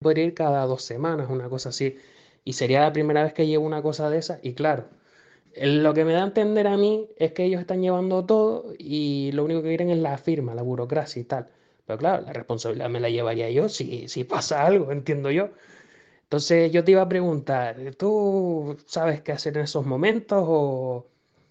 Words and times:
podría 0.00 0.24
ir 0.24 0.34
cada 0.34 0.64
dos 0.66 0.82
semanas, 0.82 1.28
una 1.30 1.48
cosa 1.48 1.70
así. 1.70 1.96
Y 2.44 2.54
sería 2.54 2.80
la 2.82 2.92
primera 2.92 3.22
vez 3.24 3.32
que 3.34 3.46
llevo 3.46 3.66
una 3.66 3.82
cosa 3.82 4.10
de 4.10 4.18
esa. 4.18 4.40
Y 4.42 4.54
claro, 4.54 4.88
lo 5.56 5.94
que 5.94 6.04
me 6.04 6.12
da 6.14 6.22
a 6.22 6.26
entender 6.26 6.66
a 6.66 6.76
mí 6.76 7.08
es 7.16 7.32
que 7.32 7.44
ellos 7.44 7.60
están 7.60 7.82
llevando 7.82 8.24
todo 8.26 8.72
y 8.78 9.32
lo 9.32 9.44
único 9.44 9.62
que 9.62 9.68
quieren 9.68 9.90
es 9.90 9.98
la 9.98 10.18
firma, 10.18 10.54
la 10.54 10.62
burocracia 10.62 11.20
y 11.20 11.24
tal. 11.24 11.48
Pero 11.86 11.98
claro, 11.98 12.24
la 12.26 12.32
responsabilidad 12.32 12.90
me 12.90 13.00
la 13.00 13.10
llevaría 13.10 13.50
yo 13.50 13.68
si, 13.68 14.08
si 14.08 14.24
pasa 14.24 14.64
algo, 14.66 14.92
entiendo 14.92 15.30
yo. 15.30 15.50
Entonces 16.24 16.70
yo 16.72 16.84
te 16.84 16.92
iba 16.92 17.02
a 17.02 17.08
preguntar, 17.08 17.76
¿tú 17.98 18.76
sabes 18.86 19.22
qué 19.22 19.32
hacer 19.32 19.56
en 19.56 19.64
esos 19.64 19.84
momentos 19.86 20.44
o, 20.46 21.06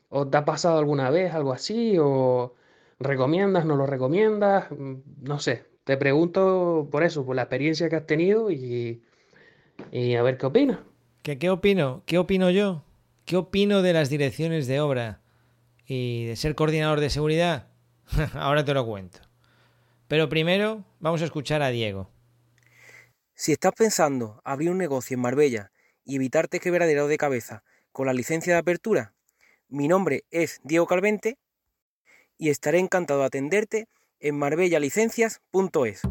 o 0.10 0.28
te 0.30 0.38
ha 0.38 0.46
pasado 0.46 0.80
alguna 0.80 1.10
vez 1.10 1.34
algo 1.34 1.52
así 1.54 1.98
o 2.00 2.56
recomiendas, 3.00 3.66
no 3.66 3.76
lo 3.76 3.86
recomiendas? 3.86 4.72
Mm, 4.72 4.96
No 5.24 5.40
sé, 5.40 5.66
te 5.90 5.98
pregunto 5.98 6.88
por 6.92 7.02
eso, 7.04 7.26
por 7.26 7.36
la 7.36 7.42
experiencia 7.42 7.90
que 7.90 7.96
has 7.96 8.06
tenido 8.06 8.52
y, 8.52 9.02
y 9.92 10.14
a 10.14 10.22
ver 10.22 10.38
qué 10.38 10.46
opinas. 10.46 10.78
¿Qué, 11.24 11.40
¿Qué 11.40 11.50
opino? 11.50 12.04
¿Qué 12.06 12.20
opino 12.20 12.52
yo? 12.52 12.84
¿Qué 13.26 13.38
opino 13.38 13.82
de 13.82 13.94
las 13.94 14.12
direcciones 14.12 14.68
de 14.68 14.82
obra 14.82 15.24
y 15.88 16.26
de 16.26 16.36
ser 16.36 16.54
coordinador 16.54 17.00
de 17.00 17.10
seguridad? 17.10 17.70
Ahora 18.36 18.64
te 18.64 18.76
lo 18.76 18.86
cuento. 18.86 19.18
Pero 20.08 20.30
primero 20.30 20.86
vamos 21.00 21.24
a 21.24 21.26
escuchar 21.26 21.64
a 21.64 21.70
Diego. 21.70 22.12
Si 23.34 23.52
estás 23.52 23.74
pensando 23.76 24.44
abrir 24.44 24.70
un 24.70 24.78
negocio 24.78 25.16
en 25.16 25.22
Marbella 25.22 25.72
y 26.06 26.18
evitarte 26.18 26.60
quebradero 26.60 27.08
de 27.08 27.18
cabeza 27.18 27.64
con 27.92 28.06
la 28.06 28.14
licencia 28.14 28.54
de 28.54 28.60
apertura, 28.60 29.16
mi 29.70 29.88
nombre 29.88 30.24
es 30.30 30.62
Diego 30.64 30.86
Calvente 30.86 31.40
y 32.38 32.50
estaré 32.50 32.78
encantado 32.78 33.22
de 33.22 33.26
atenderte 33.26 33.88
en 34.20 34.38
marbellalicencias.es. 34.38 36.02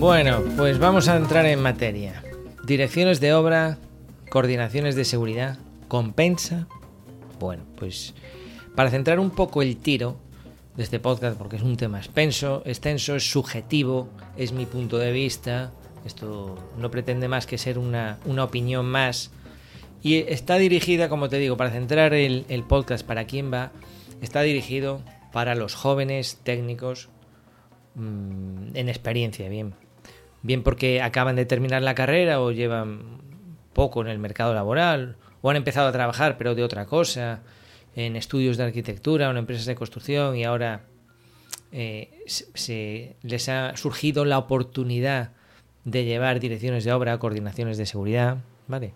Bueno, 0.00 0.42
pues 0.56 0.78
vamos 0.78 1.08
a 1.08 1.16
entrar 1.16 1.44
en 1.44 1.60
materia. 1.60 2.22
Direcciones 2.64 3.20
de 3.20 3.34
obra, 3.34 3.76
coordinaciones 4.30 4.96
de 4.96 5.04
seguridad, 5.04 5.58
compensa. 5.88 6.66
Bueno, 7.38 7.64
pues 7.76 8.14
para 8.74 8.88
centrar 8.88 9.20
un 9.20 9.30
poco 9.30 9.60
el 9.60 9.76
tiro 9.76 10.16
de 10.76 10.82
este 10.82 11.00
podcast, 11.00 11.36
porque 11.36 11.56
es 11.56 11.62
un 11.62 11.76
tema 11.76 11.98
extenso, 11.98 12.62
extenso, 12.64 13.16
es 13.16 13.30
subjetivo, 13.30 14.08
es 14.36 14.52
mi 14.52 14.66
punto 14.66 14.98
de 14.98 15.12
vista. 15.12 15.72
Esto 16.04 16.56
no 16.78 16.90
pretende 16.90 17.28
más 17.28 17.46
que 17.46 17.58
ser 17.58 17.78
una, 17.78 18.18
una 18.24 18.44
opinión 18.44 18.86
más. 18.86 19.30
Y 20.02 20.16
está 20.16 20.56
dirigida, 20.56 21.08
como 21.08 21.28
te 21.28 21.38
digo, 21.38 21.56
para 21.56 21.70
centrar 21.70 22.14
el, 22.14 22.46
el 22.48 22.62
podcast 22.62 23.06
para 23.06 23.26
quién 23.26 23.52
va, 23.52 23.70
está 24.22 24.40
dirigido 24.42 25.02
para 25.32 25.54
los 25.54 25.74
jóvenes 25.74 26.40
técnicos 26.42 27.08
mmm, 27.94 28.74
en 28.74 28.88
experiencia, 28.88 29.48
bien. 29.48 29.74
Bien 30.42 30.62
porque 30.62 31.02
acaban 31.02 31.36
de 31.36 31.44
terminar 31.44 31.82
la 31.82 31.94
carrera 31.94 32.40
o 32.40 32.50
llevan 32.50 33.20
poco 33.72 34.00
en 34.00 34.08
el 34.08 34.18
mercado 34.18 34.54
laboral 34.54 35.16
o 35.42 35.50
han 35.50 35.56
empezado 35.56 35.88
a 35.88 35.92
trabajar 35.92 36.38
pero 36.38 36.54
de 36.54 36.64
otra 36.64 36.86
cosa, 36.86 37.42
en 37.96 38.16
estudios 38.16 38.56
de 38.56 38.64
arquitectura 38.64 39.28
o 39.28 39.30
en 39.30 39.38
empresas 39.38 39.66
de 39.66 39.74
construcción 39.74 40.36
y 40.36 40.44
ahora 40.44 40.82
eh, 41.72 42.10
se, 42.26 43.16
les 43.22 43.48
ha 43.48 43.76
surgido 43.76 44.24
la 44.24 44.38
oportunidad 44.38 45.30
de 45.84 46.04
llevar 46.04 46.40
direcciones 46.40 46.84
de 46.84 46.92
obra, 46.92 47.18
coordinaciones 47.18 47.78
de 47.78 47.86
seguridad, 47.86 48.38
¿vale? 48.68 48.92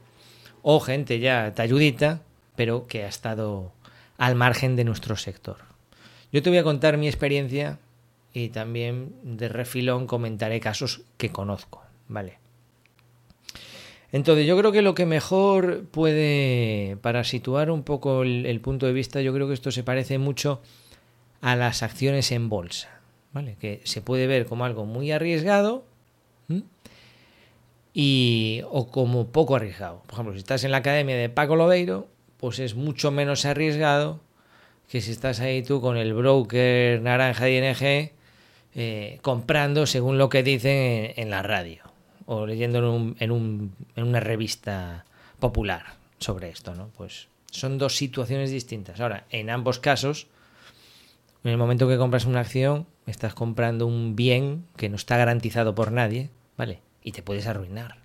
O 0.62 0.80
gente 0.80 1.18
ya 1.18 1.54
talludita, 1.54 2.22
pero 2.56 2.86
que 2.86 3.04
ha 3.04 3.08
estado 3.08 3.72
al 4.18 4.34
margen 4.34 4.76
de 4.76 4.84
nuestro 4.84 5.16
sector. 5.16 5.56
Yo 6.32 6.42
te 6.42 6.50
voy 6.50 6.58
a 6.58 6.64
contar 6.64 6.96
mi 6.96 7.06
experiencia 7.06 7.78
y 8.32 8.48
también 8.48 9.14
de 9.22 9.48
refilón 9.48 10.06
comentaré 10.06 10.60
casos 10.60 11.02
que 11.16 11.30
conozco, 11.30 11.82
¿vale? 12.08 12.43
Entonces 14.14 14.46
yo 14.46 14.56
creo 14.56 14.70
que 14.70 14.80
lo 14.80 14.94
que 14.94 15.06
mejor 15.06 15.86
puede, 15.86 16.96
para 17.02 17.24
situar 17.24 17.68
un 17.68 17.82
poco 17.82 18.22
el, 18.22 18.60
punto 18.60 18.86
de 18.86 18.92
vista, 18.92 19.20
yo 19.20 19.34
creo 19.34 19.48
que 19.48 19.54
esto 19.54 19.72
se 19.72 19.82
parece 19.82 20.18
mucho 20.18 20.62
a 21.40 21.56
las 21.56 21.82
acciones 21.82 22.30
en 22.30 22.48
bolsa, 22.48 23.00
¿vale? 23.32 23.56
Que 23.58 23.80
se 23.82 24.02
puede 24.02 24.28
ver 24.28 24.46
como 24.46 24.66
algo 24.66 24.84
muy 24.86 25.10
arriesgado 25.10 25.84
y 27.92 28.62
o 28.70 28.86
como 28.86 29.32
poco 29.32 29.56
arriesgado. 29.56 30.04
Por 30.06 30.12
ejemplo, 30.12 30.34
si 30.34 30.38
estás 30.38 30.62
en 30.62 30.70
la 30.70 30.76
academia 30.76 31.16
de 31.16 31.28
Paco 31.28 31.56
Lobeiro, 31.56 32.06
pues 32.36 32.60
es 32.60 32.76
mucho 32.76 33.10
menos 33.10 33.44
arriesgado 33.44 34.20
que 34.88 35.00
si 35.00 35.10
estás 35.10 35.40
ahí 35.40 35.64
tú 35.64 35.80
con 35.80 35.96
el 35.96 36.14
broker 36.14 37.02
naranja 37.02 37.46
de 37.46 37.56
ING 37.56 38.12
eh, 38.76 39.18
comprando 39.22 39.86
según 39.86 40.18
lo 40.18 40.28
que 40.28 40.44
dicen 40.44 40.70
en, 40.76 41.12
en 41.16 41.30
la 41.30 41.42
radio 41.42 41.93
o 42.26 42.46
leyendo 42.46 42.78
en, 42.78 43.16
en, 43.18 43.30
un, 43.30 43.74
en, 43.96 44.04
una 44.04 44.20
revista 44.20 45.04
popular 45.40 45.96
sobre 46.18 46.48
esto, 46.48 46.74
¿no? 46.74 46.88
Pues 46.96 47.28
son 47.50 47.78
dos 47.78 47.96
situaciones 47.96 48.50
distintas. 48.50 49.00
Ahora, 49.00 49.26
en 49.30 49.50
ambos 49.50 49.78
casos, 49.78 50.26
en 51.44 51.50
el 51.50 51.58
momento 51.58 51.88
que 51.88 51.98
compras 51.98 52.24
una 52.24 52.40
acción, 52.40 52.86
estás 53.06 53.34
comprando 53.34 53.86
un 53.86 54.16
bien 54.16 54.64
que 54.76 54.88
no 54.88 54.96
está 54.96 55.16
garantizado 55.16 55.74
por 55.74 55.92
nadie, 55.92 56.30
¿vale? 56.56 56.80
Y 57.02 57.12
te 57.12 57.22
puedes 57.22 57.46
arruinar. 57.46 57.98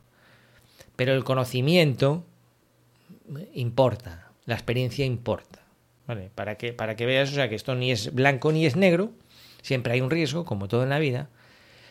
Pero 0.95 1.13
el 1.13 1.23
conocimiento 1.23 2.25
importa, 3.53 4.31
la 4.45 4.55
experiencia 4.55 5.05
importa, 5.05 5.59
¿vale? 6.07 6.29
Para 6.35 6.55
que, 6.55 6.73
para 6.73 6.95
que 6.95 7.05
veas, 7.05 7.31
o 7.31 7.35
sea, 7.35 7.47
que 7.49 7.55
esto 7.55 7.75
ni 7.75 7.91
es 7.91 8.13
blanco 8.13 8.51
ni 8.51 8.65
es 8.65 8.75
negro, 8.75 9.11
siempre 9.61 9.93
hay 9.93 10.01
un 10.01 10.09
riesgo, 10.09 10.45
como 10.45 10.67
todo 10.67 10.83
en 10.83 10.89
la 10.89 10.99
vida, 10.99 11.29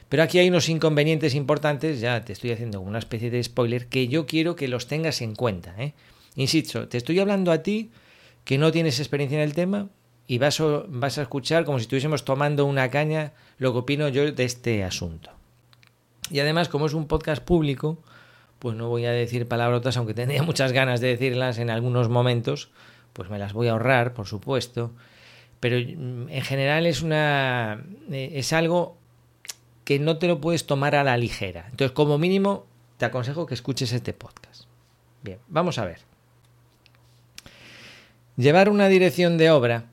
pero 0.08 0.22
aquí 0.22 0.38
hay 0.38 0.48
unos 0.48 0.68
inconvenientes 0.68 1.34
importantes, 1.34 2.00
ya 2.00 2.24
te 2.24 2.32
estoy 2.32 2.52
haciendo 2.52 2.80
una 2.80 2.98
especie 2.98 3.30
de 3.30 3.42
spoiler, 3.42 3.88
que 3.88 4.08
yo 4.08 4.26
quiero 4.26 4.56
que 4.56 4.68
los 4.68 4.86
tengas 4.86 5.20
en 5.20 5.34
cuenta. 5.34 5.74
¿eh? 5.78 5.94
Insisto, 6.34 6.88
te 6.88 6.96
estoy 6.96 7.18
hablando 7.18 7.52
a 7.52 7.62
ti 7.62 7.90
que 8.44 8.56
no 8.56 8.72
tienes 8.72 8.98
experiencia 9.00 9.36
en 9.36 9.44
el 9.44 9.54
tema 9.54 9.90
y 10.26 10.38
vas 10.38 10.60
a, 10.60 10.84
vas 10.88 11.18
a 11.18 11.22
escuchar 11.22 11.64
como 11.64 11.78
si 11.78 11.82
estuviésemos 11.82 12.24
tomando 12.24 12.64
una 12.64 12.90
caña 12.90 13.32
lo 13.58 13.72
que 13.72 13.78
opino 13.80 14.08
yo 14.08 14.30
de 14.32 14.44
este 14.44 14.82
asunto. 14.82 15.30
Y 16.30 16.40
además, 16.40 16.68
como 16.68 16.86
es 16.86 16.94
un 16.94 17.06
podcast 17.06 17.42
público, 17.42 17.98
pues 18.58 18.76
no 18.76 18.88
voy 18.88 19.04
a 19.04 19.12
decir 19.12 19.46
palabrotas, 19.46 19.96
aunque 19.96 20.14
tendría 20.14 20.42
muchas 20.42 20.72
ganas 20.72 21.00
de 21.00 21.08
decirlas 21.08 21.58
en 21.58 21.70
algunos 21.70 22.08
momentos, 22.08 22.70
pues 23.12 23.28
me 23.30 23.38
las 23.38 23.52
voy 23.52 23.68
a 23.68 23.72
ahorrar, 23.72 24.14
por 24.14 24.26
supuesto. 24.26 24.92
Pero 25.60 25.76
en 25.76 26.42
general 26.42 26.86
es 26.86 27.02
una 27.02 27.84
es 28.10 28.52
algo 28.52 28.96
que 29.88 29.98
no 29.98 30.18
te 30.18 30.26
lo 30.26 30.38
puedes 30.38 30.66
tomar 30.66 30.94
a 30.94 31.02
la 31.02 31.16
ligera. 31.16 31.64
Entonces, 31.70 31.92
como 31.92 32.18
mínimo, 32.18 32.66
te 32.98 33.06
aconsejo 33.06 33.46
que 33.46 33.54
escuches 33.54 33.90
este 33.94 34.12
podcast. 34.12 34.64
Bien, 35.22 35.38
vamos 35.48 35.78
a 35.78 35.86
ver. 35.86 36.00
Llevar 38.36 38.68
una 38.68 38.88
dirección 38.88 39.38
de 39.38 39.50
obra 39.50 39.86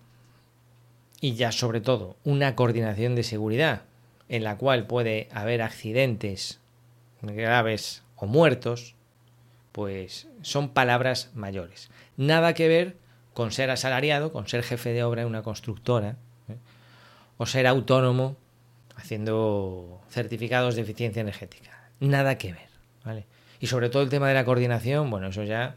y 1.22 1.36
ya 1.36 1.54
sobre 1.54 1.80
todo 1.80 2.18
una 2.26 2.58
coordinación 2.58 3.16
de 3.16 3.24
seguridad 3.24 3.84
en 4.28 4.44
la 4.44 4.58
cual 4.58 4.86
puede 4.86 5.30
haber 5.32 5.62
accidentes 5.62 6.60
graves 7.22 8.04
o 8.18 8.26
muertos, 8.26 8.96
pues 9.72 10.28
son 10.42 10.74
palabras 10.74 11.32
mayores. 11.36 11.90
Nada 12.18 12.54
que 12.54 12.68
ver 12.68 12.98
con 13.34 13.54
ser 13.54 13.70
asalariado, 13.70 14.34
con 14.34 14.50
ser 14.50 14.62
jefe 14.62 14.92
de 14.92 15.06
obra 15.06 15.22
en 15.22 15.30
una 15.30 15.42
constructora, 15.42 16.18
¿eh? 16.50 16.58
o 17.38 17.46
ser 17.46 17.66
autónomo 17.66 18.36
haciendo 18.96 20.02
certificados 20.10 20.76
de 20.76 20.82
eficiencia 20.82 21.22
energética. 21.22 21.90
Nada 22.00 22.38
que 22.38 22.54
ver, 22.54 22.70
¿vale? 23.04 23.26
Y 23.60 23.68
sobre 23.68 23.90
todo 23.90 24.04
el 24.04 24.10
tema 24.10 24.28
de 24.28 24.34
la 24.34 24.46
coordinación, 24.46 25.10
bueno, 25.10 25.28
eso 25.28 25.44
ya 25.44 25.76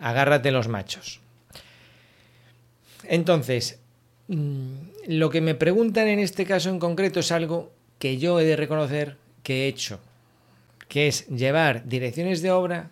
agárrate 0.00 0.50
los 0.50 0.68
machos. 0.68 1.20
Entonces, 3.04 3.80
lo 4.28 5.30
que 5.30 5.40
me 5.40 5.54
preguntan 5.54 6.08
en 6.08 6.18
este 6.18 6.46
caso 6.46 6.70
en 6.70 6.78
concreto 6.78 7.20
es 7.20 7.32
algo 7.32 7.72
que 7.98 8.18
yo 8.18 8.40
he 8.40 8.44
de 8.44 8.56
reconocer 8.56 9.16
que 9.42 9.64
he 9.64 9.68
hecho, 9.68 10.00
que 10.88 11.06
es 11.08 11.26
llevar 11.28 11.86
direcciones 11.86 12.40
de 12.40 12.50
obra 12.50 12.90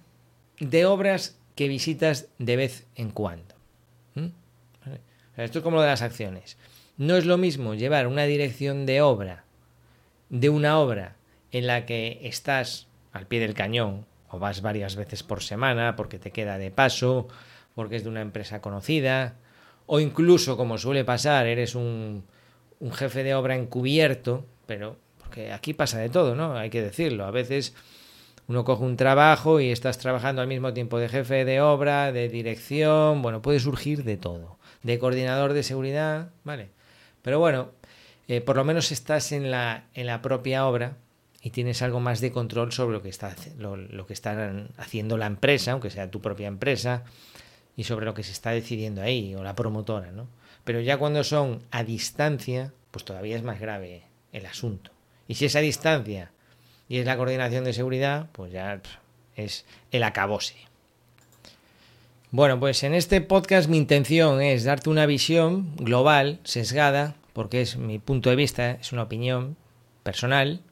de 0.61 0.87
obras 0.87 1.37
que 1.55 1.69
visitas 1.69 2.27
de 2.39 2.57
vez 2.57 2.87
en 2.95 3.11
cuando. 3.11 3.55
¿Mm? 4.15 4.27
Esto 5.37 5.59
es 5.59 5.63
como 5.63 5.77
lo 5.77 5.83
de 5.83 5.89
las 5.89 6.03
acciones. 6.03 6.57
No 6.97 7.17
es 7.17 7.25
lo 7.25 7.39
mismo 7.39 7.75
llevar 7.75 8.07
una 8.07 8.25
dirección 8.25 8.87
de 8.87 9.01
obra 9.01 9.45
de 10.33 10.49
una 10.49 10.79
obra 10.79 11.17
en 11.51 11.67
la 11.67 11.85
que 11.85 12.19
estás 12.23 12.89
al 13.13 13.27
pie 13.27 13.39
del 13.39 13.53
cañón 13.53 14.07
o 14.31 14.39
vas 14.39 14.63
varias 14.63 14.97
veces 14.97 15.23
por 15.23 15.43
semana 15.43 15.95
porque 15.95 16.19
te 16.19 16.31
queda 16.31 16.57
de 16.57 16.71
paso, 16.71 17.29
porque 17.75 17.97
es 17.97 18.03
de 18.03 18.09
una 18.09 18.23
empresa 18.23 18.63
conocida, 18.63 19.37
o 19.85 20.01
incluso, 20.01 20.57
como 20.57 20.79
suele 20.79 21.05
pasar, 21.05 21.47
eres 21.47 21.75
un, 21.75 22.25
un 22.81 22.93
jefe 22.93 23.25
de 23.25 23.35
obra 23.35 23.57
encubierto, 23.57 24.47
pero 24.67 24.97
porque 25.19 25.53
aquí 25.53 25.75
pasa 25.75 25.99
de 25.99 26.09
todo, 26.09 26.35
¿no? 26.35 26.57
Hay 26.57 26.71
que 26.71 26.81
decirlo. 26.81 27.27
A 27.27 27.31
veces 27.31 27.75
uno 28.49 28.65
coge 28.65 28.85
un 28.85 28.97
trabajo 28.97 29.61
y 29.61 29.71
estás 29.71 29.99
trabajando 29.99 30.41
al 30.41 30.49
mismo 30.49 30.73
tiempo 30.73 30.99
de 30.99 31.11
jefe 31.11 31.45
de 31.45 31.61
obra, 31.61 32.11
de 32.11 32.31
dirección, 32.31 33.21
bueno, 33.21 33.43
puede 33.43 33.61
surgir 33.61 34.03
de 34.05 34.17
todo, 34.17 34.57
de 34.83 34.99
coordinador 34.99 35.53
de 35.53 35.63
seguridad, 35.63 36.31
¿vale? 36.43 36.71
Pero 37.23 37.39
bueno, 37.39 37.71
eh, 38.29 38.41
por 38.41 38.57
lo 38.57 38.65
menos 38.65 38.93
estás 38.93 39.33
en 39.33 39.51
la, 39.51 39.85
en 39.95 40.07
la 40.07 40.23
propia 40.23 40.67
obra 40.67 40.97
y 41.41 41.51
tienes 41.51 41.83
algo 41.83 42.01
más 42.01 42.21
de 42.21 42.31
control 42.31 42.73
sobre 42.73 42.97
lo 42.97 43.03
que, 43.03 43.09
está, 43.09 43.35
lo, 43.59 43.77
lo 43.77 44.07
que 44.07 44.13
está 44.13 44.53
haciendo 44.77 45.17
la 45.17 45.27
empresa, 45.27 45.73
aunque 45.73 45.91
sea 45.91 46.11
tu 46.11 46.21
propia 46.21 46.49
empresa, 46.49 47.05
y 47.77 47.85
sobre 47.85 48.07
lo 48.07 48.15
que 48.15 48.23
se 48.23 48.33
está 48.33 48.51
decidiendo 48.51 49.03
ahí, 49.03 49.35
o 49.35 49.43
la 49.43 49.55
promotora, 49.55 50.13
¿no? 50.13 50.29
Pero 50.65 50.81
ya 50.81 50.99
cuando 50.99 51.25
son 51.25 51.63
a 51.71 51.83
distancia, 51.83 52.73
pues 52.91 53.05
todavía 53.05 53.37
es 53.37 53.43
más 53.43 53.59
grave 53.59 54.05
el 54.33 54.47
asunto. 54.47 54.93
Y 55.27 55.35
si 55.35 55.47
es 55.47 55.57
a 55.57 55.61
distancia 55.61 56.31
y 56.89 56.99
es 56.99 57.07
la 57.07 57.17
coordinación 57.17 57.65
de 57.65 57.73
seguridad, 57.73 58.29
pues 58.33 58.53
ya 58.53 58.81
es 59.35 59.65
el 59.91 60.03
acabose. 60.05 60.57
Bueno, 62.35 62.59
pues 62.59 62.83
en 62.83 62.95
este 62.95 63.21
podcast 63.21 63.69
mi 63.69 63.77
intención 63.77 64.41
es 64.41 64.65
darte 64.65 64.89
una 64.89 65.05
visión 65.05 65.77
global, 65.77 66.41
sesgada, 66.45 67.15
porque 67.35 67.61
es 67.61 67.77
mi 67.77 67.99
punto 67.99 68.31
de 68.31 68.37
vista, 68.37 68.71
es 68.71 68.91
una 68.91 69.03
opinión 69.03 69.59
personal, 70.03 70.63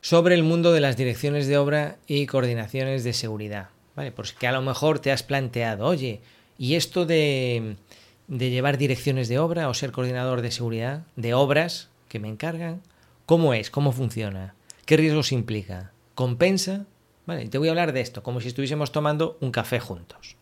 sobre 0.00 0.34
el 0.34 0.42
mundo 0.42 0.72
de 0.72 0.80
las 0.80 0.96
direcciones 0.96 1.46
de 1.46 1.56
obra 1.56 1.98
y 2.08 2.26
coordinaciones 2.26 3.04
de 3.04 3.12
seguridad. 3.12 3.68
¿Vale? 3.94 4.10
Porque 4.10 4.48
a 4.48 4.52
lo 4.52 4.60
mejor 4.60 4.98
te 4.98 5.12
has 5.12 5.22
planteado, 5.22 5.86
oye, 5.86 6.20
¿y 6.58 6.74
esto 6.74 7.06
de, 7.06 7.76
de 8.26 8.50
llevar 8.50 8.76
direcciones 8.76 9.28
de 9.28 9.38
obra 9.38 9.68
o 9.68 9.74
ser 9.74 9.92
coordinador 9.92 10.42
de 10.42 10.50
seguridad, 10.50 11.04
de 11.14 11.32
obras 11.32 11.90
que 12.08 12.18
me 12.18 12.28
encargan, 12.28 12.82
cómo 13.24 13.54
es, 13.54 13.70
cómo 13.70 13.92
funciona, 13.92 14.56
qué 14.84 14.96
riesgos 14.96 15.30
implica, 15.30 15.92
compensa? 16.16 16.86
Vale, 17.24 17.46
te 17.46 17.58
voy 17.58 17.68
a 17.68 17.70
hablar 17.70 17.92
de 17.92 18.00
esto, 18.00 18.24
como 18.24 18.40
si 18.40 18.48
estuviésemos 18.48 18.90
tomando 18.90 19.38
un 19.40 19.52
café 19.52 19.78
juntos. 19.78 20.41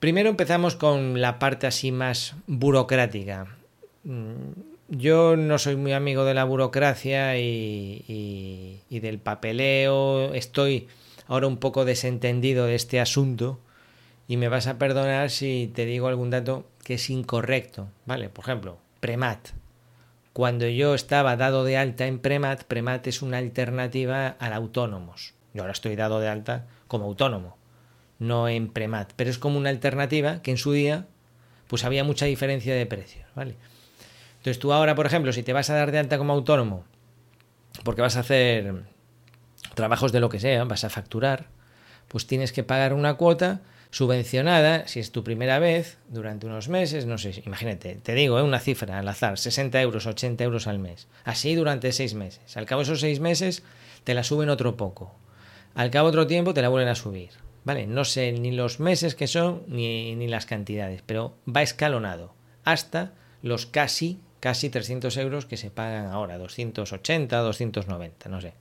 Primero 0.00 0.30
empezamos 0.30 0.76
con 0.76 1.20
la 1.20 1.38
parte 1.38 1.66
así 1.66 1.92
más 1.92 2.34
burocrática. 2.46 3.58
Mm, 4.04 4.52
yo 4.88 5.36
no 5.36 5.58
soy 5.58 5.76
muy 5.76 5.92
amigo 5.92 6.24
de 6.24 6.32
la 6.32 6.44
burocracia 6.44 7.36
y, 7.38 8.80
del 8.88 9.18
papeleo. 9.18 10.32
Estoy 10.32 10.88
ahora 11.28 11.46
un 11.46 11.58
poco 11.58 11.84
desentendido 11.84 12.64
de 12.64 12.76
este 12.76 12.98
asunto 12.98 13.60
y 14.26 14.38
me 14.38 14.48
vas 14.48 14.68
a 14.68 14.78
perdonar 14.78 15.28
si 15.28 15.70
te 15.74 15.84
digo 15.84 16.08
algún 16.08 16.30
dato 16.30 16.64
que 16.82 16.94
es 16.94 17.10
incorrecto. 17.10 17.88
¿Vale? 18.06 18.30
Por 18.30 18.46
ejemplo, 18.46 18.78
Premat. 19.00 19.50
Cuando 20.32 20.66
yo 20.66 20.94
estaba 20.94 21.36
dado 21.36 21.62
de 21.64 21.76
alta 21.76 22.06
en 22.06 22.20
Premat, 22.20 22.64
Premat 22.64 23.06
es 23.06 23.20
una 23.20 23.36
alternativa 23.36 24.28
al 24.28 24.54
autónomos. 24.54 25.34
Yo 25.52 25.60
ahora 25.60 25.72
estoy 25.72 25.94
dado 25.94 26.20
de 26.20 26.28
alta 26.28 26.68
como 26.88 27.04
autónomo, 27.04 27.58
no 28.20 28.48
en 28.48 28.68
Premat, 28.68 29.12
pero 29.16 29.30
es 29.30 29.38
como 29.38 29.58
una 29.58 29.70
alternativa 29.70 30.42
que 30.42 30.52
en 30.52 30.58
su 30.58 30.70
día 30.70 31.06
pues 31.66 31.84
había 31.84 32.04
mucha 32.04 32.26
diferencia 32.26 32.74
de 32.74 32.86
precios, 32.86 33.26
¿vale? 33.34 33.56
Entonces 34.38 34.58
tú 34.58 34.72
ahora, 34.72 34.94
por 34.94 35.06
ejemplo, 35.06 35.32
si 35.32 35.42
te 35.42 35.52
vas 35.52 35.70
a 35.70 35.74
dar 35.74 35.90
de 35.90 35.98
alta 35.98 36.18
como 36.18 36.32
autónomo, 36.32 36.84
porque 37.84 38.02
vas 38.02 38.16
a 38.16 38.20
hacer 38.20 38.84
trabajos 39.74 40.12
de 40.12 40.20
lo 40.20 40.28
que 40.28 40.40
sea, 40.40 40.64
vas 40.64 40.84
a 40.84 40.90
facturar, 40.90 41.46
pues 42.08 42.26
tienes 42.26 42.52
que 42.52 42.62
pagar 42.64 42.92
una 42.92 43.14
cuota 43.14 43.60
subvencionada, 43.90 44.86
si 44.86 45.00
es 45.00 45.12
tu 45.12 45.24
primera 45.24 45.58
vez, 45.58 45.98
durante 46.08 46.46
unos 46.46 46.68
meses, 46.68 47.06
no 47.06 47.18
sé, 47.18 47.42
imagínate, 47.44 47.96
te 47.96 48.14
digo, 48.14 48.38
¿eh? 48.38 48.42
una 48.42 48.60
cifra 48.60 48.98
al 48.98 49.08
azar, 49.08 49.38
60 49.38 49.80
euros, 49.80 50.06
80 50.06 50.44
euros 50.44 50.66
al 50.66 50.78
mes, 50.78 51.08
así 51.24 51.54
durante 51.54 51.92
seis 51.92 52.14
meses. 52.14 52.56
Al 52.56 52.66
cabo 52.66 52.80
de 52.80 52.84
esos 52.84 53.00
seis 53.00 53.20
meses 53.20 53.62
te 54.04 54.14
la 54.14 54.24
suben 54.24 54.48
otro 54.48 54.76
poco, 54.76 55.14
al 55.74 55.90
cabo 55.90 56.10
de 56.10 56.18
otro 56.18 56.26
tiempo 56.26 56.54
te 56.54 56.62
la 56.62 56.68
vuelven 56.68 56.88
a 56.88 56.94
subir, 56.94 57.30
¿vale? 57.64 57.86
No 57.86 58.04
sé 58.04 58.32
ni 58.32 58.50
los 58.52 58.80
meses 58.80 59.14
que 59.14 59.26
son 59.26 59.62
ni, 59.66 60.14
ni 60.16 60.28
las 60.28 60.46
cantidades, 60.46 61.02
pero 61.04 61.36
va 61.48 61.62
escalonado 61.62 62.34
hasta 62.64 63.12
los 63.42 63.66
casi 63.66 64.20
casi 64.40 64.70
300 64.70 65.16
euros 65.18 65.46
que 65.46 65.56
se 65.56 65.70
pagan 65.70 66.06
ahora, 66.06 66.38
280, 66.38 67.38
290, 67.38 68.28
no 68.28 68.40
sé. 68.40 68.54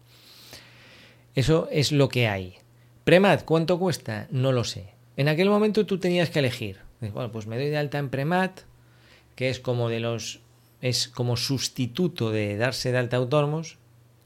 Eso 1.34 1.68
es 1.72 1.92
lo 1.92 2.10
que 2.10 2.28
hay. 2.28 2.58
Premat, 3.06 3.44
¿cuánto 3.46 3.80
cuesta? 3.80 4.28
No 4.30 4.52
lo 4.52 4.66
sé. 4.66 4.94
En 5.16 5.30
aquel 5.30 5.50
momento 5.50 5.86
tú 5.86 5.98
tenías 5.98 6.30
que 6.30 6.40
elegir. 6.40 6.80
Bueno, 7.00 7.32
pues 7.32 7.48
me 7.48 7.58
doy 7.58 7.70
de 7.70 7.78
alta 7.78 7.98
en 7.98 8.10
Premat, 8.10 8.62
que 9.36 9.50
es 9.50 9.60
como 9.60 9.90
de 9.90 10.02
los 10.02 10.42
es 10.82 11.10
como 11.10 11.36
sustituto 11.36 12.32
de 12.32 12.58
darse 12.58 12.92
de 12.92 12.98
alta 12.98 13.18
autónomos. 13.18 13.78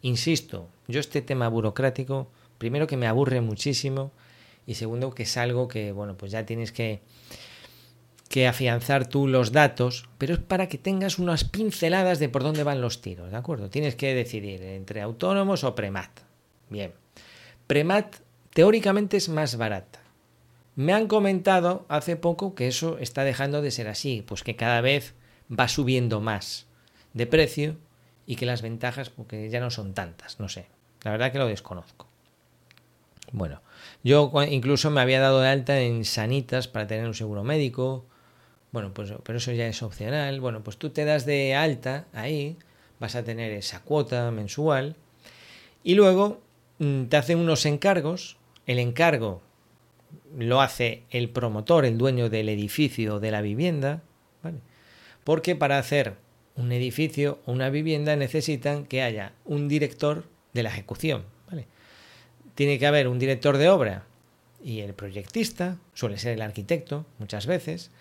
Insisto, 0.01 0.69
yo 0.87 0.99
este 0.99 1.21
tema 1.21 1.47
burocrático, 1.47 2.29
primero 2.57 2.87
que 2.87 2.97
me 2.97 3.07
aburre 3.07 3.41
muchísimo 3.41 4.11
y 4.65 4.75
segundo 4.75 5.13
que 5.13 5.24
es 5.24 5.38
algo 5.38 5.68
que, 5.68 5.92
bueno, 5.92 6.15
pues 6.15 6.31
ya 6.31 6.45
tienes 6.45 6.71
que 6.71 7.01
que 8.33 8.48
afianzar 8.48 9.06
tú 9.06 9.27
los 9.27 9.51
datos, 9.51 10.10
pero 10.18 10.33
es 10.33 10.39
para 10.39 10.68
que 10.68 10.80
tengas 10.80 11.19
unas 11.19 11.44
pinceladas 11.44 12.18
de 12.18 12.30
por 12.30 12.42
dónde 12.42 12.63
van 12.63 12.81
los 12.81 13.00
tiros, 13.00 13.30
¿de 13.30 13.38
acuerdo? 13.38 13.69
Tienes 13.69 13.95
que 13.95 14.15
decidir 14.15 14.63
entre 14.63 15.04
autónomos 15.04 15.63
o 15.63 15.75
Premat. 15.75 16.10
Bien. 16.68 16.94
Premat 17.68 18.15
teóricamente 18.51 19.18
es 19.18 19.30
más 19.30 19.56
barata. 19.56 20.00
Me 20.75 20.94
han 20.94 21.07
comentado 21.07 21.86
hace 21.89 22.16
poco 22.16 22.56
que 22.56 22.68
eso 22.68 22.98
está 22.98 23.24
dejando 23.24 23.62
de 23.62 23.69
ser 23.69 23.88
así, 23.88 24.24
pues 24.25 24.42
que 24.42 24.56
cada 24.56 24.81
vez 24.81 25.13
va 25.48 25.68
subiendo 25.68 26.19
más 26.19 26.66
de 27.13 27.27
precio 27.27 27.77
y 28.25 28.36
que 28.36 28.48
las 28.48 28.63
ventajas 28.63 29.12
porque 29.12 29.48
ya 29.51 29.59
no 29.59 29.69
son 29.69 29.94
tantas, 29.94 30.39
no 30.39 30.50
sé. 30.50 30.66
La 31.04 31.12
verdad 31.12 31.31
que 31.31 31.38
lo 31.38 31.45
desconozco. 31.45 32.07
Bueno, 33.31 33.62
yo 34.03 34.31
incluso 34.50 34.89
me 34.91 35.01
había 35.01 35.19
dado 35.19 35.41
de 35.41 35.50
alta 35.50 35.80
en 35.81 36.06
Sanitas 36.06 36.68
para 36.68 36.88
tener 36.88 37.06
un 37.06 37.13
seguro 37.13 37.44
médico, 37.44 38.06
bueno, 38.71 38.94
pues 38.94 39.13
pero 39.24 39.38
eso 39.38 39.51
ya 39.51 39.68
es 39.68 39.83
opcional. 39.83 40.41
Bueno, 40.41 40.63
pues 40.63 40.77
tú 40.77 40.89
te 40.89 41.06
das 41.06 41.25
de 41.25 41.56
alta 41.56 42.07
ahí, 42.12 42.57
vas 43.00 43.15
a 43.15 43.24
tener 43.24 43.51
esa 43.51 43.81
cuota 43.81 44.30
mensual 44.31 44.95
y 45.83 45.95
luego 45.95 46.41
mm, 46.80 47.03
te 47.06 47.18
hacen 47.18 47.38
unos 47.38 47.65
encargos. 47.65 48.38
El 48.65 48.80
encargo 48.80 49.41
lo 50.38 50.62
hace 50.62 51.03
el 51.12 51.30
promotor, 51.30 51.85
el 51.85 51.97
dueño 51.97 52.30
del 52.30 52.50
edificio 52.50 53.15
o 53.15 53.19
de 53.19 53.31
la 53.31 53.41
vivienda, 53.41 54.01
¿vale? 54.41 54.59
Porque 55.24 55.56
para 55.56 55.77
hacer 55.77 56.15
un 56.56 56.71
edificio 56.71 57.39
o 57.45 57.51
una 57.51 57.69
vivienda 57.69 58.15
necesitan 58.15 58.85
que 58.85 59.01
haya 59.01 59.33
un 59.45 59.68
director 59.68 60.25
de 60.53 60.63
la 60.63 60.69
ejecución. 60.69 61.24
Tiene 62.55 62.79
que 62.79 62.88
haber 62.88 63.07
un 63.07 63.19
director 63.19 63.57
de 63.57 63.69
obra 63.69 64.03
y 64.63 64.79
el 64.79 64.94
proyectista, 64.94 65.77
suele 65.94 66.17
ser 66.17 66.33
el 66.33 66.42
arquitecto 66.42 67.06
muchas 67.19 67.45
veces, 67.47 67.92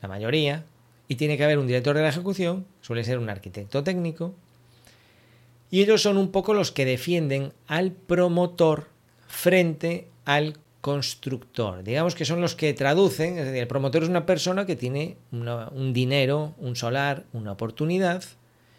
la 0.00 0.08
mayoría, 0.08 0.64
y 1.08 1.16
tiene 1.16 1.36
que 1.36 1.44
haber 1.44 1.58
un 1.58 1.66
director 1.66 1.96
de 1.96 2.02
la 2.02 2.10
ejecución, 2.10 2.66
suele 2.82 3.02
ser 3.02 3.18
un 3.18 3.30
arquitecto 3.30 3.82
técnico, 3.82 4.34
y 5.70 5.82
ellos 5.82 6.02
son 6.02 6.16
un 6.16 6.30
poco 6.30 6.54
los 6.54 6.70
que 6.70 6.84
defienden 6.84 7.52
al 7.66 7.92
promotor 7.92 8.88
frente 9.26 10.08
al 10.24 10.56
constructor. 10.80 11.82
Digamos 11.82 12.14
que 12.14 12.24
son 12.24 12.40
los 12.40 12.54
que 12.54 12.72
traducen, 12.74 13.38
es 13.38 13.44
decir, 13.46 13.60
el 13.60 13.66
promotor 13.66 14.02
es 14.02 14.08
una 14.08 14.26
persona 14.26 14.66
que 14.66 14.76
tiene 14.76 15.16
un 15.32 15.92
dinero, 15.92 16.54
un 16.58 16.76
solar, 16.76 17.24
una 17.32 17.52
oportunidad, 17.52 18.22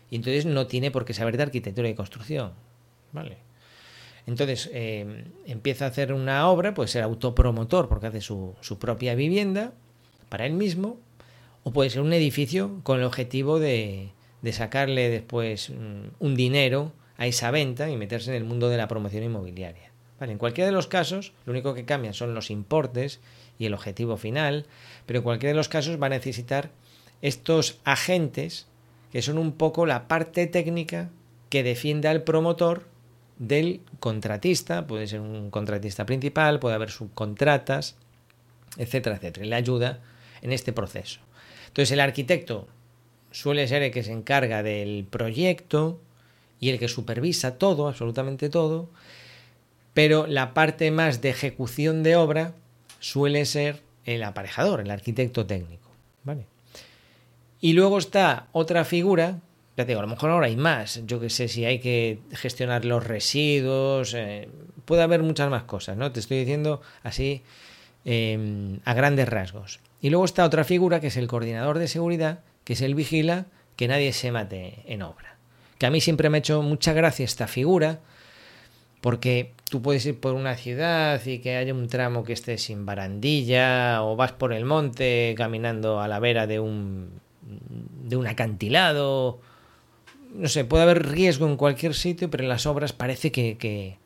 y 0.10 0.16
entonces 0.16 0.46
no 0.46 0.68
tiene 0.68 0.90
por 0.90 1.06
qué 1.06 1.14
saber 1.14 1.38
de 1.38 1.44
arquitectura 1.44 1.90
y 1.90 1.96
construcción. 1.96 2.54
¿Vale? 3.12 3.49
Entonces 4.28 4.70
eh, 4.74 5.26
empieza 5.46 5.86
a 5.86 5.88
hacer 5.90 6.14
una 6.14 6.48
obra, 6.50 6.74
puede 6.74 6.88
ser 6.88 7.04
autopromotor 7.04 7.88
porque 7.88 8.08
hace 8.08 8.22
su, 8.22 8.56
propia 8.80 9.16
vivienda 9.16 9.74
para 10.30 10.46
él 10.46 10.54
mismo, 10.54 10.98
o 11.64 11.72
puede 11.72 11.90
ser 11.90 12.02
un 12.02 12.14
edificio 12.14 12.80
con 12.84 13.00
el 13.00 13.06
objetivo 13.06 13.60
de, 13.60 14.12
sacarle 14.52 15.10
después 15.10 15.70
mm, 15.70 16.10
un 16.20 16.36
dinero 16.36 16.94
a 17.18 17.28
esa 17.28 17.52
venta 17.52 17.90
y 17.90 17.98
meterse 17.98 18.30
en 18.32 18.38
el 18.38 18.46
mundo 18.46 18.70
de 18.70 18.78
la 18.78 18.88
promoción 18.88 19.24
inmobiliaria. 19.24 19.90
En 20.22 20.38
cualquiera 20.38 20.68
de 20.68 20.74
los 20.74 20.88
casos, 20.88 21.32
lo 21.46 21.52
único 21.52 21.74
que 21.74 21.86
cambia 21.86 22.14
son 22.14 22.34
los 22.34 22.52
importes 22.52 23.22
y 23.58 23.66
el 23.66 23.74
objetivo 23.74 24.18
final, 24.18 24.66
pero 25.06 25.20
en 25.20 25.24
cualquiera 25.24 25.52
de 25.52 25.58
los 25.58 25.70
casos 25.70 26.02
va 26.02 26.08
a 26.08 26.10
necesitar 26.10 26.72
estos 27.22 27.80
agentes 27.84 28.68
que 29.12 29.22
son 29.22 29.38
un 29.38 29.54
poco 29.54 29.86
la 29.86 30.08
parte 30.08 30.46
técnica 30.48 31.10
que 31.50 31.64
defiende 31.64 32.08
al 32.08 32.24
promotor 32.24 32.86
del 33.40 33.82
contratista, 34.00 34.86
puede 34.86 35.08
ser 35.08 35.22
un 35.22 35.50
contratista 35.50 36.06
principal, 36.06 36.60
puede 36.60 36.76
haber 36.76 36.92
subcontratas, 36.92 37.96
etcétera, 38.78 39.16
etcétera, 39.16 39.46
y 39.46 39.50
le 39.50 39.56
ayuda 39.56 40.00
en 40.42 40.52
este 40.52 40.74
proceso. 40.74 41.22
Entonces 41.68 41.92
el 41.92 42.02
arquitecto 42.02 42.68
suele 43.32 43.68
ser 43.68 43.82
el 43.82 43.92
que 43.92 44.04
se 44.04 44.12
encarga 44.12 44.62
del 44.62 45.06
proyecto 45.10 46.00
y 46.60 46.70
el 46.70 46.80
que 46.80 46.88
supervisa 46.88 47.58
todo, 47.58 47.88
absolutamente 47.88 48.50
todo, 48.50 48.90
pero 49.94 50.28
la 50.28 50.54
parte 50.54 50.92
más 50.92 51.22
de 51.22 51.30
ejecución 51.30 52.04
de 52.04 52.16
obra 52.16 52.54
suele 53.00 53.46
ser 53.46 53.82
el 54.06 54.24
aparejador, 54.24 54.82
el 54.82 54.92
arquitecto 54.92 55.46
técnico. 55.46 55.90
¿vale? 56.24 56.46
Y 57.62 57.74
luego 57.74 57.98
está 57.98 58.48
otra 58.52 58.84
figura, 58.86 59.40
ya 59.88 59.98
a 59.98 60.02
lo 60.02 60.08
mejor 60.08 60.30
ahora 60.30 60.48
hay 60.48 60.56
más. 60.56 61.02
Yo 61.06 61.20
que 61.20 61.30
sé, 61.30 61.48
si 61.48 61.66
hay 61.66 61.80
que 61.80 62.20
gestionar 62.32 62.86
los 62.86 63.06
residuos, 63.06 64.14
eh, 64.14 64.50
puede 64.86 65.04
haber 65.04 65.24
muchas 65.24 65.50
más 65.50 65.64
cosas, 65.64 65.98
¿no? 65.98 66.12
Te 66.12 66.20
estoy 66.20 66.40
diciendo 66.40 66.82
así 67.04 67.44
em, 68.06 68.80
a 68.86 68.94
grandes 68.94 69.30
rasgos. 69.30 69.80
Y 70.02 70.10
luego 70.10 70.26
está 70.26 70.46
otra 70.46 70.64
figura 70.64 71.00
que 71.00 71.08
es 71.08 71.18
el 71.18 71.28
coordinador 71.28 71.80
de 71.80 71.88
seguridad, 71.88 72.40
que 72.64 72.74
es 72.74 72.82
el 72.82 72.96
vigila 72.96 73.46
que 73.76 73.88
nadie 73.88 74.14
se 74.14 74.32
mate 74.32 74.84
en 74.88 75.02
obra. 75.02 75.38
Que 75.78 75.86
a 75.86 75.90
mí 75.92 76.02
siempre 76.02 76.30
me 76.30 76.38
ha 76.38 76.40
hecho 76.40 76.62
mucha 76.62 76.94
gracia 76.94 77.24
esta 77.24 77.48
figura, 77.48 78.00
porque 79.02 79.54
tú 79.70 79.82
puedes 79.82 80.06
ir 80.06 80.20
por 80.20 80.34
una 80.34 80.56
ciudad 80.56 81.26
y 81.26 81.40
que 81.40 81.56
haya 81.56 81.74
un 81.74 81.88
tramo 81.88 82.24
que 82.24 82.34
esté 82.34 82.58
sin 82.58 82.86
barandilla, 82.86 84.04
o 84.04 84.16
vas 84.16 84.34
por 84.34 84.54
el 84.54 84.66
monte 84.66 85.34
caminando 85.38 86.02
a 86.02 86.08
la 86.08 86.20
vera 86.20 86.48
de 86.48 86.60
un, 86.60 87.22
de 88.04 88.16
un 88.16 88.28
acantilado. 88.28 89.40
No 90.34 90.48
sé, 90.48 90.66
puede 90.66 90.84
haber 90.84 91.08
riesgo 91.08 91.48
en 91.48 91.58
cualquier 91.58 91.94
sitio, 91.94 92.30
pero 92.30 92.44
en 92.44 92.50
las 92.50 92.66
obras 92.66 92.94
parece 92.94 93.32
que, 93.32 93.58
que, 93.58 93.98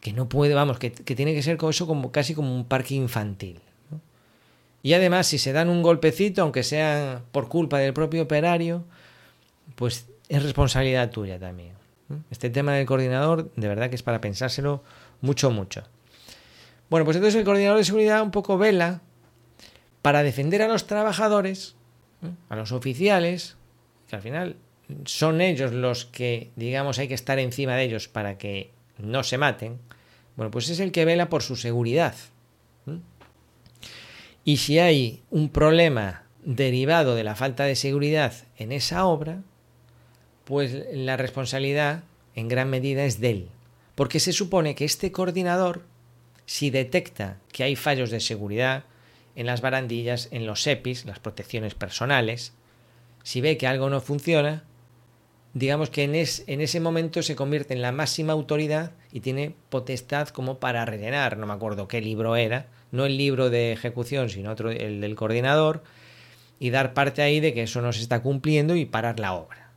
que 0.00 0.12
no 0.12 0.28
puede, 0.28 0.54
vamos, 0.54 0.78
que, 0.78 0.92
que, 0.92 1.16
tiene 1.16 1.34
que 1.34 1.42
ser 1.42 1.56
como 1.56 1.70
eso 1.70 1.86
como 1.86 2.12
casi 2.12 2.34
como 2.34 2.54
un 2.54 2.64
parque 2.64 2.94
infantil. 2.94 3.60
Y 4.82 4.94
además, 4.94 5.28
si 5.28 5.38
se 5.38 5.52
dan 5.52 5.68
un 5.68 5.82
golpecito, 5.82 6.42
aunque 6.42 6.62
sea 6.62 7.22
por 7.30 7.48
culpa 7.48 7.78
del 7.78 7.92
propio 7.92 8.22
operario, 8.22 8.84
pues 9.76 10.06
es 10.28 10.42
responsabilidad 10.42 11.10
tuya 11.10 11.38
también. 11.38 11.72
Este 12.30 12.50
tema 12.50 12.74
del 12.74 12.86
coordinador, 12.86 13.52
de 13.54 13.68
verdad 13.68 13.88
que 13.88 13.96
es 13.96 14.02
para 14.02 14.20
pensárselo 14.20 14.82
mucho, 15.20 15.50
mucho. 15.50 15.82
Bueno, 16.90 17.04
pues 17.04 17.16
entonces 17.16 17.38
el 17.38 17.44
coordinador 17.44 17.78
de 17.78 17.84
seguridad 17.84 18.22
un 18.22 18.30
poco 18.30 18.58
vela 18.58 19.00
para 20.02 20.22
defender 20.22 20.62
a 20.62 20.68
los 20.68 20.86
trabajadores, 20.86 21.74
a 22.48 22.56
los 22.56 22.72
oficiales, 22.72 23.56
que 24.08 24.16
al 24.16 24.22
final 24.22 24.56
son 25.04 25.40
ellos 25.40 25.72
los 25.72 26.04
que, 26.06 26.50
digamos, 26.56 26.98
hay 26.98 27.08
que 27.08 27.14
estar 27.14 27.38
encima 27.38 27.76
de 27.76 27.84
ellos 27.84 28.08
para 28.08 28.38
que 28.38 28.70
no 28.98 29.22
se 29.22 29.38
maten. 29.38 29.78
Bueno, 30.36 30.50
pues 30.50 30.68
es 30.68 30.80
el 30.80 30.92
que 30.92 31.04
vela 31.04 31.28
por 31.28 31.42
su 31.42 31.56
seguridad. 31.56 32.14
Y 34.44 34.56
si 34.56 34.78
hay 34.78 35.22
un 35.30 35.48
problema 35.48 36.24
derivado 36.44 37.14
de 37.14 37.24
la 37.24 37.36
falta 37.36 37.64
de 37.64 37.76
seguridad 37.76 38.32
en 38.56 38.72
esa 38.72 39.06
obra, 39.06 39.42
pues 40.44 40.86
la 40.92 41.16
responsabilidad 41.16 42.02
en 42.34 42.48
gran 42.48 42.68
medida 42.68 43.04
es 43.04 43.20
de 43.20 43.30
él. 43.30 43.48
Porque 43.94 44.20
se 44.20 44.32
supone 44.32 44.74
que 44.74 44.84
este 44.84 45.12
coordinador, 45.12 45.82
si 46.46 46.70
detecta 46.70 47.38
que 47.52 47.62
hay 47.62 47.76
fallos 47.76 48.10
de 48.10 48.20
seguridad 48.20 48.84
en 49.36 49.46
las 49.46 49.60
barandillas, 49.60 50.28
en 50.32 50.46
los 50.46 50.66
EPIs, 50.66 51.04
las 51.04 51.20
protecciones 51.20 51.74
personales, 51.74 52.52
si 53.22 53.40
ve 53.40 53.56
que 53.56 53.66
algo 53.66 53.90
no 53.90 54.00
funciona, 54.00 54.64
digamos 55.54 55.90
que 55.90 56.04
en, 56.04 56.14
en, 56.14 56.60
ese 56.60 56.80
momento 56.80 57.22
se 57.22 57.36
convierte 57.36 57.74
en 57.74 57.82
la 57.82 57.92
máxima 57.92 58.32
autoridad 58.32 58.92
y 59.12 59.20
tiene 59.20 59.54
potestad 59.68 60.28
como 60.28 60.58
para 60.58 60.84
rellenar, 60.84 61.36
no 61.36 61.46
me 61.46 61.52
acuerdo 61.52 61.88
qué 61.88 62.00
libro 62.00 62.36
era, 62.36 62.66
no 62.90 63.06
el 63.06 63.16
libro 63.16 63.50
de 63.50 63.72
ejecución, 63.72 64.28
sino 64.30 64.50
otro, 64.50 64.70
el 64.70 65.00
del 65.00 65.14
coordinador, 65.14 65.82
y 66.58 66.70
dar 66.70 66.94
parte 66.94 67.22
ahí 67.22 67.40
de 67.40 67.52
que 67.54 67.64
eso 67.64 67.82
no 67.82 67.92
se 67.92 68.02
está 68.02 68.22
cumpliendo 68.22 68.76
y 68.76 68.84
parar 68.84 69.18
la 69.18 69.34
obra. 69.34 69.70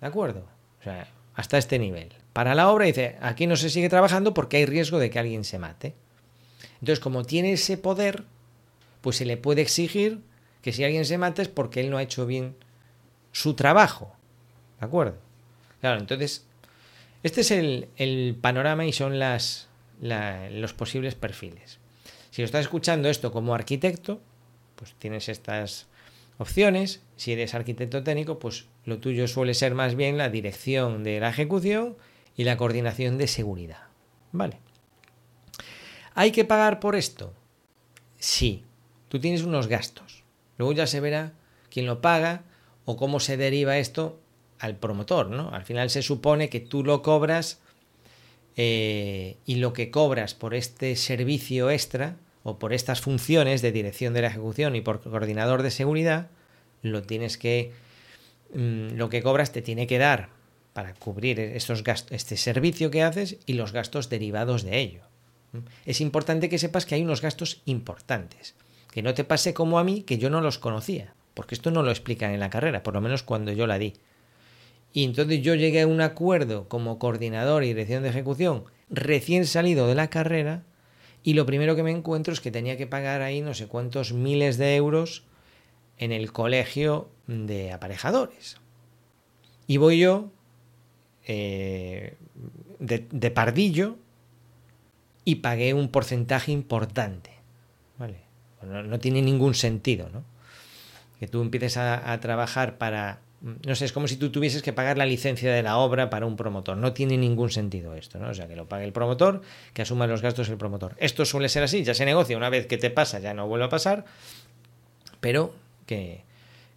¿De 0.00 0.06
acuerdo? 0.06 0.46
O 0.80 0.82
sea, 0.82 1.06
hasta 1.34 1.58
este 1.58 1.78
nivel. 1.78 2.08
Para 2.32 2.54
la 2.54 2.70
obra 2.70 2.86
dice, 2.86 3.16
aquí 3.20 3.46
no 3.46 3.56
se 3.56 3.70
sigue 3.70 3.88
trabajando 3.88 4.32
porque 4.32 4.56
hay 4.56 4.66
riesgo 4.66 4.98
de 4.98 5.10
que 5.10 5.18
alguien 5.18 5.44
se 5.44 5.58
mate. 5.58 5.94
Entonces, 6.80 7.00
como 7.00 7.24
tiene 7.24 7.52
ese 7.52 7.76
poder, 7.76 8.24
pues 9.02 9.16
se 9.16 9.26
le 9.26 9.36
puede 9.36 9.62
exigir 9.62 10.20
que 10.62 10.72
si 10.72 10.84
alguien 10.84 11.04
se 11.04 11.18
mate 11.18 11.42
es 11.42 11.48
porque 11.48 11.80
él 11.80 11.90
no 11.90 11.98
ha 11.98 12.02
hecho 12.02 12.26
bien 12.26 12.56
su 13.32 13.54
trabajo. 13.54 14.16
¿De 14.82 14.86
acuerdo? 14.86 15.14
Claro, 15.80 16.00
entonces, 16.00 16.44
este 17.22 17.42
es 17.42 17.52
el, 17.52 17.88
el 17.98 18.36
panorama 18.40 18.84
y 18.84 18.92
son 18.92 19.20
las, 19.20 19.68
la, 20.00 20.50
los 20.50 20.72
posibles 20.72 21.14
perfiles. 21.14 21.78
Si 22.32 22.42
estás 22.42 22.62
escuchando 22.62 23.08
esto 23.08 23.30
como 23.30 23.54
arquitecto, 23.54 24.20
pues 24.74 24.94
tienes 24.98 25.28
estas 25.28 25.86
opciones. 26.38 27.00
Si 27.14 27.30
eres 27.32 27.54
arquitecto 27.54 28.02
técnico, 28.02 28.40
pues 28.40 28.66
lo 28.84 28.98
tuyo 28.98 29.28
suele 29.28 29.54
ser 29.54 29.76
más 29.76 29.94
bien 29.94 30.18
la 30.18 30.30
dirección 30.30 31.04
de 31.04 31.20
la 31.20 31.28
ejecución 31.28 31.96
y 32.36 32.42
la 32.42 32.56
coordinación 32.56 33.18
de 33.18 33.28
seguridad. 33.28 33.84
¿Vale? 34.32 34.58
¿Hay 36.14 36.32
que 36.32 36.44
pagar 36.44 36.80
por 36.80 36.96
esto? 36.96 37.32
Sí. 38.18 38.64
Tú 39.08 39.20
tienes 39.20 39.44
unos 39.44 39.68
gastos. 39.68 40.24
Luego 40.58 40.72
ya 40.72 40.88
se 40.88 40.98
verá 40.98 41.34
quién 41.70 41.86
lo 41.86 42.00
paga 42.00 42.42
o 42.84 42.96
cómo 42.96 43.20
se 43.20 43.36
deriva 43.36 43.78
esto 43.78 44.18
al 44.62 44.76
promotor, 44.76 45.28
¿no? 45.28 45.50
Al 45.50 45.64
final 45.64 45.90
se 45.90 46.02
supone 46.02 46.48
que 46.48 46.60
tú 46.60 46.84
lo 46.84 47.02
cobras 47.02 47.58
eh, 48.56 49.36
y 49.44 49.56
lo 49.56 49.72
que 49.72 49.90
cobras 49.90 50.34
por 50.34 50.54
este 50.54 50.94
servicio 50.94 51.68
extra 51.68 52.14
o 52.44 52.60
por 52.60 52.72
estas 52.72 53.00
funciones 53.00 53.60
de 53.60 53.72
dirección 53.72 54.14
de 54.14 54.22
la 54.22 54.28
ejecución 54.28 54.76
y 54.76 54.80
por 54.80 55.00
coordinador 55.02 55.62
de 55.62 55.72
seguridad, 55.72 56.28
lo 56.80 57.02
tienes 57.02 57.38
que 57.38 57.72
mm, 58.54 58.94
lo 58.94 59.08
que 59.08 59.20
cobras 59.20 59.50
te 59.50 59.62
tiene 59.62 59.88
que 59.88 59.98
dar 59.98 60.28
para 60.74 60.94
cubrir 60.94 61.40
estos 61.40 61.82
gastos, 61.82 62.12
este 62.12 62.36
servicio 62.36 62.92
que 62.92 63.02
haces 63.02 63.38
y 63.46 63.54
los 63.54 63.72
gastos 63.72 64.10
derivados 64.10 64.62
de 64.62 64.78
ello. 64.78 65.02
Es 65.84 66.00
importante 66.00 66.48
que 66.48 66.58
sepas 66.58 66.86
que 66.86 66.94
hay 66.94 67.02
unos 67.02 67.20
gastos 67.20 67.62
importantes, 67.64 68.54
que 68.92 69.02
no 69.02 69.12
te 69.12 69.24
pase 69.24 69.54
como 69.54 69.80
a 69.80 69.84
mí 69.84 70.02
que 70.02 70.18
yo 70.18 70.30
no 70.30 70.40
los 70.40 70.58
conocía, 70.58 71.14
porque 71.34 71.56
esto 71.56 71.72
no 71.72 71.82
lo 71.82 71.90
explican 71.90 72.30
en 72.30 72.40
la 72.40 72.48
carrera, 72.48 72.84
por 72.84 72.94
lo 72.94 73.00
menos 73.00 73.24
cuando 73.24 73.50
yo 73.50 73.66
la 73.66 73.78
di. 73.78 73.94
Y 74.92 75.04
entonces 75.04 75.40
yo 75.40 75.54
llegué 75.54 75.82
a 75.82 75.86
un 75.86 76.00
acuerdo 76.00 76.68
como 76.68 76.98
coordinador 76.98 77.64
y 77.64 77.68
dirección 77.68 78.02
de 78.02 78.10
ejecución 78.10 78.64
recién 78.90 79.46
salido 79.46 79.86
de 79.86 79.94
la 79.94 80.10
carrera 80.10 80.64
y 81.22 81.34
lo 81.34 81.46
primero 81.46 81.76
que 81.76 81.82
me 81.82 81.92
encuentro 81.92 82.32
es 82.32 82.40
que 82.40 82.50
tenía 82.50 82.76
que 82.76 82.86
pagar 82.86 83.22
ahí 83.22 83.40
no 83.40 83.54
sé 83.54 83.68
cuántos 83.68 84.12
miles 84.12 84.58
de 84.58 84.76
euros 84.76 85.24
en 85.98 86.12
el 86.12 86.32
colegio 86.32 87.08
de 87.26 87.72
aparejadores. 87.72 88.58
Y 89.66 89.76
voy 89.76 90.00
yo 90.00 90.30
eh, 91.26 92.16
de, 92.80 93.30
pardillo 93.30 93.96
y 95.24 95.36
pagué 95.36 95.72
un 95.74 95.88
porcentaje 95.88 96.52
importante. 96.52 97.30
¿vale? 97.98 98.16
No, 98.62 98.98
tiene 98.98 99.22
ningún 99.22 99.54
sentido, 99.54 100.10
¿no? 100.10 100.24
Que 101.20 101.28
tú 101.28 101.40
empieces 101.40 101.76
a 101.76 102.18
trabajar 102.20 102.78
para 102.78 103.20
no 103.42 103.74
sé, 103.74 103.84
es 103.84 103.92
como 103.92 104.06
si 104.06 104.16
tú 104.16 104.30
tuvieses 104.30 104.62
que 104.62 104.72
pagar 104.72 104.96
la 104.96 105.04
licencia 105.04 105.52
de 105.52 105.62
la 105.62 105.76
obra 105.78 106.10
para 106.10 106.26
un 106.26 106.36
promotor. 106.36 106.76
No 106.76 106.92
tiene 106.92 107.18
ningún 107.18 107.50
sentido 107.50 107.94
esto, 107.94 108.20
¿no? 108.20 108.28
O 108.28 108.34
sea, 108.34 108.46
que 108.46 108.54
lo 108.54 108.68
pague 108.68 108.84
el 108.84 108.92
promotor, 108.92 109.42
que 109.74 109.82
asuma 109.82 110.06
los 110.06 110.22
gastos 110.22 110.48
el 110.48 110.56
promotor. 110.56 110.94
Esto 110.98 111.24
suele 111.24 111.48
ser 111.48 111.64
así, 111.64 111.82
ya 111.82 111.94
se 111.94 112.04
negocia, 112.04 112.36
una 112.36 112.50
vez 112.50 112.66
que 112.66 112.78
te 112.78 112.90
pasa 112.90 113.18
ya 113.18 113.34
no 113.34 113.48
vuelve 113.48 113.64
a 113.64 113.68
pasar, 113.68 114.04
pero 115.20 115.54
que, 115.86 116.22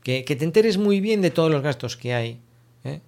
que, 0.03 0.23
te 0.23 0.43
enteres 0.43 0.77
muy 0.77 1.01
bien 1.01 1.21
de 1.21 1.29
todos 1.29 1.51
los 1.51 1.61
gastos 1.61 1.97
que 1.97 2.15
hay 2.15 2.39
¿eh? 2.83 3.01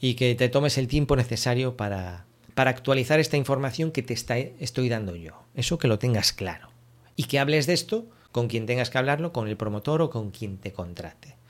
y 0.00 0.14
que 0.14 0.34
te 0.36 0.48
tomes 0.48 0.78
el 0.78 0.86
tiempo 0.86 1.16
necesario 1.16 1.76
para, 1.76 2.24
para 2.54 2.70
actualizar 2.70 3.18
esta 3.18 3.36
información 3.36 3.90
que 3.90 4.02
te 4.02 4.14
está, 4.14 4.38
estoy 4.38 4.88
dando 4.88 5.16
yo. 5.16 5.42
Eso 5.56 5.76
que 5.76 5.88
lo 5.88 5.98
tengas 5.98 6.32
claro. 6.32 6.70
Y 7.16 7.24
que 7.24 7.40
hables 7.40 7.66
de 7.66 7.74
esto 7.74 8.06
con 8.30 8.46
quien 8.46 8.64
tengas 8.66 8.90
que 8.90 8.98
hablarlo, 8.98 9.32
con 9.32 9.48
el 9.48 9.56
promotor 9.56 10.02
o 10.02 10.10
con 10.10 10.30
quien 10.30 10.56
te 10.56 10.72
contrate. 10.72 11.41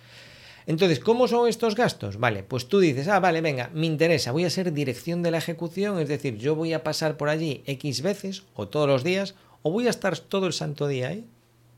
Entonces, 0.66 1.00
¿cómo 1.00 1.28
son 1.28 1.48
estos 1.48 1.74
gastos? 1.74 2.18
Vale, 2.18 2.42
pues 2.42 2.68
tú 2.68 2.80
dices, 2.80 3.08
ah, 3.08 3.20
vale, 3.20 3.40
venga, 3.40 3.70
me 3.74 3.86
interesa, 3.86 4.32
voy 4.32 4.44
a 4.44 4.50
ser 4.50 4.72
dirección 4.72 5.22
de 5.22 5.30
la 5.30 5.38
ejecución, 5.38 5.98
es 5.98 6.08
decir, 6.08 6.36
yo 6.38 6.54
voy 6.54 6.72
a 6.72 6.82
pasar 6.84 7.16
por 7.16 7.28
allí 7.28 7.62
X 7.66 8.02
veces 8.02 8.44
o 8.54 8.68
todos 8.68 8.88
los 8.88 9.04
días, 9.04 9.34
o 9.62 9.70
voy 9.70 9.86
a 9.86 9.90
estar 9.90 10.18
todo 10.18 10.46
el 10.46 10.52
santo 10.52 10.86
día 10.86 11.08
ahí. 11.08 11.26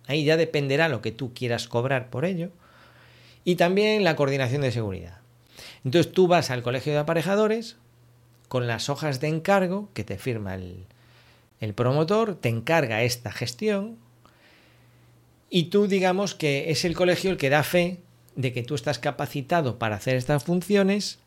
Ahí 0.06 0.24
ya 0.24 0.36
dependerá 0.36 0.88
lo 0.88 1.00
que 1.00 1.12
tú 1.12 1.32
quieras 1.32 1.66
cobrar 1.66 2.10
por 2.10 2.24
ello. 2.24 2.50
Y 3.44 3.56
también 3.56 4.04
la 4.04 4.16
coordinación 4.16 4.62
de 4.62 4.72
seguridad. 4.72 5.18
Entonces 5.84 6.12
tú 6.12 6.26
vas 6.26 6.50
al 6.50 6.62
colegio 6.62 6.92
de 6.92 6.98
aparejadores 6.98 7.76
con 8.48 8.66
las 8.66 8.88
hojas 8.88 9.20
de 9.20 9.28
encargo 9.28 9.88
que 9.94 10.04
te 10.04 10.18
firma 10.18 10.54
el, 10.54 10.84
el 11.60 11.74
promotor, 11.74 12.34
te 12.36 12.48
encarga 12.48 13.02
esta 13.02 13.32
gestión 13.32 13.96
y 15.50 15.64
tú 15.64 15.86
digamos 15.86 16.34
que 16.34 16.70
es 16.70 16.84
el 16.84 16.94
colegio 16.94 17.30
el 17.30 17.36
que 17.36 17.50
da 17.50 17.62
fe 17.62 18.00
de 18.36 18.52
que 18.52 18.62
tú 18.62 18.74
estás 18.74 18.98
capacitado 18.98 19.78
para 19.78 19.96
hacer 19.96 20.16
estas 20.16 20.44
funciones 20.44 21.18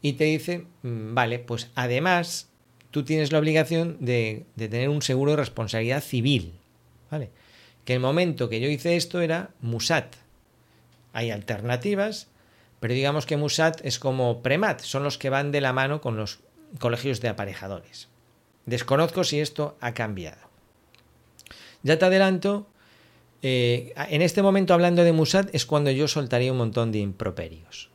y 0.00 0.14
te 0.14 0.24
dice, 0.24 0.66
mm, 0.82 1.14
vale, 1.14 1.38
pues 1.38 1.70
además 1.74 2.48
tú 2.90 3.04
tienes 3.04 3.32
la 3.32 3.38
obligación 3.38 3.96
de, 4.00 4.46
tener 4.56 4.88
un 4.88 5.02
seguro 5.02 5.32
de 5.32 5.38
responsabilidad 5.38 6.02
civil, 6.02 6.52
¿vale? 7.10 7.30
Que 7.84 7.94
el 7.94 8.00
momento 8.00 8.48
que 8.48 8.60
yo 8.60 8.68
hice 8.68 8.96
esto 8.96 9.20
era 9.20 9.50
Musat. 9.60 10.14
Hay 11.12 11.30
alternativas, 11.30 12.28
pero 12.80 12.94
digamos 12.94 13.26
que 13.26 13.36
Musat 13.36 13.84
es 13.84 13.98
como 13.98 14.42
Premat, 14.42 14.80
son 14.80 15.04
los 15.04 15.18
que 15.18 15.30
van 15.30 15.52
de 15.52 15.60
la 15.60 15.72
mano 15.72 16.00
con 16.00 16.16
los 16.16 16.40
colegios 16.78 17.20
de 17.20 17.28
aparejadores. 17.28 18.08
Desconozco 18.66 19.24
si 19.24 19.40
esto 19.40 19.76
ha 19.80 19.94
cambiado. 19.94 20.38
Ya 21.82 21.98
te 21.98 22.04
adelanto 22.04 22.68
eh, 23.42 23.92
en 23.96 24.22
este 24.22 24.42
momento 24.42 24.72
hablando 24.72 25.04
de 25.04 25.12
Musat 25.12 25.54
es 25.54 25.66
cuando 25.66 25.90
yo 25.90 26.08
soltaría 26.08 26.52
un 26.52 26.58
montón 26.58 26.92
de 26.92 26.98
improperios. 26.98 27.90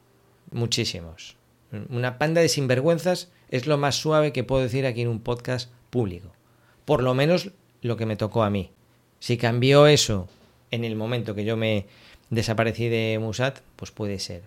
muchísimos. 0.52 1.36
Una 1.90 2.18
panda 2.18 2.40
de 2.42 2.48
sinvergüenzas 2.48 3.30
es 3.50 3.68
lo 3.68 3.78
más 3.78 3.96
suave 3.96 4.32
que 4.32 4.46
puedo 4.46 4.64
decir 4.64 4.86
aquí 4.86 5.02
en 5.02 5.10
un 5.10 5.20
podcast 5.20 5.70
público. 5.90 6.32
Por 6.86 7.04
lo 7.04 7.14
menos 7.14 7.52
lo 7.82 7.98
que 7.98 8.06
me 8.06 8.16
tocó 8.16 8.44
a 8.44 8.50
mí. 8.50 8.72
Si 9.20 9.38
cambió 9.38 9.88
eso 9.88 10.30
en 10.72 10.86
el 10.86 10.96
momento 10.96 11.36
que 11.36 11.44
yo 11.44 11.58
me 11.58 11.86
desaparecí 12.30 12.88
de 12.88 13.20
Musat, 13.20 13.60
pues 13.76 13.92
puede 13.92 14.20
ser. 14.20 14.44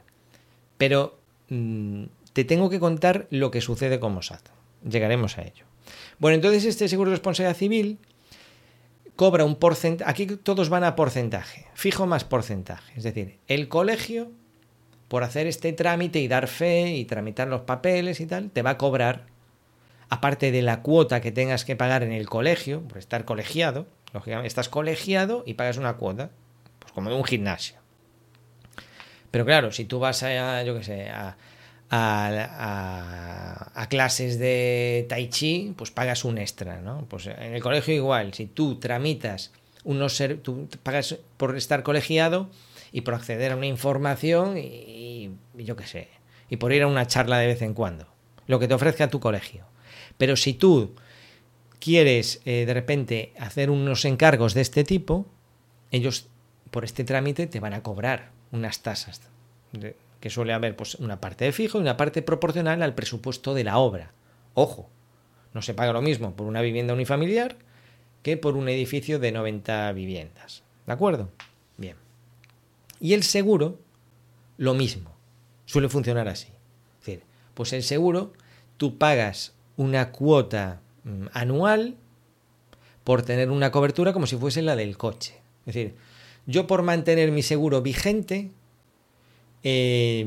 Pero 0.78 1.18
mm, 1.48 2.04
te 2.32 2.44
tengo 2.44 2.70
que 2.70 2.80
contar 2.80 3.26
lo 3.30 3.50
que 3.50 3.60
sucede 3.60 4.00
con 4.00 4.14
Mossad. 4.14 4.40
Llegaremos 4.88 5.36
a 5.38 5.42
ello. 5.42 5.64
Bueno, 6.18 6.36
entonces 6.36 6.64
este 6.64 6.88
seguro 6.88 7.10
de 7.10 7.16
responsabilidad 7.16 7.56
civil 7.56 7.98
cobra 9.20 9.44
un 9.44 9.56
porcentaje. 9.56 10.10
Aquí 10.10 10.24
todos 10.24 10.70
van 10.70 10.82
a 10.82 10.96
porcentaje, 10.96 11.66
fijo 11.74 12.06
más 12.06 12.24
porcentaje. 12.24 12.94
Es 12.96 13.02
decir, 13.02 13.38
el 13.48 13.68
colegio, 13.68 14.30
por 15.08 15.24
hacer 15.24 15.46
este 15.46 15.74
trámite 15.74 16.20
y 16.20 16.26
dar 16.26 16.48
fe 16.48 16.96
y 16.96 17.04
tramitar 17.04 17.46
los 17.46 17.60
papeles 17.60 18.20
y 18.20 18.26
tal, 18.26 18.50
te 18.50 18.62
va 18.62 18.70
a 18.70 18.78
cobrar, 18.78 19.26
aparte 20.08 20.50
de 20.50 20.62
la 20.62 20.80
cuota 20.80 21.20
que 21.20 21.32
tengas 21.32 21.66
que 21.66 21.76
pagar 21.76 22.02
en 22.02 22.12
el 22.12 22.30
colegio, 22.30 22.80
por 22.80 22.96
estar 22.96 23.26
colegiado, 23.26 23.86
lógicamente 24.14 24.48
estás 24.48 24.70
colegiado 24.70 25.42
y 25.44 25.52
pagas 25.52 25.76
una 25.76 25.98
cuota, 25.98 26.30
pues 26.78 26.90
como 26.94 27.10
de 27.10 27.16
un 27.16 27.24
gimnasio. 27.24 27.76
Pero 29.30 29.44
claro, 29.44 29.70
si 29.70 29.84
tú 29.84 29.98
vas 29.98 30.22
a, 30.22 30.62
yo 30.62 30.78
qué 30.78 30.82
sé, 30.82 31.10
a, 31.10 31.36
a, 31.90 33.86
clases 33.88 34.38
de 34.38 35.06
tai 35.08 35.28
chi, 35.28 35.74
pues 35.76 35.90
pagas 35.90 36.24
un 36.24 36.38
extra, 36.38 36.80
¿no? 36.80 37.06
Pues 37.08 37.26
en 37.26 37.54
el 37.54 37.62
colegio 37.62 37.94
igual, 37.94 38.32
si 38.34 38.46
tú 38.46 38.78
tramitas 38.78 39.52
unos 39.82 40.22
tú 40.42 40.68
pagas 40.82 41.16
por 41.36 41.56
estar 41.56 41.82
colegiado 41.82 42.50
y 42.92 43.00
por 43.00 43.14
acceder 43.14 43.52
a 43.52 43.56
una 43.56 43.66
información 43.66 44.56
y, 44.58 45.32
yo 45.54 45.74
qué 45.76 45.86
sé, 45.86 46.08
y 46.48 46.56
por 46.56 46.72
ir 46.72 46.82
a 46.82 46.86
una 46.86 47.06
charla 47.06 47.38
de 47.38 47.48
vez 47.48 47.62
en 47.62 47.74
cuando, 47.74 48.06
lo 48.46 48.58
que 48.58 48.68
te 48.68 48.74
ofrezca 48.74 49.10
tu 49.10 49.18
colegio. 49.18 49.64
Pero 50.18 50.36
si 50.36 50.54
tú 50.54 50.94
quieres 51.80 52.42
eh, 52.44 52.64
de 52.66 52.74
repente 52.74 53.32
hacer 53.38 53.70
unos 53.70 54.04
encargos 54.04 54.54
de 54.54 54.60
este 54.60 54.84
tipo, 54.84 55.26
ellos 55.90 56.28
por 56.70 56.84
este 56.84 57.02
trámite 57.04 57.46
te 57.46 57.58
van 57.58 57.72
a 57.72 57.82
cobrar 57.82 58.30
unas 58.52 58.82
tasas 58.82 59.20
que 60.20 60.30
suele 60.30 60.52
haber 60.52 60.76
pues, 60.76 60.94
una 60.96 61.20
parte 61.20 61.46
de 61.46 61.52
fijo 61.52 61.78
y 61.78 61.80
una 61.80 61.96
parte 61.96 62.22
proporcional 62.22 62.82
al 62.82 62.94
presupuesto 62.94 63.54
de 63.54 63.64
la 63.64 63.78
obra. 63.78 64.12
Ojo, 64.54 64.88
no 65.54 65.62
se 65.62 65.74
paga 65.74 65.92
lo 65.92 66.02
mismo 66.02 66.36
por 66.36 66.46
una 66.46 66.60
vivienda 66.60 66.94
unifamiliar 66.94 67.56
que 68.22 68.36
por 68.36 68.56
un 68.56 68.68
edificio 68.68 69.18
de 69.18 69.32
90 69.32 69.92
viviendas. 69.92 70.62
¿De 70.86 70.92
acuerdo? 70.92 71.30
Bien. 71.76 71.96
Y 73.00 73.14
el 73.14 73.22
seguro, 73.22 73.78
lo 74.58 74.74
mismo. 74.74 75.10
Suele 75.64 75.88
funcionar 75.88 76.28
así. 76.28 76.48
Es 77.00 77.06
decir, 77.06 77.24
pues 77.54 77.72
el 77.72 77.82
seguro, 77.82 78.32
tú 78.76 78.98
pagas 78.98 79.54
una 79.76 80.12
cuota 80.12 80.80
mm, 81.04 81.26
anual 81.32 81.96
por 83.04 83.22
tener 83.22 83.50
una 83.50 83.70
cobertura 83.70 84.12
como 84.12 84.26
si 84.26 84.36
fuese 84.36 84.60
la 84.60 84.76
del 84.76 84.98
coche. 84.98 85.34
Es 85.66 85.74
decir, 85.74 85.94
yo 86.46 86.66
por 86.66 86.82
mantener 86.82 87.32
mi 87.32 87.42
seguro 87.42 87.80
vigente, 87.80 88.50
eh, 89.62 90.26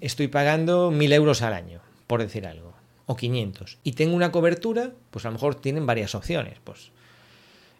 estoy 0.00 0.28
pagando 0.28 0.90
mil 0.90 1.12
euros 1.12 1.42
al 1.42 1.54
año, 1.54 1.80
por 2.06 2.20
decir 2.20 2.46
algo, 2.46 2.74
o 3.06 3.16
500, 3.16 3.78
y 3.84 3.92
tengo 3.92 4.14
una 4.14 4.32
cobertura, 4.32 4.92
pues 5.10 5.24
a 5.24 5.28
lo 5.28 5.34
mejor 5.34 5.54
tienen 5.54 5.86
varias 5.86 6.14
opciones, 6.14 6.58
pues 6.64 6.90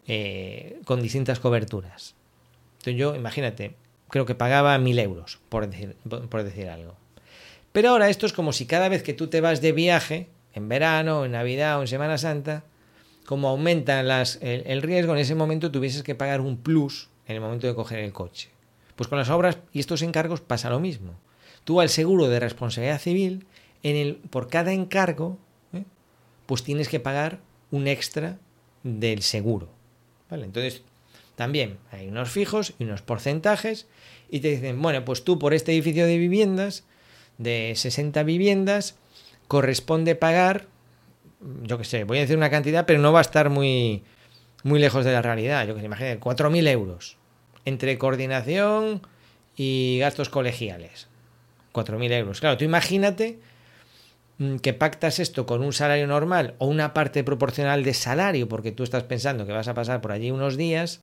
eh, 0.06 0.78
con 0.84 1.02
distintas 1.02 1.40
coberturas. 1.40 2.14
Entonces 2.78 2.96
yo, 2.96 3.14
imagínate, 3.16 3.75
creo 4.08 4.26
que 4.26 4.34
pagaba 4.34 4.78
mil 4.78 4.98
euros, 4.98 5.40
por 5.48 5.68
decir, 5.68 5.96
por 6.08 6.44
decir 6.44 6.68
algo. 6.68 6.94
Pero 7.72 7.90
ahora 7.90 8.08
esto 8.08 8.25
es 8.25 8.32
como 8.32 8.52
si 8.52 8.66
cada 8.66 8.88
vez 8.88 9.02
que 9.02 9.12
tú 9.12 9.26
te 9.26 9.40
vas 9.40 9.60
de 9.60 9.72
viaje, 9.72 10.28
en 10.54 10.68
verano, 10.68 11.25
en 11.25 11.32
Navidad 11.32 11.78
o 11.78 11.82
en 11.82 11.88
Semana 11.88 12.16
Santa, 12.16 12.64
como 13.26 13.48
aumenta 13.48 14.02
las, 14.02 14.38
el, 14.40 14.62
el 14.66 14.80
riesgo, 14.82 15.12
en 15.12 15.18
ese 15.18 15.34
momento 15.34 15.70
tuvieses 15.70 16.02
que 16.02 16.14
pagar 16.14 16.40
un 16.40 16.56
plus 16.56 17.10
en 17.26 17.34
el 17.34 17.42
momento 17.42 17.66
de 17.66 17.75
coger 17.75 17.98
el 17.98 18.12
coche. 18.12 18.48
Pues 18.96 19.08
con 19.08 19.18
las 19.18 19.30
obras 19.30 19.58
y 19.73 19.80
estos 19.80 20.02
encargos 20.02 20.40
pasa 20.40 20.71
lo 20.71 20.80
mismo. 20.80 21.14
Tú 21.64 21.80
al 21.80 21.90
seguro 21.90 22.28
de 22.28 22.40
responsabilidad 22.40 22.99
civil, 22.99 23.47
en 23.82 23.97
el, 23.97 24.16
por 24.16 24.49
cada 24.49 24.73
encargo, 24.73 25.38
¿eh? 25.73 25.84
pues 26.47 26.62
tienes 26.62 26.88
que 26.88 26.99
pagar 26.99 27.40
un 27.71 27.86
extra 27.86 28.38
del 28.82 29.23
seguro. 29.23 29.68
¿Vale? 30.30 30.47
Entonces, 30.47 30.82
también 31.36 31.78
hay 31.92 32.08
unos 32.08 32.30
fijos 32.30 32.75
y 32.78 32.84
unos 32.84 33.02
porcentajes 33.02 33.86
y 34.30 34.40
te 34.40 34.49
dicen, 34.49 34.80
bueno, 34.80 35.04
pues 35.04 35.23
tú 35.23 35.38
por 35.38 35.54
este 35.54 35.73
edificio 35.73 36.06
de 36.06 36.18
viviendas, 36.18 36.84
de 37.36 37.75
60 37.76 38.23
viviendas, 38.23 38.97
corresponde 39.47 40.14
pagar, 40.14 40.66
yo 41.62 41.76
qué 41.76 41.84
sé, 41.84 42.04
voy 42.04 42.18
a 42.18 42.23
decir 42.23 42.36
una 42.36 42.50
cantidad, 42.50 42.86
pero 42.86 42.99
no 42.99 43.12
va 43.12 43.18
a 43.18 43.23
estar 43.23 43.50
muy, 43.50 44.02
muy 44.62 44.80
lejos 44.80 45.04
de 45.04 45.12
la 45.12 45.21
realidad. 45.21 45.66
Yo 45.66 45.75
que 45.75 45.80
sé, 45.80 45.86
imagínate, 45.86 46.18
4.000 46.18 46.68
euros 46.68 47.18
entre 47.66 47.98
coordinación 47.98 49.02
y 49.56 49.98
gastos 50.00 50.30
colegiales. 50.30 51.08
4.000 51.72 52.12
euros. 52.12 52.40
Claro, 52.40 52.56
tú 52.56 52.64
imagínate 52.64 53.38
mm, 54.38 54.56
que 54.56 54.72
pactas 54.72 55.18
esto 55.18 55.44
con 55.44 55.62
un 55.62 55.74
salario 55.74 56.06
normal 56.06 56.54
o 56.58 56.66
una 56.66 56.94
parte 56.94 57.22
proporcional 57.22 57.84
de 57.84 57.92
salario, 57.92 58.48
porque 58.48 58.72
tú 58.72 58.82
estás 58.82 59.02
pensando 59.02 59.46
que 59.46 59.52
vas 59.52 59.68
a 59.68 59.74
pasar 59.74 60.00
por 60.00 60.12
allí 60.12 60.30
unos 60.30 60.56
días, 60.56 61.02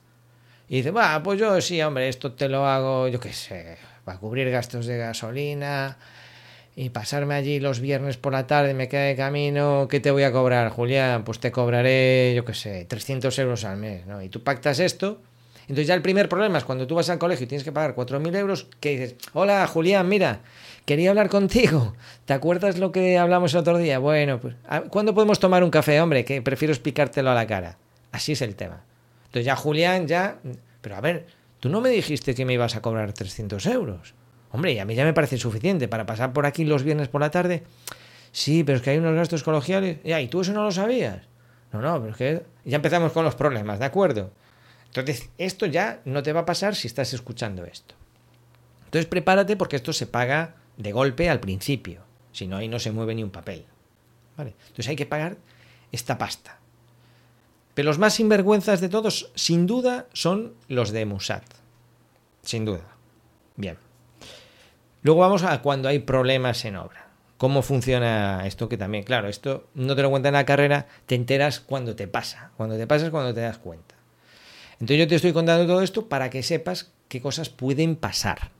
y 0.70 0.78
dices, 0.78 0.96
va, 0.96 1.22
pues 1.22 1.40
yo 1.40 1.60
sí, 1.62 1.82
hombre, 1.82 2.08
esto 2.08 2.32
te 2.32 2.50
lo 2.50 2.66
hago, 2.66 3.08
yo 3.08 3.20
qué 3.20 3.34
sé, 3.34 3.78
para 4.06 4.18
cubrir 4.18 4.50
gastos 4.50 4.86
de 4.86 4.98
gasolina 4.98 5.98
y 6.76 6.90
pasarme 6.90 7.36
allí 7.36 7.60
los 7.60 7.80
viernes 7.82 8.18
por 8.18 8.34
la 8.34 8.48
tarde, 8.48 8.74
me 8.74 8.88
queda 8.88 9.04
de 9.04 9.16
camino, 9.16 9.88
¿qué 9.90 10.00
te 10.00 10.10
voy 10.10 10.24
a 10.24 10.32
cobrar, 10.32 10.70
Julián? 10.70 11.24
Pues 11.26 11.40
te 11.40 11.52
cobraré, 11.52 12.34
yo 12.36 12.46
qué 12.46 12.54
sé, 12.54 12.86
300 12.86 13.38
euros 13.40 13.66
al 13.66 13.78
mes, 13.78 14.08
¿no? 14.08 14.24
Y 14.24 14.30
tú 14.30 14.42
pactas 14.42 14.80
esto 14.80 15.22
entonces 15.64 15.88
ya 15.88 15.94
el 15.94 16.02
primer 16.02 16.30
problema 16.30 16.58
es 16.58 16.64
cuando 16.64 16.88
tú 16.88 16.96
vas 16.96 17.10
al 17.10 17.20
colegio 17.20 17.46
y 17.46 17.48
tienes 17.48 17.64
que 17.64 17.72
pagar 17.72 17.96
4.000 17.96 18.36
euros, 18.36 18.68
que 18.80 18.92
dices, 18.92 19.16
hola 19.34 19.66
Julián, 19.68 20.08
mira, 20.08 20.42
quería 20.86 21.10
hablar 21.10 21.30
contigo. 21.30 21.96
¿Te 22.26 22.34
acuerdas 22.34 22.78
lo 22.78 22.92
que 22.92 23.18
hablamos 23.18 23.54
el 23.54 23.60
otro 23.60 23.78
día? 23.78 24.00
Bueno, 24.00 24.40
pues, 24.40 24.56
¿cuándo 24.90 25.14
podemos 25.14 25.40
tomar 25.40 25.64
un 25.64 25.70
café, 25.70 26.00
hombre? 26.02 26.26
Que 26.26 26.42
prefiero 26.42 26.74
explicártelo 26.74 27.32
a 27.32 27.36
la 27.36 27.48
cara. 27.48 27.78
Así 28.12 28.34
es 28.34 28.42
el 28.42 28.56
tema. 28.56 28.84
Entonces 29.26 29.46
ya 29.46 29.56
Julián, 29.56 30.08
ya... 30.08 30.38
Pero 30.82 30.96
a 30.98 31.02
ver, 31.02 31.28
tú 31.60 31.70
no 31.70 31.82
me 31.82 31.90
dijiste 31.90 32.36
que 32.36 32.46
me 32.46 32.54
ibas 32.54 32.76
a 32.76 32.82
cobrar 32.82 33.14
300 33.14 33.66
euros. 33.68 34.14
Hombre, 34.52 34.74
y 34.74 34.80
a 34.80 34.86
mí 34.86 34.94
ya 34.94 35.06
me 35.06 35.14
parece 35.14 35.38
suficiente 35.38 35.88
para 35.88 36.06
pasar 36.06 36.34
por 36.34 36.46
aquí 36.46 36.66
los 36.66 36.84
viernes 36.84 37.08
por 37.08 37.22
la 37.22 37.32
tarde. 37.32 37.64
Sí, 38.32 38.64
pero 38.64 38.78
es 38.78 38.84
que 38.84 38.92
hay 38.92 38.98
unos 38.98 39.16
gastos 39.16 39.44
colegiales. 39.44 39.98
Ya, 40.04 40.20
¿y 40.20 40.28
tú 40.28 40.42
eso 40.42 40.54
no 40.54 40.64
lo 40.64 40.72
sabías? 40.72 41.22
No, 41.72 41.82
no, 41.82 42.00
pero 42.00 42.12
es 42.12 42.18
que 42.18 42.44
ya 42.66 42.76
empezamos 42.76 43.12
con 43.14 43.26
los 43.26 43.34
problemas, 43.34 43.80
¿de 43.80 43.86
acuerdo? 43.86 44.32
Entonces, 44.96 45.30
esto 45.40 45.66
ya 45.66 46.02
no 46.06 46.22
te 46.22 46.34
va 46.34 46.42
a 46.42 46.46
pasar 46.46 46.76
si 46.76 46.88
estás 46.88 47.14
escuchando 47.14 47.66
esto. 47.66 47.96
Entonces, 48.86 49.08
prepárate 49.08 49.58
porque 49.58 49.76
esto 49.76 49.92
se 49.92 50.06
paga 50.06 50.56
de 50.78 50.92
golpe 50.92 51.30
al 51.32 51.40
principio. 51.40 52.02
Si 52.32 52.46
no, 52.46 52.58
ahí 52.58 52.68
no 52.68 52.78
se 52.78 52.92
mueve 52.92 53.16
ni 53.16 53.24
un 53.24 53.32
papel. 53.32 53.66
¿Vale? 54.38 54.54
Entonces 54.62 54.90
hay 54.90 54.96
que 54.96 55.08
pagar 55.08 55.38
esta 55.92 56.18
pasta. 56.20 56.60
Pero 57.74 57.88
los 57.88 57.98
más 57.98 58.14
sinvergüenzas 58.14 58.82
de 58.82 58.90
todos, 58.90 59.32
sin 59.34 59.66
duda, 59.66 60.08
son 60.14 60.54
los 60.68 60.92
de 60.92 61.06
Musat. 61.06 61.44
Sin 62.44 62.66
duda. 62.66 62.86
Bien. 63.56 63.78
Luego 65.02 65.22
vamos 65.22 65.44
a 65.44 65.60
cuando 65.64 65.90
hay 65.90 66.00
problemas 66.00 66.66
en 66.66 66.76
obra. 66.76 67.08
¿Cómo 67.38 67.64
funciona 67.64 68.46
esto? 68.46 68.70
Que 68.70 68.78
también, 68.78 69.04
claro, 69.04 69.28
esto 69.28 69.68
no 69.74 69.96
te 69.96 70.04
lo 70.04 70.12
cuenta 70.12 70.30
en 70.30 70.36
la 70.36 70.46
carrera, 70.46 70.88
te 71.08 71.16
enteras 71.16 71.60
cuando 71.60 71.96
te 71.96 72.08
pasa. 72.08 72.52
Cuando 72.58 72.78
te 72.78 72.86
pasa 72.86 73.06
es 73.06 73.12
cuando 73.12 73.34
te 73.34 73.42
das 73.42 73.58
cuenta. 73.58 73.93
Entonces 74.84 75.00
yo 75.00 75.08
te 75.08 75.16
estoy 75.16 75.32
contando 75.32 75.66
todo 75.66 75.82
esto 75.82 76.10
para 76.10 76.30
que 76.30 76.44
sepas 76.44 76.92
qué 77.08 77.22
cosas 77.22 77.48
pueden 77.48 77.96
pasar. 77.96 78.52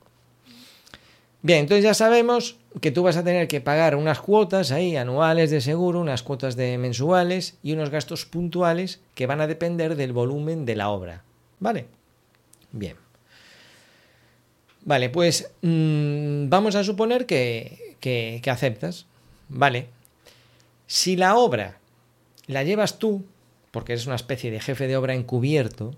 Bien, 1.42 1.58
entonces 1.58 1.84
ya 1.84 1.92
sabemos 1.92 2.56
que 2.80 2.90
tú 2.90 3.02
vas 3.02 3.18
a 3.18 3.24
tener 3.24 3.46
que 3.46 3.60
pagar 3.60 3.94
unas 3.94 4.20
cuotas 4.20 4.70
ahí 4.70 4.96
anuales 4.96 5.50
de 5.50 5.60
seguro, 5.60 6.00
unas 6.00 6.22
cuotas 6.22 6.56
de 6.56 6.78
mensuales 6.78 7.58
y 7.62 7.74
unos 7.74 7.90
gastos 7.90 8.24
puntuales 8.24 9.02
que 9.14 9.26
van 9.26 9.42
a 9.42 9.46
depender 9.46 9.96
del 9.96 10.14
volumen 10.14 10.64
de 10.64 10.76
la 10.76 10.88
obra. 10.88 11.24
¿Vale? 11.60 11.88
Bien. 12.72 12.96
Vale, 14.80 15.10
pues 15.10 15.50
mm, 15.60 16.48
vamos 16.48 16.74
a 16.74 16.84
suponer 16.84 17.26
que, 17.26 17.98
que 18.00 18.50
aceptas. 18.50 19.04
Vale. 19.50 19.88
Si 20.86 21.16
la 21.16 21.36
obra 21.36 21.80
la 22.46 22.62
llevas 22.62 22.98
tú, 22.98 23.26
porque 23.72 23.92
eres 23.92 24.06
una 24.06 24.16
especie 24.16 24.50
de 24.50 24.60
jefe 24.60 24.86
de 24.86 24.96
obra 24.96 25.12
encubierto, 25.12 25.94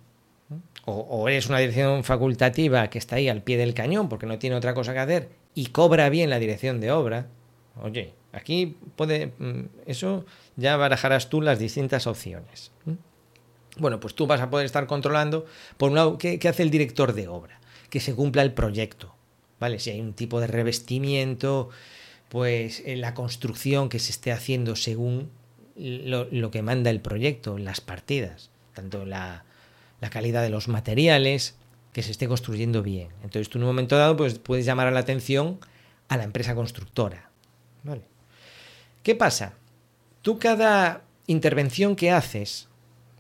o, 0.87 1.29
eres 1.29 1.49
una 1.49 1.59
dirección 1.59 2.05
facultativa 2.05 2.89
que 2.89 2.99
está 2.99 3.17
ahí 3.17 3.29
al 3.29 3.43
pie 3.43 3.57
del 3.57 3.75
cañón 3.75 4.09
porque 4.09 4.27
no 4.27 4.39
tiene 4.39 4.55
otra 4.55 4.73
cosa 4.73 4.93
que 4.93 5.01
hacer 5.01 5.29
y 5.55 5.67
cobra 5.67 6.09
bien 6.09 6.31
la 6.31 6.39
dirección 6.39 6.81
de 6.81 6.93
obra, 6.93 7.27
oye, 7.83 8.15
aquí 8.33 8.77
puede, 8.95 9.33
mm, 9.39 9.63
eso 9.87 10.25
ya 10.55 10.77
barajarás 10.77 11.29
tú 11.29 11.41
las 11.41 11.59
distintas 11.59 12.07
opciones. 12.07 12.71
Bueno, 13.79 14.01
pues 14.01 14.15
tú 14.15 14.27
vas 14.27 14.41
a 14.41 14.49
poder 14.49 14.65
estar 14.65 14.87
controlando, 14.87 15.45
por 15.77 15.91
un 15.91 15.97
lado, 15.97 16.19
¿qué, 16.19 16.39
hace 16.49 16.63
el 16.63 16.71
director 16.71 17.13
de 17.13 17.29
obra? 17.29 17.61
Que 17.91 18.01
se 18.01 18.15
cumpla 18.15 18.43
el 18.43 18.53
proyecto. 18.53 19.15
¿vale? 19.59 19.79
Si 19.81 19.91
hay 19.91 20.01
un 20.01 20.15
tipo 20.15 20.41
de 20.41 20.47
revestimiento, 20.47 21.69
pues 22.29 22.83
en 22.87 23.01
la 23.01 23.13
construcción 23.13 23.89
que 23.89 23.99
se 23.99 24.13
esté 24.13 24.33
haciendo 24.33 24.77
según 24.77 25.31
lo, 25.75 26.51
que 26.51 26.63
manda 26.63 26.91
el 26.91 27.01
proyecto, 27.01 27.59
las 27.59 27.81
partidas, 27.81 28.51
tanto 28.73 29.05
la, 29.05 29.45
la, 30.01 30.11
calidad 30.11 30.43
de 30.43 30.51
los 30.51 30.69
materiales, 30.69 31.57
que 31.93 32.03
se 32.03 32.11
esté 32.11 32.29
construyendo 32.29 32.83
bien. 32.83 33.09
Entonces 33.23 33.49
tú 33.49 33.59
en 33.59 33.65
un 33.65 33.69
momento 33.69 33.97
dado 33.97 34.17
pues, 34.17 34.39
puedes 34.39 34.67
llamar 34.67 34.93
la 34.93 35.01
atención 35.01 35.59
a 36.09 36.17
la 36.17 36.25
empresa 36.25 36.55
constructora. 36.55 37.31
¿vale? 37.83 38.03
¿Qué 39.03 39.15
pasa? 39.15 39.55
Tú 40.23 40.39
cada 40.39 41.03
intervención 41.27 41.97
que 41.97 42.11
haces, 42.11 42.69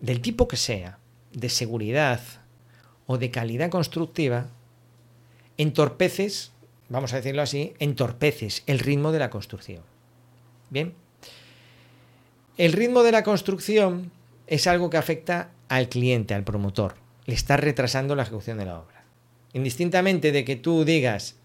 del 0.00 0.20
tipo 0.20 0.48
que 0.48 0.56
sea, 0.56 0.98
de 1.32 1.48
seguridad 1.48 2.20
o 3.06 3.18
de 3.18 3.30
calidad 3.30 3.70
constructiva, 3.70 4.48
entorpeces, 5.56 6.52
vamos 6.88 7.12
a 7.12 7.16
decirlo 7.16 7.42
así, 7.42 7.74
entorpeces 7.78 8.62
el 8.66 8.78
ritmo 8.78 9.12
de 9.12 9.18
la 9.18 9.30
construcción. 9.30 9.82
Bien. 10.70 10.94
El 12.56 12.72
ritmo 12.72 13.02
de 13.02 13.12
la 13.12 13.22
construcción 13.22 14.10
es 14.46 14.66
algo 14.66 14.90
que 14.90 14.96
afecta 14.96 15.50
al 15.68 15.88
cliente, 15.88 16.34
al 16.34 16.44
promotor. 16.44 16.94
Le 17.26 17.34
está 17.34 17.56
retrasando 17.56 18.14
la 18.14 18.22
ejecución 18.22 18.58
de 18.58 18.66
la 18.66 18.78
obra. 18.78 19.04
Indistintamente 19.52 20.32
de 20.32 20.44
que 20.44 20.56
tú 20.56 20.84
digas, 20.84 21.36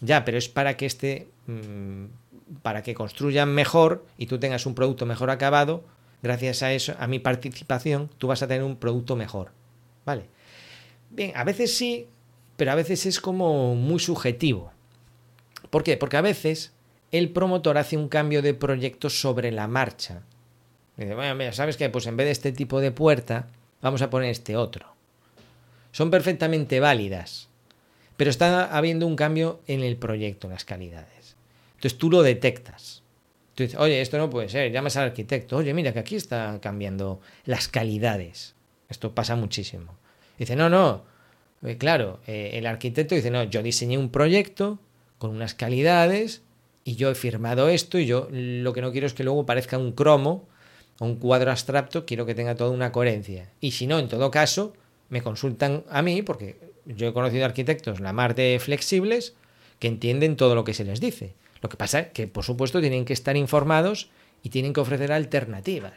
ya, 0.00 0.24
pero 0.24 0.38
es 0.38 0.48
para 0.48 0.76
que 0.76 0.86
este, 0.86 1.28
mm, 1.46 2.04
para 2.62 2.82
que 2.82 2.94
construyan 2.94 3.54
mejor 3.54 4.04
y 4.18 4.26
tú 4.26 4.38
tengas 4.38 4.66
un 4.66 4.74
producto 4.74 5.06
mejor 5.06 5.30
acabado, 5.30 5.84
gracias 6.22 6.62
a 6.62 6.72
eso, 6.72 6.94
a 6.98 7.06
mi 7.06 7.18
participación, 7.18 8.10
tú 8.18 8.26
vas 8.26 8.42
a 8.42 8.48
tener 8.48 8.64
un 8.64 8.76
producto 8.76 9.16
mejor. 9.16 9.52
¿Vale? 10.04 10.26
Bien, 11.10 11.32
a 11.34 11.44
veces 11.44 11.76
sí, 11.76 12.08
pero 12.56 12.72
a 12.72 12.74
veces 12.74 13.06
es 13.06 13.20
como 13.20 13.74
muy 13.74 14.00
subjetivo. 14.00 14.72
¿Por 15.70 15.84
qué? 15.84 15.96
Porque 15.96 16.16
a 16.16 16.22
veces 16.22 16.72
el 17.12 17.30
promotor 17.30 17.78
hace 17.78 17.96
un 17.96 18.08
cambio 18.08 18.42
de 18.42 18.54
proyecto 18.54 19.08
sobre 19.10 19.52
la 19.52 19.68
marcha 19.68 20.22
Dice, 20.96 21.14
bueno, 21.14 21.34
mira, 21.34 21.52
¿sabes 21.52 21.76
qué? 21.76 21.88
Pues 21.88 22.06
en 22.06 22.16
vez 22.16 22.26
de 22.26 22.32
este 22.32 22.52
tipo 22.52 22.80
de 22.80 22.92
puerta, 22.92 23.48
vamos 23.82 24.00
a 24.00 24.08
poner 24.08 24.30
este 24.30 24.56
otro. 24.56 24.86
Son 25.90 26.10
perfectamente 26.10 26.80
válidas, 26.80 27.48
pero 28.16 28.30
está 28.30 28.74
habiendo 28.74 29.06
un 29.06 29.16
cambio 29.16 29.60
en 29.66 29.82
el 29.82 29.96
proyecto, 29.96 30.46
en 30.46 30.54
las 30.54 30.64
calidades. 30.64 31.36
Entonces 31.74 31.98
tú 31.98 32.10
lo 32.10 32.22
detectas. 32.22 33.02
Tú 33.54 33.64
dices, 33.64 33.78
oye, 33.78 34.00
esto 34.00 34.16
no 34.16 34.30
puede 34.30 34.48
ser, 34.48 34.72
llamas 34.72 34.96
al 34.96 35.04
arquitecto, 35.04 35.58
oye, 35.58 35.74
mira 35.74 35.92
que 35.92 35.98
aquí 35.98 36.16
están 36.16 36.58
cambiando 36.58 37.20
las 37.44 37.68
calidades. 37.68 38.54
Esto 38.88 39.14
pasa 39.14 39.36
muchísimo. 39.36 39.94
Dice, 40.38 40.56
no, 40.56 40.70
no, 40.70 41.02
eh, 41.62 41.76
claro, 41.76 42.20
eh, 42.26 42.52
el 42.54 42.66
arquitecto 42.66 43.14
dice, 43.14 43.30
no, 43.30 43.44
yo 43.44 43.62
diseñé 43.62 43.98
un 43.98 44.10
proyecto 44.10 44.78
con 45.18 45.30
unas 45.30 45.54
calidades 45.54 46.42
y 46.84 46.96
yo 46.96 47.10
he 47.10 47.14
firmado 47.14 47.68
esto 47.68 47.98
y 47.98 48.06
yo 48.06 48.28
lo 48.30 48.72
que 48.72 48.80
no 48.80 48.90
quiero 48.90 49.06
es 49.06 49.14
que 49.14 49.24
luego 49.24 49.44
parezca 49.44 49.76
un 49.76 49.92
cromo 49.92 50.48
un 51.02 51.16
cuadro 51.16 51.50
abstracto, 51.50 52.06
quiero 52.06 52.26
que 52.26 52.34
tenga 52.34 52.54
toda 52.54 52.70
una 52.70 52.92
coherencia. 52.92 53.50
Y 53.60 53.72
si 53.72 53.86
no, 53.86 53.98
en 53.98 54.08
todo 54.08 54.30
caso, 54.30 54.74
me 55.08 55.22
consultan 55.22 55.84
a 55.90 56.02
mí, 56.02 56.22
porque 56.22 56.58
yo 56.86 57.08
he 57.08 57.12
conocido 57.12 57.44
arquitectos 57.44 58.00
la 58.00 58.12
mar 58.12 58.34
de 58.34 58.58
flexibles 58.60 59.34
que 59.78 59.88
entienden 59.88 60.36
todo 60.36 60.54
lo 60.54 60.64
que 60.64 60.74
se 60.74 60.84
les 60.84 61.00
dice. 61.00 61.34
Lo 61.60 61.68
que 61.68 61.76
pasa 61.76 62.00
es 62.00 62.06
que, 62.08 62.26
por 62.26 62.44
supuesto, 62.44 62.80
tienen 62.80 63.04
que 63.04 63.12
estar 63.12 63.36
informados 63.36 64.10
y 64.42 64.50
tienen 64.50 64.72
que 64.72 64.80
ofrecer 64.80 65.12
alternativas. 65.12 65.94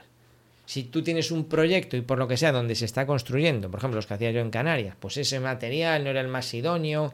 Si 0.65 0.83
tú 0.83 1.03
tienes 1.03 1.31
un 1.31 1.45
proyecto 1.45 1.95
y 1.95 2.01
por 2.01 2.17
lo 2.17 2.27
que 2.27 2.37
sea 2.37 2.51
donde 2.51 2.75
se 2.75 2.85
está 2.85 3.05
construyendo, 3.05 3.69
por 3.69 3.79
ejemplo, 3.79 3.97
los 3.97 4.07
que 4.07 4.15
hacía 4.15 4.31
yo 4.31 4.41
en 4.41 4.49
Canarias, 4.49 4.95
pues 4.99 5.17
ese 5.17 5.39
material 5.39 6.03
no 6.03 6.09
era 6.09 6.21
el 6.21 6.27
más 6.27 6.51
idóneo 6.53 7.13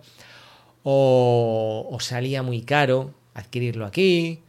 o, 0.84 1.88
o 1.90 2.00
salía 2.00 2.44
muy 2.44 2.62
caro 2.62 3.14
adquirirlo 3.34 3.86
aquí, 3.86 4.42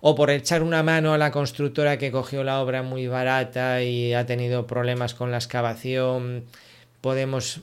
o 0.00 0.14
por 0.14 0.30
echar 0.30 0.62
una 0.62 0.82
mano 0.82 1.12
a 1.12 1.18
la 1.18 1.30
constructora 1.30 1.98
que 1.98 2.10
cogió 2.10 2.42
la 2.42 2.60
obra 2.60 2.82
muy 2.82 3.06
barata 3.06 3.82
y 3.82 4.14
ha 4.14 4.26
tenido 4.26 4.66
problemas 4.66 5.14
con 5.14 5.30
la 5.30 5.36
excavación, 5.36 6.44
podemos 7.00 7.60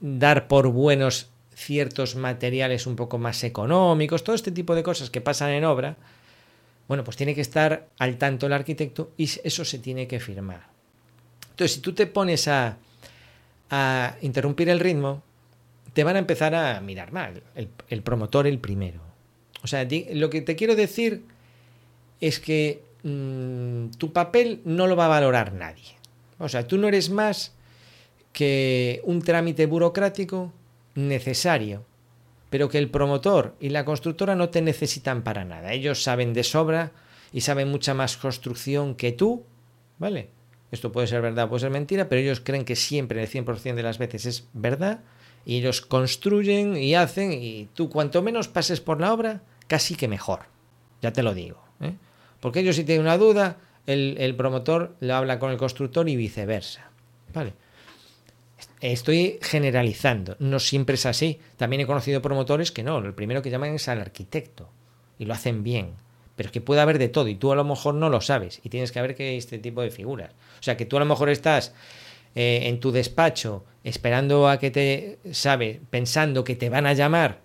dar 0.00 0.46
por 0.46 0.68
buenos 0.68 1.30
ciertos 1.54 2.16
materiales 2.16 2.86
un 2.86 2.96
poco 2.96 3.18
más 3.18 3.44
económicos, 3.44 4.24
todo 4.24 4.36
este 4.36 4.52
tipo 4.52 4.74
de 4.74 4.82
cosas 4.82 5.10
que 5.10 5.20
pasan 5.20 5.50
en 5.50 5.64
obra, 5.64 5.96
bueno, 6.88 7.04
pues 7.04 7.16
tiene 7.16 7.34
que 7.34 7.40
estar 7.40 7.86
al 7.98 8.16
tanto 8.16 8.46
el 8.46 8.52
arquitecto 8.52 9.12
y 9.16 9.24
eso 9.44 9.64
se 9.64 9.78
tiene 9.78 10.06
que 10.06 10.20
firmar. 10.20 10.66
Entonces, 11.50 11.76
si 11.76 11.80
tú 11.80 11.92
te 11.92 12.06
pones 12.06 12.48
a, 12.48 12.78
a 13.70 14.16
interrumpir 14.22 14.68
el 14.68 14.80
ritmo, 14.80 15.22
te 15.92 16.04
van 16.04 16.16
a 16.16 16.18
empezar 16.18 16.54
a 16.54 16.80
mirar 16.80 17.12
mal, 17.12 17.42
el, 17.54 17.68
el 17.88 18.02
promotor 18.02 18.46
el 18.46 18.58
primero. 18.58 19.00
O 19.62 19.66
sea, 19.66 19.86
lo 20.12 20.30
que 20.30 20.40
te 20.40 20.56
quiero 20.56 20.74
decir 20.74 21.22
es 22.20 22.40
que 22.40 22.82
mm, 23.02 23.96
tu 23.98 24.12
papel 24.12 24.60
no 24.64 24.86
lo 24.86 24.96
va 24.96 25.06
a 25.06 25.08
valorar 25.08 25.52
nadie. 25.52 25.96
O 26.38 26.48
sea, 26.48 26.66
tú 26.66 26.78
no 26.78 26.88
eres 26.88 27.10
más 27.10 27.54
que 28.32 29.00
un 29.04 29.22
trámite 29.22 29.66
burocrático 29.66 30.52
necesario, 30.94 31.84
pero 32.48 32.68
que 32.68 32.78
el 32.78 32.90
promotor 32.90 33.54
y 33.60 33.70
la 33.70 33.84
constructora 33.84 34.34
no 34.34 34.48
te 34.48 34.62
necesitan 34.62 35.22
para 35.22 35.44
nada. 35.44 35.72
Ellos 35.72 36.02
saben 36.02 36.32
de 36.32 36.44
sobra 36.44 36.92
y 37.32 37.42
saben 37.42 37.70
mucha 37.70 37.94
más 37.94 38.16
construcción 38.16 38.94
que 38.94 39.12
tú, 39.12 39.44
¿vale? 39.98 40.30
Esto 40.70 40.92
puede 40.92 41.06
ser 41.06 41.20
verdad, 41.20 41.48
puede 41.48 41.60
ser 41.60 41.70
mentira, 41.70 42.08
pero 42.08 42.20
ellos 42.20 42.40
creen 42.40 42.64
que 42.64 42.76
siempre, 42.76 43.22
el 43.22 43.28
100% 43.28 43.74
de 43.74 43.82
las 43.82 43.98
veces 43.98 44.26
es 44.26 44.48
verdad, 44.52 45.00
y 45.44 45.58
ellos 45.58 45.80
construyen 45.80 46.76
y 46.76 46.94
hacen, 46.94 47.32
y 47.32 47.68
tú 47.74 47.88
cuanto 47.88 48.22
menos 48.22 48.48
pases 48.48 48.80
por 48.80 49.00
la 49.00 49.12
obra, 49.12 49.42
casi 49.66 49.94
que 49.94 50.06
mejor. 50.06 50.40
Ya 51.02 51.12
te 51.12 51.22
lo 51.22 51.34
digo. 51.34 51.62
¿eh? 51.80 51.94
Porque 52.40 52.60
ellos 52.60 52.76
si 52.76 52.84
tienen 52.84 53.02
una 53.02 53.18
duda, 53.18 53.58
el, 53.86 54.34
promotor 54.36 54.96
lo 55.00 55.14
habla 55.14 55.38
con 55.38 55.50
el 55.50 55.56
constructor 55.56 56.08
y 56.08 56.16
viceversa. 56.16 56.90
Vale. 57.32 57.52
Estoy 58.80 59.38
generalizando, 59.42 60.36
no 60.38 60.58
siempre 60.58 60.94
es 60.94 61.06
así. 61.06 61.38
También 61.56 61.82
he 61.82 61.86
conocido 61.86 62.22
promotores 62.22 62.72
que 62.72 62.82
no, 62.82 62.98
el 62.98 63.14
primero 63.14 63.42
que 63.42 63.50
llaman 63.50 63.74
es 63.74 63.88
al 63.88 64.00
arquitecto 64.00 64.70
y 65.18 65.26
lo 65.26 65.34
hacen 65.34 65.62
bien. 65.62 65.92
Pero 66.34 66.48
es 66.48 66.52
que 66.52 66.62
puede 66.62 66.80
haber 66.80 66.98
de 66.98 67.08
todo 67.08 67.28
y 67.28 67.34
tú 67.34 67.52
a 67.52 67.56
lo 67.56 67.64
mejor 67.64 67.94
no 67.94 68.08
lo 68.08 68.22
sabes 68.22 68.60
y 68.64 68.70
tienes 68.70 68.92
que 68.92 69.02
ver 69.02 69.14
que 69.14 69.36
este 69.36 69.58
tipo 69.58 69.82
de 69.82 69.90
figuras. 69.90 70.32
O 70.58 70.62
sea, 70.62 70.76
que 70.76 70.86
tú 70.86 70.96
a 70.96 71.00
lo 71.00 71.06
mejor 71.06 71.28
estás 71.28 71.74
eh, 72.34 72.62
en 72.64 72.80
tu 72.80 72.90
despacho 72.90 73.64
esperando 73.84 74.48
a 74.48 74.58
que 74.58 74.70
te, 74.70 75.18
sabe, 75.32 75.80
pensando 75.90 76.44
que 76.44 76.56
te 76.56 76.70
van 76.70 76.86
a 76.86 76.94
llamar 76.94 77.40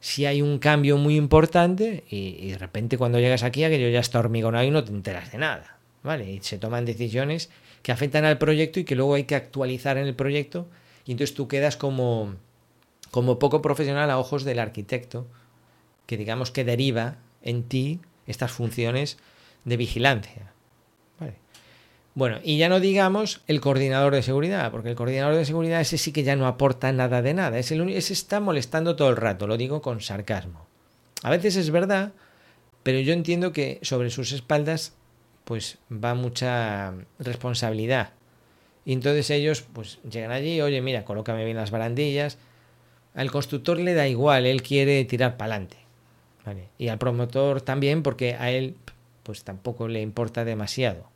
si 0.00 0.24
hay 0.24 0.42
un 0.42 0.58
cambio 0.58 0.96
muy 0.96 1.16
importante 1.16 2.04
y, 2.08 2.50
de 2.50 2.58
repente 2.58 2.98
cuando 2.98 3.20
llegas 3.20 3.42
aquí 3.42 3.64
aquello 3.64 3.88
ya 3.88 4.00
está 4.00 4.18
hormigonado 4.18 4.64
y 4.64 4.70
no 4.70 4.82
te 4.82 4.90
enteras 4.90 5.30
de 5.30 5.38
nada, 5.38 5.78
¿vale? 6.02 6.30
Y 6.30 6.40
se 6.40 6.58
toman 6.58 6.86
decisiones 6.86 7.50
que 7.82 7.92
afectan 7.92 8.24
al 8.24 8.38
proyecto 8.38 8.80
y 8.80 8.84
que 8.84 8.96
luego 8.96 9.14
hay 9.14 9.24
que 9.24 9.34
actualizar 9.34 9.98
en 9.98 10.06
el 10.06 10.14
proyecto 10.14 10.66
y 11.04 11.12
entonces 11.12 11.36
tú 11.36 11.48
quedas 11.48 11.76
como, 11.76 12.34
como 13.10 13.38
poco 13.38 13.62
profesional 13.62 14.10
a 14.10 14.18
ojos 14.18 14.44
del 14.44 14.58
arquitecto 14.58 15.26
que 16.06 16.16
digamos 16.16 16.50
que 16.50 16.64
deriva 16.64 17.16
en 17.42 17.62
ti 17.62 18.00
estas 18.26 18.50
funciones 18.50 19.18
de 19.64 19.76
vigilancia. 19.76 20.49
Bueno, 22.14 22.38
y 22.42 22.58
ya 22.58 22.68
no 22.68 22.80
digamos 22.80 23.40
el 23.46 23.60
coordinador 23.60 24.14
de 24.14 24.22
seguridad, 24.22 24.70
porque 24.72 24.90
el 24.90 24.96
coordinador 24.96 25.36
de 25.36 25.44
seguridad 25.44 25.80
ese 25.80 25.96
sí 25.96 26.12
que 26.12 26.24
ya 26.24 26.36
no 26.36 26.46
aporta 26.46 26.92
nada 26.92 27.22
de 27.22 27.34
nada, 27.34 27.58
ese, 27.58 27.76
ese 27.96 28.12
está 28.12 28.40
molestando 28.40 28.96
todo 28.96 29.10
el 29.10 29.16
rato, 29.16 29.46
lo 29.46 29.56
digo 29.56 29.80
con 29.80 30.00
sarcasmo. 30.00 30.66
A 31.22 31.30
veces 31.30 31.56
es 31.56 31.70
verdad, 31.70 32.12
pero 32.82 32.98
yo 32.98 33.12
entiendo 33.12 33.52
que 33.52 33.78
sobre 33.82 34.10
sus 34.10 34.32
espaldas 34.32 34.94
pues 35.44 35.78
va 35.92 36.14
mucha 36.14 36.94
responsabilidad. 37.18 38.12
Y 38.84 38.92
entonces 38.92 39.30
ellos 39.30 39.62
pues 39.72 39.98
llegan 40.08 40.30
allí, 40.32 40.60
oye, 40.60 40.80
mira, 40.80 41.04
colócame 41.04 41.44
bien 41.44 41.56
las 41.56 41.70
barandillas. 41.70 42.38
Al 43.14 43.30
constructor 43.30 43.78
le 43.78 43.94
da 43.94 44.08
igual, 44.08 44.46
él 44.46 44.62
quiere 44.62 45.04
tirar 45.04 45.36
para 45.36 45.54
adelante. 45.54 45.76
Y 46.78 46.88
al 46.88 46.98
promotor 46.98 47.60
también, 47.60 48.02
porque 48.02 48.34
a 48.34 48.50
él 48.50 48.74
pues 49.22 49.44
tampoco 49.44 49.88
le 49.88 50.00
importa 50.00 50.44
demasiado. 50.44 51.08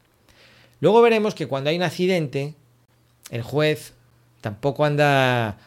Luego 0.80 1.02
veremos 1.02 1.34
que 1.34 1.46
cuando 1.46 1.70
hay 1.70 1.76
un 1.76 1.82
accidente, 1.82 2.54
el 3.30 3.42
juez 3.42 3.94
tampoco 4.40 4.84
anda 4.84 5.58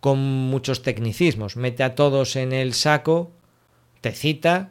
con 0.00 0.18
muchos 0.18 0.82
tecnicismos, 0.82 1.56
mete 1.56 1.82
a 1.82 1.94
todos 1.94 2.36
en 2.36 2.52
el 2.52 2.74
saco, 2.74 3.30
te 4.00 4.12
cita, 4.12 4.70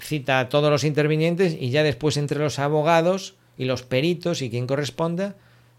cita 0.00 0.40
a 0.40 0.48
todos 0.48 0.70
los 0.70 0.84
intervinientes 0.84 1.56
y 1.58 1.70
ya 1.70 1.82
después 1.82 2.16
entre 2.16 2.38
los 2.38 2.58
abogados 2.58 3.34
y 3.58 3.66
los 3.66 3.82
peritos 3.82 4.40
y 4.40 4.50
quien 4.50 4.66
corresponda, 4.66 5.36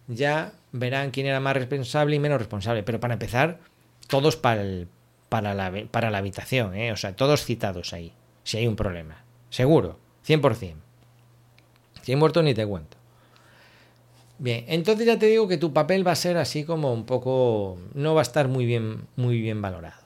ya 0.07 0.53
verán 0.71 1.11
quién 1.11 1.25
era 1.27 1.39
más 1.39 1.55
responsable 1.55 2.15
y 2.15 2.19
menos 2.19 2.37
responsable. 2.37 2.83
Pero 2.83 2.99
para 2.99 3.13
empezar, 3.13 3.59
todos 4.07 4.35
para, 4.35 4.63
la 5.53 6.17
habitación, 6.17 6.75
¿eh? 6.75 6.91
o 6.91 6.97
sea, 6.97 7.15
todos 7.15 7.45
citados 7.45 7.93
ahí, 7.93 8.13
si 8.43 8.57
hay 8.57 8.67
un 8.67 8.75
problema. 8.75 9.23
Seguro, 9.49 9.97
100%. 10.27 10.75
Si 12.01 12.11
hay 12.11 12.15
muerto 12.15 12.43
ni 12.43 12.53
te 12.53 12.65
cuento. 12.65 12.97
Bien, 14.39 14.65
entonces 14.67 15.05
ya 15.05 15.19
te 15.19 15.27
digo 15.27 15.47
que 15.47 15.57
tu 15.57 15.73
papel 15.73 16.05
va 16.05 16.11
a 16.11 16.15
ser 16.15 16.37
así 16.37 16.63
como 16.63 16.93
un 16.93 17.05
poco. 17.05 17.77
no 17.93 18.13
va 18.15 18.21
a 18.21 18.23
estar 18.23 18.47
muy 18.47 18.65
bien, 18.65 19.07
muy 19.15 19.39
bien 19.39 19.61
valorado. 19.61 20.01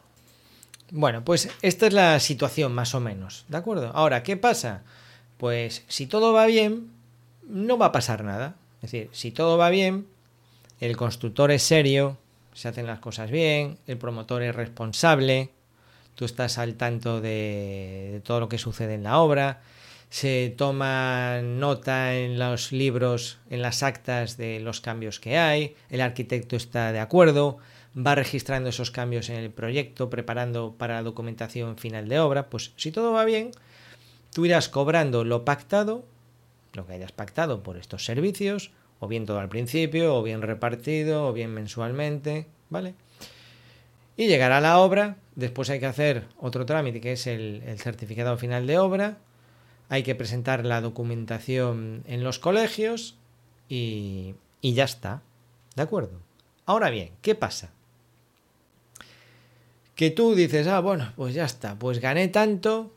Bueno, 0.92 1.24
pues 1.26 1.50
esta 1.62 1.88
es 1.88 1.94
la 1.94 2.20
situación 2.20 2.74
más 2.74 2.96
o 2.96 3.00
menos, 3.00 3.46
¿de 3.50 3.58
acuerdo? 3.58 3.92
Ahora, 3.94 4.24
¿qué 4.24 4.38
pasa? 4.38 4.84
Pues 5.38 5.84
si 5.88 6.08
todo 6.08 6.34
va 6.34 6.46
bien, 6.46 6.92
no 7.48 7.78
va 7.78 7.88
a 7.88 7.92
pasar 7.92 8.24
nada. 8.24 8.56
Es 8.82 8.92
decir, 8.92 9.10
si 9.12 9.32
todo 9.32 9.58
va 9.58 9.70
bien, 9.70 10.08
el 10.80 10.96
constructor 10.96 11.52
es 11.52 11.64
serio, 11.64 12.18
se 12.54 12.68
hacen 12.68 12.88
las 12.88 13.00
cosas 13.00 13.32
bien, 13.32 13.78
el 13.88 13.98
promotor 13.98 14.44
es 14.44 14.56
responsable, 14.56 15.50
tú 16.16 16.26
estás 16.26 16.58
al 16.58 16.76
tanto 16.76 17.22
de, 17.22 18.22
todo 18.24 18.40
lo 18.40 18.50
que 18.50 18.58
sucede 18.58 18.96
en 18.96 19.04
la 19.04 19.20
obra, 19.20 19.62
se 20.10 20.54
toma 20.58 21.42
nota 21.42 22.16
en 22.16 22.40
los 22.40 22.72
libros, 22.72 23.40
en 23.50 23.62
las 23.62 23.84
actas 23.84 24.38
de 24.38 24.60
los 24.60 24.82
cambios 24.82 25.20
que 25.20 25.38
hay, 25.38 25.76
el 25.90 26.02
arquitecto 26.02 26.56
está 26.56 26.92
de 26.92 27.00
acuerdo, 27.00 27.58
va 27.96 28.16
registrando 28.16 28.70
esos 28.70 28.92
cambios 28.92 29.30
en 29.30 29.38
el 29.38 29.52
proyecto, 29.52 30.10
preparando 30.10 30.76
para 30.78 30.96
la 30.96 31.04
documentación 31.04 31.78
final 31.78 32.08
de 32.08 32.20
obra, 32.20 32.50
pues 32.50 32.72
si 32.78 32.92
todo 32.92 33.12
va 33.12 33.26
bien, 33.26 33.52
tú 34.34 34.46
irás 34.46 34.70
cobrando 34.70 35.24
lo 35.24 35.44
pactado, 35.44 36.06
lo 36.74 36.86
que 36.86 36.94
hayas 36.94 37.12
pactado 37.12 37.64
por 37.64 37.78
estos 37.78 38.06
servicios, 38.06 38.72
o 39.00 39.08
bien 39.08 39.26
todo 39.26 39.40
al 39.40 39.50
principio, 39.50 40.16
o 40.16 40.24
bien 40.24 40.42
repartido, 40.42 41.28
o 41.28 41.34
bien 41.34 41.54
mensualmente, 41.54 42.48
¿vale? 42.70 42.94
Y 44.16 44.28
llegará 44.28 44.62
la 44.62 44.80
obra, 44.80 45.18
después 45.36 45.70
hay 45.70 45.80
que 45.80 45.86
hacer 45.86 46.26
otro 46.40 46.66
trámite 46.66 47.02
que 47.02 47.12
es 47.12 47.28
el, 47.28 47.62
el 47.68 47.80
certificado 47.80 48.38
final 48.38 48.66
de 48.66 48.80
obra, 48.80 49.18
hay 49.90 50.04
que 50.04 50.16
presentar 50.16 50.66
la 50.66 50.82
documentación 50.82 52.04
en 52.08 52.24
los 52.24 52.40
colegios 52.40 53.16
y, 53.70 54.36
ya 54.62 54.84
está, 54.84 55.22
¿de 55.76 55.84
acuerdo? 55.84 56.20
Ahora 56.66 56.90
bien, 56.90 57.12
¿qué 57.22 57.36
pasa? 57.36 57.72
Que 59.96 60.12
tú 60.12 60.36
dices, 60.36 60.68
ah, 60.68 60.80
bueno, 60.80 61.14
pues 61.16 61.34
ya 61.34 61.46
está, 61.46 61.78
pues 61.80 62.00
gané 62.00 62.28
tanto, 62.28 62.92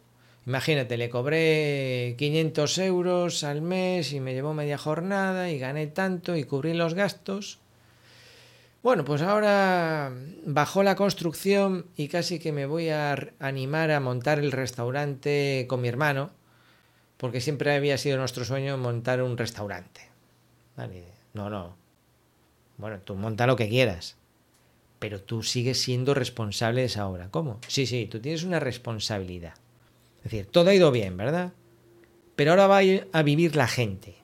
Imagínate, 0.46 0.96
le 0.96 1.10
cobré 1.10 2.14
500 2.18 2.78
euros 2.78 3.44
al 3.44 3.60
mes 3.60 4.12
y 4.12 4.20
me 4.20 4.32
llevó 4.32 4.54
media 4.54 4.78
jornada 4.78 5.50
y 5.50 5.58
gané 5.58 5.86
tanto 5.86 6.34
y 6.34 6.44
cubrí 6.44 6.72
los 6.72 6.94
gastos. 6.94 7.58
Bueno, 8.82 9.04
pues 9.04 9.20
ahora 9.20 10.10
bajó 10.46 10.82
la 10.82 10.96
construcción 10.96 11.86
y 11.94 12.08
casi 12.08 12.38
que 12.38 12.52
me 12.52 12.64
voy 12.64 12.88
a 12.88 13.16
animar 13.38 13.90
a 13.90 14.00
montar 14.00 14.38
el 14.38 14.50
restaurante 14.50 15.66
con 15.68 15.82
mi 15.82 15.88
hermano, 15.88 16.30
porque 17.20 17.42
siempre 17.42 17.74
había 17.74 17.98
sido 17.98 18.16
nuestro 18.16 18.46
sueño 18.46 18.78
montar 18.78 19.22
un 19.22 19.36
restaurante. 19.36 20.00
No, 21.34 21.50
no. 21.50 21.76
Bueno, 22.78 23.00
tú 23.00 23.14
monta 23.14 23.46
lo 23.46 23.56
que 23.56 23.68
quieras, 23.68 24.16
pero 24.98 25.20
tú 25.20 25.42
sigues 25.42 25.78
siendo 25.78 26.14
responsable 26.14 26.80
de 26.80 26.86
esa 26.86 27.06
obra. 27.06 27.28
¿Cómo? 27.30 27.60
Sí, 27.68 27.84
sí, 27.84 28.06
tú 28.10 28.20
tienes 28.20 28.42
una 28.42 28.58
responsabilidad. 28.58 29.52
Es 30.18 30.24
decir, 30.24 30.46
todo 30.46 30.70
ha 30.70 30.74
ido 30.74 30.90
bien, 30.90 31.18
¿verdad? 31.18 31.52
Pero 32.36 32.52
ahora 32.52 32.66
va 32.66 32.78
a 32.78 33.22
vivir 33.22 33.54
la 33.54 33.68
gente. 33.68 34.16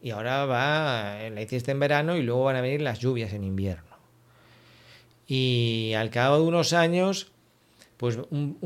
Y 0.00 0.10
ahora 0.10 0.46
va, 0.46 1.18
la 1.28 1.42
hiciste 1.42 1.72
en 1.72 1.80
verano 1.80 2.16
y 2.16 2.22
luego 2.22 2.44
van 2.44 2.56
a 2.56 2.62
venir 2.62 2.80
las 2.80 3.00
lluvias 3.00 3.34
en 3.34 3.44
invierno. 3.44 3.98
Y 5.26 5.92
al 5.94 6.08
cabo 6.08 6.36
de 6.36 6.44
unos 6.44 6.72
años, 6.72 7.32
pues 7.98 8.18
un, 8.30 8.56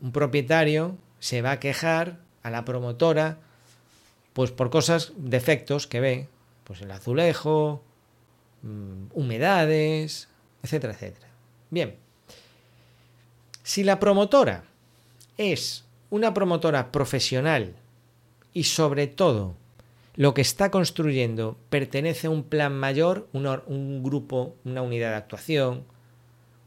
un, 0.00 0.12
propietario 0.12 0.96
se 1.20 1.40
va 1.40 1.52
a 1.52 1.60
quejar 1.60 2.18
a 2.42 2.50
la 2.50 2.64
promotora, 2.64 3.38
pues 4.32 4.50
por 4.50 4.70
cosas, 4.70 5.12
defectos 5.16 5.86
que 5.86 6.00
ve, 6.00 6.28
pues 6.64 6.80
el 6.82 6.90
azulejo, 6.90 7.82
mm, 8.62 9.12
humedades, 9.14 10.28
etcétera, 10.62 10.94
etcétera. 10.94 11.28
Bien, 11.70 11.96
si 13.62 13.84
la 13.84 14.00
promotora 14.00 14.64
es 15.38 15.84
una 16.10 16.34
promotora 16.34 16.92
profesional 16.92 17.74
y 18.52 18.64
sobre 18.64 19.06
todo 19.06 19.54
lo 20.14 20.34
que 20.34 20.42
está 20.42 20.70
construyendo 20.70 21.56
pertenece 21.70 22.26
a 22.26 22.30
un 22.30 22.42
plan 22.42 22.74
mayor, 22.78 23.28
un, 23.32 24.02
grupo, 24.02 24.54
una 24.64 24.82
unidad 24.82 25.10
de 25.10 25.16
actuación, 25.16 25.84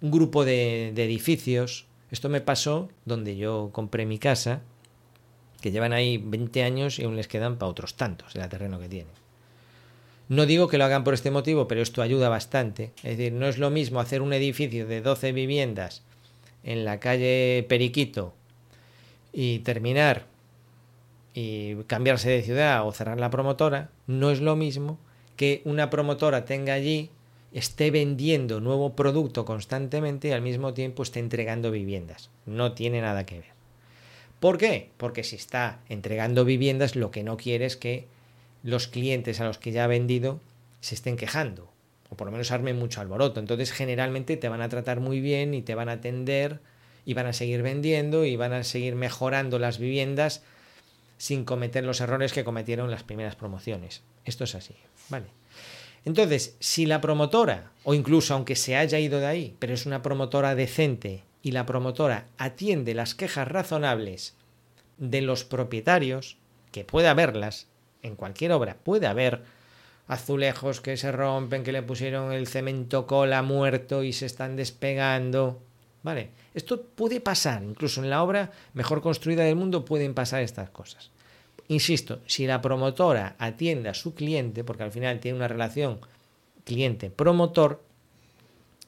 un 0.01 0.11
grupo 0.11 0.45
de, 0.45 0.91
de, 0.95 1.03
edificios. 1.03 1.85
Esto 2.09 2.29
me 2.29 2.41
pasó 2.41 2.89
donde 3.05 3.37
yo 3.37 3.69
compré 3.71 4.05
mi 4.05 4.17
casa, 4.17 4.61
que 5.65 5.71
llevan 5.71 5.93
ahí 5.93 6.19
20 6.19 6.61
años 6.61 6.99
y 6.99 7.05
aún 7.05 7.15
les 7.15 7.27
quedan 7.27 7.57
para 7.57 7.71
otros 7.71 7.95
tantos 7.95 8.35
el 8.35 8.47
terreno 8.49 8.79
que 8.79 8.87
tienen. 8.87 9.15
No 10.29 10.45
digo 10.45 10.67
que 10.67 10.77
lo 10.77 10.85
hagan 10.85 11.03
por 11.03 11.15
este 11.15 11.31
motivo, 11.31 11.67
pero 11.67 11.81
esto 11.81 12.03
ayuda 12.03 12.29
bastante. 12.29 12.91
Es 12.97 13.17
decir, 13.17 13.33
no 13.33 13.47
es 13.47 13.57
lo 13.57 13.71
mismo 13.71 13.99
hacer 13.99 14.21
un 14.21 14.31
edificio 14.33 14.85
de 14.85 15.01
12 15.01 15.31
viviendas 15.31 16.03
en 16.63 16.85
la 16.85 16.99
calle 16.99 17.65
Periquito 17.67 18.35
y 19.33 19.57
terminar 19.59 20.27
y 21.33 21.77
cambiarse 21.85 22.29
de 22.29 22.43
ciudad 22.43 22.85
o 22.87 22.91
cerrar 22.91 23.19
la 23.19 23.31
promotora, 23.31 23.89
no 24.05 24.29
es 24.29 24.41
lo 24.41 24.55
mismo 24.55 24.99
que 25.35 25.63
una 25.65 25.89
promotora 25.89 26.45
tenga 26.45 26.73
allí, 26.73 27.09
esté 27.53 27.89
vendiendo 27.89 28.61
nuevo 28.61 28.95
producto 28.95 29.45
constantemente 29.45 30.27
y 30.27 30.31
al 30.31 30.43
mismo 30.43 30.75
tiempo 30.75 31.01
esté 31.01 31.21
entregando 31.21 31.71
viviendas. 31.71 32.29
No 32.45 32.73
tiene 32.73 33.01
nada 33.01 33.25
que 33.25 33.39
ver. 33.39 33.54
¿Por 34.39 34.57
qué? 34.57 34.91
Porque 34.97 35.23
si 35.23 35.35
está 35.35 35.79
entregando 35.89 36.45
viviendas, 36.45 36.95
lo 36.95 37.11
que 37.11 37.23
no 37.23 37.37
quiere 37.37 37.65
es 37.65 37.77
que 37.77 38.07
los 38.63 38.87
clientes 38.87 39.39
a 39.39 39.45
los 39.45 39.57
que 39.57 39.71
ya 39.71 39.83
ha 39.85 39.87
vendido 39.87 40.39
se 40.81 40.95
estén 40.95 41.17
quejando 41.17 41.75
o 42.09 42.15
por 42.15 42.27
lo 42.27 42.31
menos 42.31 42.51
armen 42.51 42.77
mucho 42.77 43.01
alboroto. 43.01 43.39
Entonces 43.39 43.71
generalmente 43.71 44.37
te 44.37 44.49
van 44.49 44.61
a 44.61 44.69
tratar 44.69 44.99
muy 44.99 45.21
bien 45.21 45.53
y 45.53 45.61
te 45.61 45.75
van 45.75 45.89
a 45.89 45.93
atender 45.93 46.59
y 47.05 47.13
van 47.13 47.27
a 47.27 47.33
seguir 47.33 47.61
vendiendo 47.61 48.25
y 48.25 48.35
van 48.35 48.53
a 48.53 48.63
seguir 48.63 48.95
mejorando 48.95 49.59
las 49.59 49.79
viviendas 49.79 50.43
sin 51.17 51.45
cometer 51.45 51.83
los 51.83 52.01
errores 52.01 52.33
que 52.33 52.43
cometieron 52.43 52.91
las 52.91 53.03
primeras 53.03 53.35
promociones. 53.35 54.03
Esto 54.25 54.43
es 54.43 54.55
así, 54.55 54.75
¿vale? 55.09 55.27
Entonces, 56.03 56.55
si 56.59 56.85
la 56.85 57.01
promotora, 57.01 57.71
o 57.83 57.93
incluso 57.93 58.33
aunque 58.33 58.55
se 58.55 58.75
haya 58.75 58.99
ido 58.99 59.19
de 59.19 59.25
ahí, 59.25 59.55
pero 59.59 59.73
es 59.73 59.85
una 59.85 60.01
promotora 60.01 60.53
decente 60.53 61.23
y 61.45 61.51
la 61.51 61.67
promotora 61.67 62.25
atiende 62.39 62.95
las 62.95 63.13
quejas 63.13 63.47
razonables 63.47 64.33
de 64.97 65.21
los 65.21 65.43
propietarios, 65.43 66.37
que 66.71 66.83
puede 66.83 67.07
haberlas 67.07 67.67
en 68.01 68.15
cualquier 68.15 68.51
obra, 68.51 68.77
puede 68.83 69.05
haber 69.05 69.43
azulejos 70.07 70.81
que 70.81 70.97
se 70.97 71.11
rompen, 71.11 71.63
que 71.63 71.71
le 71.71 71.83
pusieron 71.83 72.33
el 72.33 72.47
cemento 72.47 73.05
cola 73.05 73.43
muerto 73.43 74.01
y 74.01 74.11
se 74.11 74.25
están 74.25 74.55
despegando, 74.55 75.61
¿vale? 76.01 76.31
Esto 76.55 76.81
puede 76.81 77.21
pasar, 77.21 77.61
incluso 77.61 78.01
en 78.01 78.09
la 78.09 78.23
obra 78.23 78.51
mejor 78.73 79.03
construida 79.03 79.43
del 79.43 79.55
mundo 79.55 79.85
pueden 79.85 80.15
pasar 80.15 80.41
estas 80.41 80.71
cosas. 80.71 81.11
Insisto, 81.67 82.21
si 82.25 82.47
la 82.47 82.59
promotora 82.59 83.35
atiende 83.37 83.89
a 83.89 83.93
su 83.93 84.15
cliente, 84.15 84.63
porque 84.63 84.81
al 84.81 84.91
final 84.91 85.19
tiene 85.19 85.37
una 85.37 85.47
relación 85.47 85.99
cliente-promotor, 86.63 87.83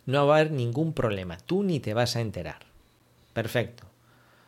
no 0.07 0.25
va 0.25 0.37
a 0.37 0.39
haber 0.39 0.51
ningún 0.51 0.93
problema. 0.93 1.37
Tú 1.37 1.63
ni 1.63 1.79
te 1.79 1.93
vas 1.93 2.15
a 2.15 2.21
enterar. 2.21 2.65
Perfecto. 3.33 3.83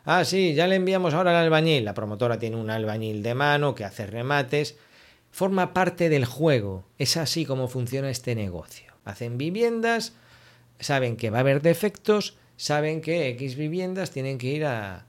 Ah, 0.04 0.24
sí, 0.24 0.54
ya 0.54 0.66
le 0.66 0.76
enviamos 0.76 1.14
ahora 1.14 1.30
al 1.30 1.44
albañil. 1.44 1.84
La 1.84 1.94
promotora 1.94 2.38
tiene 2.38 2.56
un 2.56 2.70
albañil 2.70 3.22
de 3.22 3.34
mano 3.34 3.74
que 3.76 3.84
hace 3.84 4.06
remates. 4.06 4.76
Forma 5.30 5.72
parte 5.72 6.08
del 6.08 6.24
juego. 6.24 6.84
Es 6.98 7.16
así 7.16 7.44
como 7.44 7.68
funciona 7.68 8.10
este 8.10 8.34
negocio. 8.34 8.94
Hacen 9.04 9.38
viviendas, 9.38 10.14
saben 10.80 11.16
que 11.16 11.30
va 11.30 11.38
a 11.38 11.40
haber 11.40 11.62
defectos, 11.62 12.36
saben 12.56 13.00
que 13.00 13.28
X 13.28 13.54
viviendas 13.54 14.10
tienen 14.10 14.38
que 14.38 14.48
ir 14.48 14.64
a, 14.64 15.06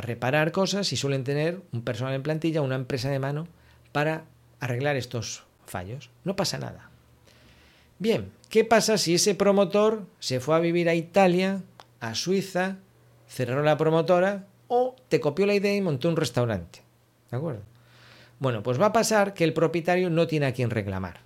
reparar 0.00 0.52
cosas 0.52 0.90
y 0.92 0.96
suelen 0.96 1.22
tener 1.22 1.60
un 1.70 1.82
personal 1.82 2.14
en 2.14 2.22
plantilla, 2.22 2.62
una 2.62 2.76
empresa 2.76 3.10
de 3.10 3.18
mano 3.18 3.46
para 3.92 4.24
arreglar 4.58 4.96
estos 4.96 5.44
fallos. 5.66 6.08
No 6.24 6.34
pasa 6.34 6.56
nada. 6.58 6.88
Bien, 7.98 8.30
¿qué 8.48 8.64
pasa 8.64 8.98
si 8.98 9.14
ese 9.14 9.34
promotor 9.34 10.06
se 10.18 10.40
fue 10.40 10.56
a 10.56 10.60
vivir 10.60 10.88
a 10.88 10.94
Italia, 10.94 11.62
a 12.00 12.14
Suiza, 12.14 12.78
cerró 13.26 13.62
la 13.62 13.76
promotora 13.76 14.46
o 14.68 14.96
te 15.08 15.20
copió 15.20 15.46
la 15.46 15.54
idea 15.54 15.74
y 15.74 15.80
montó 15.80 16.08
un 16.08 16.16
restaurante? 16.16 16.82
¿De 17.30 17.36
acuerdo? 17.36 17.62
Bueno, 18.38 18.62
pues 18.62 18.80
va 18.80 18.86
a 18.86 18.92
pasar 18.92 19.34
que 19.34 19.44
el 19.44 19.52
propietario 19.52 20.10
no 20.10 20.26
tiene 20.26 20.46
a 20.46 20.52
quien 20.52 20.70
reclamar. 20.70 21.20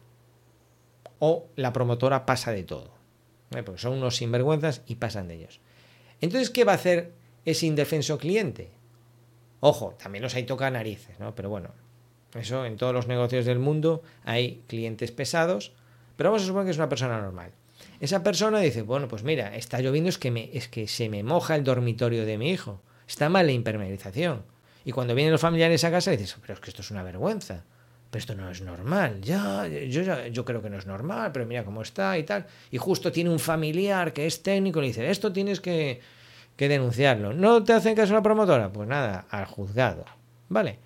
O 1.19 1.49
la 1.57 1.73
promotora 1.73 2.25
pasa 2.25 2.53
de 2.53 2.63
todo. 2.63 2.91
Eh, 3.55 3.63
porque 3.63 3.81
son 3.81 3.95
unos 3.95 4.17
sinvergüenzas 4.17 4.83
y 4.87 4.97
pasan 4.97 5.29
de 5.29 5.35
ellos. 5.35 5.61
Entonces, 6.21 6.51
¿qué 6.51 6.65
va 6.65 6.73
a 6.73 6.77
hacer 6.77 7.13
ese 7.45 7.67
indefenso 7.67 8.17
cliente? 8.19 8.71
Ojo, 9.61 9.95
también 10.01 10.23
los 10.23 10.35
hay 10.35 10.45
toca 10.45 10.71
narices, 10.71 11.19
¿no? 11.19 11.35
Pero 11.35 11.51
bueno, 11.51 11.71
eso 12.35 12.65
en 12.65 12.77
todos 12.77 12.95
los 12.95 13.09
negocios 13.09 13.45
del 13.45 13.59
mundo 13.59 14.03
hay 14.25 14.63
clientes 14.69 15.11
pesados, 15.11 15.73
pero 16.21 16.33
vamos 16.33 16.43
a 16.43 16.47
suponer 16.49 16.67
que 16.67 16.73
es 16.73 16.77
una 16.77 16.91
persona 16.91 17.19
normal. 17.19 17.51
Esa 17.99 18.23
persona 18.23 18.61
dice, 18.61 18.83
bueno, 18.83 19.09
pues 19.09 19.23
mira, 19.23 19.57
está 19.57 19.81
lloviendo, 19.81 20.11
es 20.11 20.19
que, 20.19 20.51
es 20.53 20.69
que 20.69 20.87
se 20.87 21.09
me 21.09 21.23
moja 21.23 21.57
el 21.57 21.65
dormitorio 21.65 22.27
de 22.27 22.37
mi 22.37 22.51
hijo. 22.51 22.83
Está 23.09 23.31
mal 23.31 23.47
la 23.47 23.53
impermeabilización. 23.53 24.43
Y 24.85 24.93
cuando 24.93 25.15
vienen 25.15 25.33
los 25.33 25.41
familiares 25.41 25.83
a 25.83 25.91
casa 25.91 26.11
dices, 26.11 26.37
pero 26.43 26.53
es 26.53 26.61
que 26.61 26.69
esto 26.69 26.83
es 26.83 26.91
una 26.91 27.03
vergüenza. 27.03 27.65
pero 28.11 28.21
esto 28.21 28.35
no 28.35 28.51
es 28.51 28.61
normal, 28.61 29.23
ya 29.23 29.67
yo, 29.67 30.27
yo 30.27 30.45
creo 30.45 30.61
que 30.61 30.69
no 30.69 30.77
es 30.77 30.85
normal, 30.85 31.33
pero 31.33 31.47
mira 31.47 31.65
cómo 31.65 31.81
está 31.81 32.19
y 32.19 32.25
tal. 32.25 32.45
Y 32.71 32.77
justo 32.77 33.11
tiene 33.11 33.31
un 33.31 33.39
familiar 33.39 34.13
que 34.13 34.27
es 34.27 34.43
técnico 34.43 34.81
y 34.81 34.83
le 34.83 34.89
dice, 34.89 35.11
esto 35.11 35.33
tienes 35.33 35.63
que, 35.63 36.03
que 36.55 36.69
denunciarlo. 36.69 37.33
¿No 37.33 37.65
te 37.65 37.73
hacen 37.73 37.95
caso 37.95 38.13
la 38.13 38.21
promotora? 38.21 38.71
Pues 38.71 38.87
nada, 38.87 39.25
al 39.31 39.47
juzgado. 39.47 40.05
¿Vale? 40.51 40.81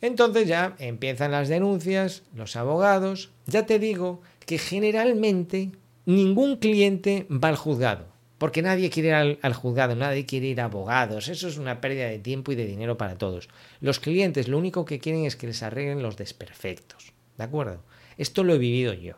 Entonces 0.00 0.46
ya 0.46 0.76
empiezan 0.78 1.32
las 1.32 1.48
denuncias, 1.48 2.22
los 2.32 2.54
abogados. 2.54 3.30
Ya 3.46 3.66
te 3.66 3.78
digo 3.78 4.22
que 4.46 4.58
generalmente 4.58 5.72
ningún 6.06 6.56
cliente 6.56 7.26
va 7.30 7.48
al 7.48 7.56
juzgado. 7.56 8.06
Porque 8.38 8.62
nadie 8.62 8.90
quiere 8.90 9.08
ir 9.08 9.38
al, 9.42 9.54
juzgado, 9.54 9.94
nadie 9.94 10.26
quiere 10.26 10.46
ir 10.46 10.60
a 10.60 10.66
abogados. 10.66 11.28
Eso 11.28 11.48
es 11.48 11.56
una 11.56 11.80
pérdida 11.80 12.06
de 12.06 12.18
tiempo 12.18 12.52
y 12.52 12.54
de 12.54 12.66
dinero 12.66 12.98
para 12.98 13.16
todos. 13.16 13.48
Los 13.80 13.98
clientes 13.98 14.48
lo 14.48 14.58
único 14.58 14.84
que 14.84 14.98
quieren 14.98 15.24
es 15.24 15.36
que 15.36 15.46
les 15.46 15.62
arreglen 15.62 16.02
los 16.02 16.16
desperfectos. 16.16 17.12
¿De 17.38 17.44
acuerdo? 17.44 17.82
Esto 18.18 18.44
lo 18.44 18.54
he 18.54 18.58
vivido 18.58 18.92
yo. 18.92 19.14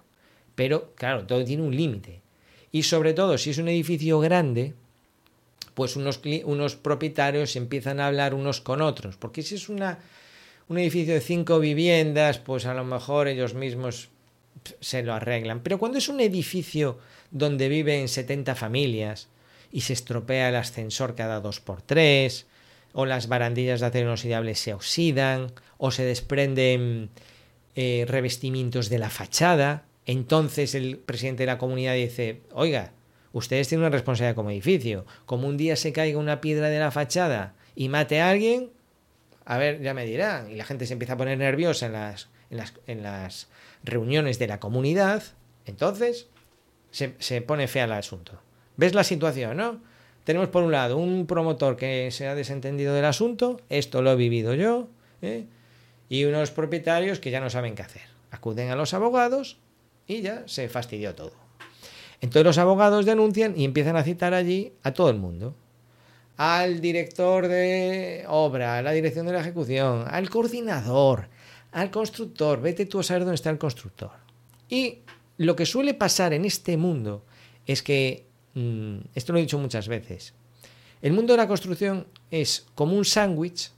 Pero, 0.55 0.93
claro, 0.95 1.27
todo 1.27 1.45
tiene 1.45 1.64
un 1.64 1.77
límite. 1.77 2.23
Y 2.71 2.85
sobre 2.85 3.12
todo, 3.12 3.38
si 3.38 3.51
es 3.51 3.59
un 3.59 3.69
edificio 3.69 4.21
grande, 4.21 4.75
pues 5.75 5.97
unos, 5.97 6.21
unos 6.45 6.77
propietarios 6.77 7.57
empiezan 7.57 7.99
a 7.99 8.07
hablar 8.07 8.35
unos 8.35 8.61
con 8.61 8.83
otros. 8.83 9.17
Porque 9.17 9.43
si 9.43 9.57
es 9.57 9.69
una, 9.69 9.99
un 10.69 10.79
edificio 10.79 11.14
de 11.14 11.21
cinco 11.21 11.59
viviendas, 11.59 12.38
pues 12.38 12.67
a 12.67 12.75
lo 12.75 12.85
mejor 12.85 13.27
ellos 13.27 13.55
mismos 13.55 14.11
se 14.81 15.03
lo 15.03 15.14
arreglan. 15.14 15.61
Pero 15.62 15.79
cuando 15.79 15.99
es 15.99 16.09
un 16.09 16.21
edificio 16.21 16.99
donde 17.31 17.68
viven 17.68 18.09
70 18.09 18.55
familias 18.55 19.29
y 19.73 19.83
se 19.83 19.92
estropea 19.92 20.49
el 20.49 20.57
ascensor 20.57 21.14
cada 21.14 21.40
dos 21.40 21.61
por 21.61 21.83
tres, 21.83 22.47
o 22.92 23.07
las 23.07 23.29
barandillas 23.29 23.81
de 23.81 23.87
acero 23.87 24.07
inoxidable 24.07 24.55
se 24.55 24.73
oxidan, 24.75 25.53
o 25.77 25.90
se 25.90 26.05
desprenden 26.05 27.11
eh, 27.77 28.05
revestimientos 28.09 28.88
de 28.88 28.99
la 28.99 29.11
fachada, 29.11 29.85
entonces 30.07 30.75
el 30.75 30.99
presidente 30.99 31.42
de 31.42 31.49
la 31.49 31.59
comunidad 31.59 31.94
dice, 31.94 32.40
oiga, 32.53 32.92
ustedes 33.33 33.68
tienen 33.68 33.83
una 33.87 33.94
responsabilidad 33.94 34.35
como 34.35 34.51
edificio, 34.51 35.07
como 35.27 35.47
un 35.47 35.57
día 35.57 35.77
se 35.77 35.92
caiga 35.92 36.18
una 36.18 36.40
piedra 36.40 36.71
de 36.71 36.79
la 36.79 36.90
fachada 36.90 37.55
y 37.77 37.88
mate 37.88 38.21
a 38.21 38.31
alguien, 38.31 38.71
a 39.44 39.59
ver, 39.59 39.81
ya 39.81 39.94
me 39.94 40.07
dirán, 40.07 40.51
y 40.51 40.57
la 40.57 40.64
gente 40.64 40.87
se 40.87 40.94
empieza 40.94 41.12
a 41.12 41.18
poner 41.18 41.38
nerviosa 41.38 41.87
en 41.87 41.92
las, 41.92 42.29
en 42.51 42.57
las, 42.57 42.75
en 42.87 43.03
las 43.03 43.49
reuniones 43.85 44.39
de 44.39 44.47
la 44.47 44.61
comunidad, 44.61 45.23
entonces 45.67 46.29
se, 46.91 47.43
pone 47.43 47.69
fea 47.69 47.85
el 47.85 47.93
asunto. 47.93 48.41
¿Ves 48.77 48.95
la 48.95 49.05
situación, 49.05 49.57
no? 49.57 49.81
Tenemos 50.25 50.49
por 50.49 50.63
un 50.63 50.73
lado 50.73 50.99
un 50.99 51.27
promotor 51.27 51.77
que 51.77 52.11
se 52.11 52.29
ha 52.29 52.35
desentendido 52.35 52.95
del 52.95 53.05
asunto, 53.05 53.61
esto 53.71 54.03
lo 54.03 54.13
he 54.13 54.17
vivido 54.17 54.55
yo, 54.55 54.89
¿eh? 55.23 55.47
y 56.09 56.25
unos 56.25 56.51
propietarios 56.51 57.19
que 57.19 57.31
ya 57.31 57.41
no 57.41 57.51
saben 57.51 57.75
qué 57.75 57.83
hacer. 57.83 58.03
Acuden 58.31 58.71
a 58.71 58.77
los 58.77 58.93
abogados 58.93 59.59
y 60.07 60.21
ya 60.21 60.47
se 60.47 60.69
fastidió 60.69 61.15
todo. 61.15 61.33
Entonces 62.21 62.45
los 62.45 62.59
abogados 62.59 63.07
denuncian 63.07 63.55
y 63.57 63.65
empiezan 63.65 63.97
a 63.97 64.03
citar 64.03 64.35
allí 64.35 64.73
a 64.83 64.93
todo 64.93 65.09
el 65.11 65.17
mundo. 65.17 65.55
Al 66.37 66.81
director 66.81 67.49
de 67.49 68.25
obra, 68.29 68.79
a 68.79 68.83
la 68.83 68.93
dirección 68.93 69.27
de 69.27 69.33
la 69.33 69.41
ejecución, 69.41 70.05
al 70.09 70.29
coordinador, 70.31 71.29
al 71.81 71.91
constructor. 71.91 72.61
Vete 72.61 72.87
tú 72.87 73.01
a 73.01 73.03
saber 73.03 73.23
dónde 73.23 73.37
está 73.37 73.51
el 73.51 73.59
constructor. 73.59 74.11
Y 74.69 75.01
lo 75.37 75.57
que 75.57 75.67
suele 75.67 75.95
pasar 75.95 76.33
en 76.33 76.45
este 76.45 76.77
mundo 76.77 77.25
es 77.67 77.83
que, 77.83 78.27
mm, 78.55 78.99
esto 79.14 79.33
lo 79.33 79.38
he 79.38 79.43
dicho 79.43 79.59
muchas 79.59 79.88
veces, 79.88 80.35
el 81.01 81.12
mundo 81.12 81.33
de 81.33 81.37
la 81.37 81.49
construcción 81.49 82.07
es 82.31 82.67
como 82.75 82.97
un 82.97 83.05
sándwich 83.05 83.71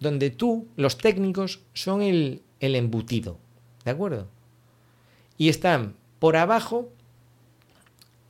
donde 0.00 0.30
tú, 0.30 0.66
los 0.76 0.96
técnicos, 0.96 1.60
son 1.74 2.02
el, 2.02 2.42
el 2.60 2.74
embutido, 2.74 3.38
¿de 3.84 3.90
acuerdo? 3.90 4.28
Y 5.36 5.48
están 5.48 5.94
por 6.18 6.36
abajo, 6.36 6.88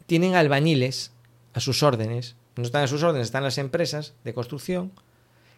tienen 0.06 0.34
albañiles 0.34 1.12
a 1.54 1.60
sus 1.60 1.82
órdenes, 1.82 2.36
no 2.56 2.64
están 2.64 2.82
a 2.82 2.88
sus 2.88 3.02
órdenes, 3.02 3.28
están 3.28 3.44
las 3.44 3.58
empresas 3.58 4.14
de 4.24 4.34
construcción, 4.34 4.92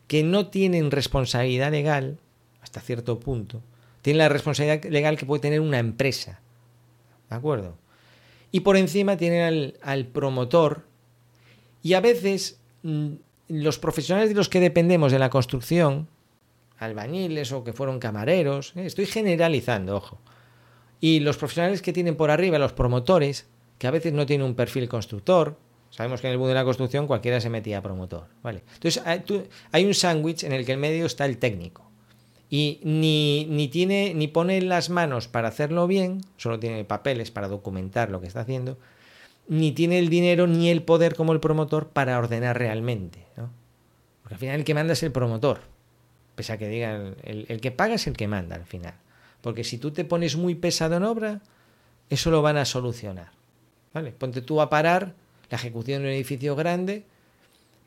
que 0.07 0.23
no 0.23 0.49
tienen 0.49 0.91
responsabilidad 0.91 1.73
legal, 1.73 2.19
hasta 2.65 2.81
cierto 2.81 3.21
punto, 3.21 3.63
tienen 4.01 4.19
la 4.19 4.31
responsabilidad 4.31 4.91
legal 4.91 5.19
que 5.19 5.27
puede 5.27 5.43
tener 5.43 5.61
una 5.61 5.79
empresa. 5.79 6.41
¿De 7.29 7.37
acuerdo? 7.37 7.77
Y 8.53 8.61
por 8.61 8.79
encima 8.79 9.19
tienen 9.19 9.75
al, 9.83 10.07
promotor. 10.07 10.87
Y 11.83 11.93
a 11.93 12.01
veces 12.01 12.59
mm, 12.83 13.13
los 13.49 13.79
profesionales 13.79 14.31
de 14.31 14.35
los 14.35 14.49
que 14.49 14.61
dependemos 14.61 15.13
de 15.13 15.19
la 15.19 15.29
construcción, 15.29 16.09
albañiles 16.79 17.53
o 17.53 17.65
que 17.65 17.75
fueron 17.75 17.99
camareros, 17.99 18.73
¿eh? 18.77 18.87
estoy 18.87 19.05
generalizando, 19.05 19.97
ojo. 19.97 20.19
Y 21.01 21.21
los 21.21 21.37
profesionales 21.37 21.83
que 21.83 21.93
tienen 21.93 22.17
por 22.17 22.31
arriba, 22.31 22.59
los 22.59 22.73
promotores, 22.73 23.47
que 23.79 23.87
a 23.87 23.91
veces 23.91 24.15
no 24.15 24.25
tienen 24.25 24.47
un 24.47 24.55
perfil 24.55 24.89
constructor, 24.89 25.59
sabemos 25.91 26.23
que 26.23 26.29
en 26.29 26.33
el 26.33 26.39
mundo 26.39 26.49
de 26.49 26.55
la 26.55 26.65
construcción 26.65 27.07
cualquiera 27.07 27.43
se 27.43 27.51
metía 27.51 27.79
a 27.79 27.83
promotor, 27.83 28.27
¿vale? 28.43 28.63
Entonces 28.73 29.03
hay 29.71 29.85
un 29.85 29.93
sándwich 29.93 30.45
en 30.45 30.53
el 30.53 30.65
que 30.65 30.73
en 30.73 30.81
medio 30.81 31.05
está 31.05 31.27
el 31.27 31.37
técnico 31.37 31.84
y 32.51 32.81
ni, 32.83 33.47
ni, 33.47 33.69
tiene 33.69 34.15
ni 34.15 34.29
pone 34.29 34.61
las 34.63 34.91
manos 34.91 35.29
para 35.29 35.49
hacerlo 35.49 35.87
bien, 35.87 36.21
solo 36.37 36.59
tiene 36.59 36.85
papeles 36.85 37.31
para 37.31 37.49
documentar 37.49 38.11
lo 38.11 38.21
que 38.21 38.27
está 38.27 38.41
haciendo, 38.41 38.79
ni 39.49 39.73
tiene 39.73 39.99
el 39.99 40.09
dinero 40.09 40.47
ni 40.47 40.71
el 40.71 40.83
poder 40.83 41.15
como 41.15 41.33
el 41.33 41.41
promotor 41.41 41.89
para 41.89 42.19
ordenar 42.19 42.59
realmente. 42.59 43.27
¿no? 43.37 43.51
Porque 44.23 44.35
al 44.35 44.41
final 44.41 44.57
el 44.57 44.65
que 44.65 44.75
manda 44.75 44.93
es 44.93 45.03
el 45.03 45.13
promotor, 45.13 45.61
pese 46.35 46.53
a 46.53 46.59
que 46.59 46.69
digan, 46.69 47.17
el, 47.23 47.47
el 47.49 47.61
que 47.61 47.71
paga 47.71 47.95
es 47.95 48.07
el 48.07 48.17
que 48.17 48.29
manda 48.29 48.57
al 48.57 48.67
final. 48.67 48.95
Porque 49.41 49.65
si 49.65 49.77
tú 49.77 49.91
te 49.91 50.05
pones 50.05 50.37
muy 50.37 50.55
pesado 50.55 50.97
en 50.97 51.03
obra, 51.03 51.43
eso 52.09 52.31
lo 52.31 52.41
van 52.41 52.57
a 52.57 52.65
solucionar. 52.65 53.33
¿Vale? 53.93 54.13
Ponte 54.13 54.41
tú 54.41 54.61
a 54.61 54.71
parar 54.71 55.15
la 55.51 55.57
ejecución 55.57 56.03
de 56.03 56.09
un 56.09 56.15
edificio 56.15 56.57
grande 56.57 57.05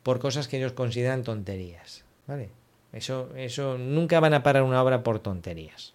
por 0.03 0.19
cosas 0.19 0.47
que 0.47 0.57
ellos 0.57 0.73
consideran 0.73 1.23
tonterías. 1.23 2.03
¿Vale? 2.27 2.49
Eso, 2.93 3.29
eso 3.35 3.77
nunca 3.77 4.19
van 4.19 4.33
a 4.33 4.43
parar 4.43 4.63
una 4.63 4.81
obra 4.81 5.03
por 5.03 5.19
tonterías. 5.19 5.93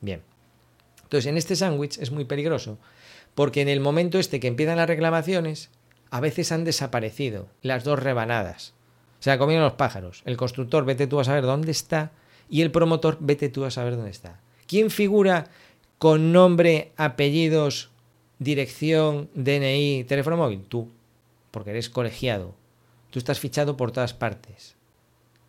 Bien. 0.00 0.22
Entonces, 1.02 1.26
en 1.26 1.36
este 1.36 1.56
sándwich 1.56 1.98
es 1.98 2.10
muy 2.10 2.24
peligroso, 2.24 2.78
porque 3.34 3.60
en 3.60 3.68
el 3.68 3.80
momento 3.80 4.18
este 4.18 4.40
que 4.40 4.48
empiezan 4.48 4.78
las 4.78 4.88
reclamaciones, 4.88 5.70
a 6.10 6.20
veces 6.20 6.52
han 6.52 6.64
desaparecido 6.64 7.48
las 7.62 7.84
dos 7.84 7.98
rebanadas. 7.98 8.74
O 9.20 9.22
sea, 9.22 9.38
comieron 9.38 9.64
los 9.64 9.74
pájaros. 9.74 10.22
El 10.24 10.36
constructor, 10.36 10.84
vete 10.84 11.06
tú 11.06 11.20
a 11.20 11.24
saber 11.24 11.44
dónde 11.44 11.70
está, 11.70 12.12
y 12.48 12.62
el 12.62 12.70
promotor, 12.70 13.18
vete 13.20 13.48
tú 13.48 13.64
a 13.64 13.70
saber 13.70 13.96
dónde 13.96 14.10
está. 14.10 14.40
¿Quién 14.66 14.90
figura 14.90 15.48
con 15.98 16.32
nombre, 16.32 16.92
apellidos, 16.96 17.90
dirección, 18.38 19.28
DNI, 19.34 20.04
teléfono 20.04 20.36
móvil? 20.36 20.62
Tú, 20.62 20.88
porque 21.50 21.70
eres 21.70 21.90
colegiado. 21.90 22.54
Tú 23.10 23.18
estás 23.18 23.38
fichado 23.38 23.76
por 23.76 23.92
todas 23.92 24.14
partes 24.14 24.79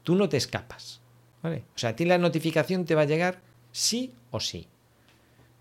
tú 0.03 0.15
no 0.15 0.29
te 0.29 0.37
escapas. 0.37 1.01
¿vale? 1.41 1.63
O 1.75 1.77
sea, 1.77 1.91
a 1.91 1.95
ti 1.95 2.05
la 2.05 2.17
notificación 2.17 2.85
te 2.85 2.95
va 2.95 3.01
a 3.01 3.05
llegar 3.05 3.41
sí 3.71 4.13
o 4.31 4.39
sí. 4.39 4.67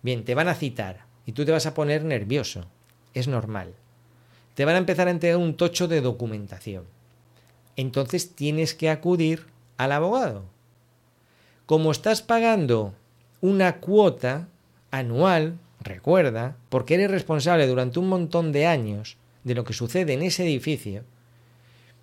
Bien, 0.01 0.23
te 0.23 0.35
van 0.35 0.47
a 0.47 0.55
citar 0.55 1.05
y 1.25 1.33
tú 1.33 1.45
te 1.45 1.51
vas 1.51 1.65
a 1.65 1.73
poner 1.73 2.03
nervioso. 2.03 2.65
Es 3.13 3.27
normal. 3.27 3.73
Te 4.55 4.65
van 4.65 4.75
a 4.75 4.79
empezar 4.79 5.07
a 5.07 5.11
entregar 5.11 5.37
un 5.37 5.55
tocho 5.55 5.87
de 5.87 6.01
documentación. 6.01 6.85
Entonces 7.75 8.35
tienes 8.35 8.73
que 8.73 8.89
acudir 8.89 9.45
al 9.77 9.91
abogado. 9.91 10.43
Como 11.65 11.91
estás 11.91 12.21
pagando 12.21 12.93
una 13.39 13.77
cuota 13.77 14.47
anual, 14.91 15.57
recuerda, 15.79 16.57
porque 16.69 16.95
eres 16.95 17.11
responsable 17.11 17.65
durante 17.67 17.99
un 17.99 18.09
montón 18.09 18.51
de 18.51 18.67
años 18.67 19.17
de 19.43 19.55
lo 19.55 19.63
que 19.63 19.73
sucede 19.73 20.13
en 20.13 20.21
ese 20.21 20.43
edificio, 20.43 21.03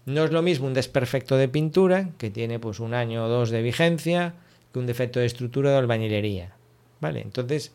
no 0.09 0.25
es 0.25 0.33
lo 0.33 0.43
mismo 0.43 0.67
un 0.67 0.75
desperfecto 0.75 1.37
de 1.37 1.49
pintura, 1.49 2.11
que 2.19 2.31
tiene 2.31 2.59
pues 2.59 2.81
un 2.81 2.95
año 2.95 3.25
o 3.25 3.29
dos 3.29 3.51
de 3.51 3.63
vigencia, 3.63 4.35
que 4.73 4.79
un 4.79 4.87
defecto 4.87 5.21
de 5.21 5.27
estructura 5.27 5.71
de 5.71 5.77
albañilería. 5.77 6.53
¿Vale? 7.01 7.21
Entonces, 7.21 7.73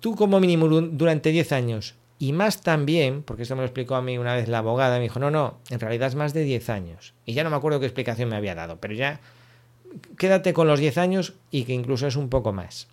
tú 0.00 0.14
como 0.14 0.38
mínimo 0.38 0.68
durante 0.68 1.30
10 1.30 1.52
años, 1.52 1.94
y 2.18 2.32
más 2.32 2.62
también, 2.62 3.22
porque 3.22 3.42
esto 3.42 3.56
me 3.56 3.62
lo 3.62 3.66
explicó 3.66 3.96
a 3.96 4.02
mí 4.02 4.16
una 4.18 4.34
vez 4.34 4.48
la 4.48 4.58
abogada, 4.58 4.98
me 4.98 5.04
dijo, 5.04 5.18
no, 5.18 5.30
no, 5.30 5.58
en 5.70 5.80
realidad 5.80 6.08
es 6.08 6.14
más 6.14 6.32
de 6.32 6.44
10 6.44 6.70
años. 6.70 7.14
Y 7.26 7.32
ya 7.32 7.42
no 7.42 7.50
me 7.50 7.56
acuerdo 7.56 7.80
qué 7.80 7.86
explicación 7.86 8.28
me 8.28 8.36
había 8.36 8.54
dado, 8.54 8.78
pero 8.80 8.94
ya 8.94 9.20
quédate 10.16 10.52
con 10.52 10.68
los 10.68 10.80
10 10.80 10.98
años 10.98 11.34
y 11.50 11.64
que 11.64 11.72
incluso 11.72 12.06
es 12.06 12.16
un 12.16 12.28
poco 12.28 12.52
más. 12.52 12.88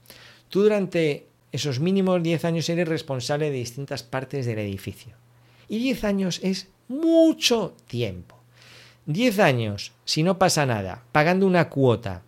Tú 0.49 0.63
durante 0.63 1.27
esos 1.51 1.79
mínimos 1.79 2.23
10 2.23 2.45
años 2.45 2.69
eres 2.69 2.87
responsable 2.87 3.51
de 3.51 3.57
distintas 3.57 4.03
partes 4.03 4.45
del 4.45 4.59
edificio. 4.59 5.15
Y 5.67 5.79
10 5.79 6.03
años 6.03 6.39
es 6.43 6.67
mucho 6.87 7.75
tiempo. 7.87 8.40
10 9.05 9.39
años, 9.39 9.93
si 10.05 10.23
no 10.23 10.37
pasa 10.37 10.65
nada, 10.65 11.03
pagando 11.11 11.45
una 11.47 11.69
cuota 11.69 12.23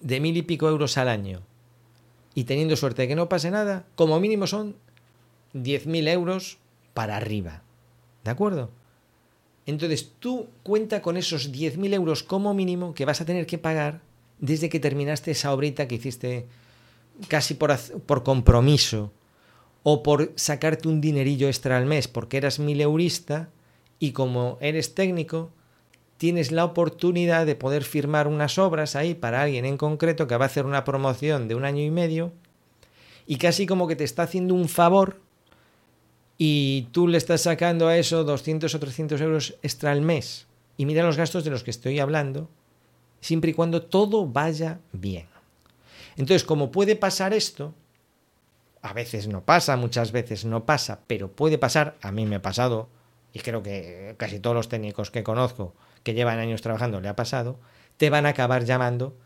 de 0.00 0.20
mil 0.20 0.36
y 0.36 0.42
pico 0.42 0.68
euros 0.68 0.98
al 0.98 1.08
año 1.08 1.42
y 2.34 2.44
teniendo 2.44 2.76
suerte 2.76 3.02
de 3.02 3.08
que 3.08 3.16
no 3.16 3.28
pase 3.28 3.50
nada, 3.50 3.84
como 3.94 4.18
mínimo 4.18 4.46
son 4.46 4.76
10.000 5.54 6.08
euros 6.08 6.58
para 6.94 7.16
arriba. 7.16 7.62
¿De 8.24 8.30
acuerdo? 8.30 8.70
Entonces 9.66 10.12
tú 10.18 10.48
cuenta 10.62 11.02
con 11.02 11.16
esos 11.16 11.52
10.000 11.52 11.94
euros 11.94 12.22
como 12.22 12.54
mínimo 12.54 12.94
que 12.94 13.04
vas 13.04 13.20
a 13.20 13.24
tener 13.24 13.46
que 13.46 13.58
pagar 13.58 14.00
desde 14.38 14.68
que 14.68 14.80
terminaste 14.80 15.30
esa 15.30 15.52
obrita 15.52 15.86
que 15.86 15.96
hiciste 15.96 16.46
casi 17.28 17.54
por, 17.54 17.76
por 18.06 18.22
compromiso 18.22 19.12
o 19.82 20.02
por 20.02 20.32
sacarte 20.36 20.88
un 20.88 21.00
dinerillo 21.00 21.48
extra 21.48 21.76
al 21.76 21.86
mes 21.86 22.08
porque 22.08 22.38
eras 22.38 22.58
mileurista 22.58 23.50
y 23.98 24.12
como 24.12 24.58
eres 24.60 24.94
técnico, 24.94 25.52
tienes 26.22 26.52
la 26.52 26.64
oportunidad 26.64 27.46
de 27.46 27.56
poder 27.56 27.82
firmar 27.82 28.28
unas 28.28 28.56
obras 28.56 28.94
ahí 28.94 29.12
para 29.12 29.42
alguien 29.42 29.64
en 29.64 29.76
concreto 29.76 30.28
que 30.28 30.36
va 30.36 30.44
a 30.44 30.46
hacer 30.46 30.66
una 30.66 30.84
promoción 30.84 31.48
de 31.48 31.56
un 31.56 31.64
año 31.64 31.82
y 31.82 31.90
medio 31.90 32.30
y 33.26 33.38
casi 33.38 33.66
como 33.66 33.88
que 33.88 33.96
te 33.96 34.04
está 34.04 34.22
haciendo 34.22 34.54
un 34.54 34.68
favor 34.68 35.18
y 36.38 36.86
tú 36.92 37.08
le 37.08 37.18
estás 37.18 37.40
sacando 37.40 37.88
a 37.88 37.96
eso 37.96 38.22
200 38.22 38.72
o 38.72 38.78
300 38.78 39.20
euros 39.20 39.56
extra 39.64 39.90
al 39.90 40.00
mes. 40.00 40.46
Y 40.76 40.86
mira 40.86 41.02
los 41.02 41.16
gastos 41.16 41.42
de 41.42 41.50
los 41.50 41.64
que 41.64 41.72
estoy 41.72 41.98
hablando, 41.98 42.48
siempre 43.20 43.50
y 43.50 43.54
cuando 43.54 43.82
todo 43.82 44.24
vaya 44.24 44.78
bien. 44.92 45.26
Entonces, 46.16 46.44
como 46.44 46.70
puede 46.70 46.94
pasar 46.94 47.34
esto, 47.34 47.74
a 48.80 48.92
veces 48.92 49.26
no 49.26 49.44
pasa, 49.44 49.76
muchas 49.76 50.12
veces 50.12 50.44
no 50.44 50.66
pasa, 50.66 51.00
pero 51.08 51.32
puede 51.32 51.58
pasar, 51.58 51.96
a 52.00 52.12
mí 52.12 52.26
me 52.26 52.36
ha 52.36 52.42
pasado, 52.42 52.88
y 53.32 53.40
creo 53.40 53.64
que 53.64 54.14
casi 54.18 54.38
todos 54.38 54.54
los 54.54 54.68
técnicos 54.68 55.10
que 55.10 55.24
conozco 55.24 55.74
que 56.02 56.14
llevan 56.14 56.38
años 56.38 56.62
trabajando 56.62 57.00
le 57.00 57.08
ha 57.08 57.16
pasado, 57.16 57.58
te 57.96 58.10
van 58.10 58.26
a 58.26 58.30
acabar 58.30 58.64
llamando 58.64 59.16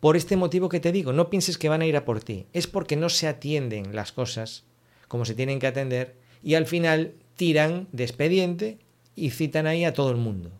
por 0.00 0.16
este 0.16 0.36
motivo 0.36 0.68
que 0.68 0.80
te 0.80 0.92
digo, 0.92 1.12
no 1.12 1.30
pienses 1.30 1.58
que 1.58 1.68
van 1.68 1.82
a 1.82 1.86
ir 1.86 1.96
a 1.96 2.04
por 2.04 2.20
ti, 2.22 2.46
es 2.52 2.66
porque 2.66 2.96
no 2.96 3.08
se 3.08 3.28
atienden 3.28 3.94
las 3.94 4.12
cosas 4.12 4.64
como 5.08 5.24
se 5.24 5.34
tienen 5.34 5.58
que 5.58 5.66
atender 5.66 6.16
y 6.42 6.54
al 6.54 6.66
final 6.66 7.14
tiran 7.36 7.88
de 7.92 8.04
expediente 8.04 8.78
y 9.14 9.30
citan 9.30 9.66
ahí 9.66 9.84
a 9.84 9.92
todo 9.92 10.10
el 10.10 10.16
mundo. 10.16 10.50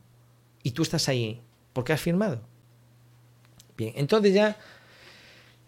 Y 0.62 0.72
tú 0.72 0.82
estás 0.82 1.08
ahí 1.08 1.40
porque 1.72 1.92
has 1.92 2.00
firmado. 2.00 2.40
Bien, 3.76 3.92
entonces 3.96 4.34
ya 4.34 4.56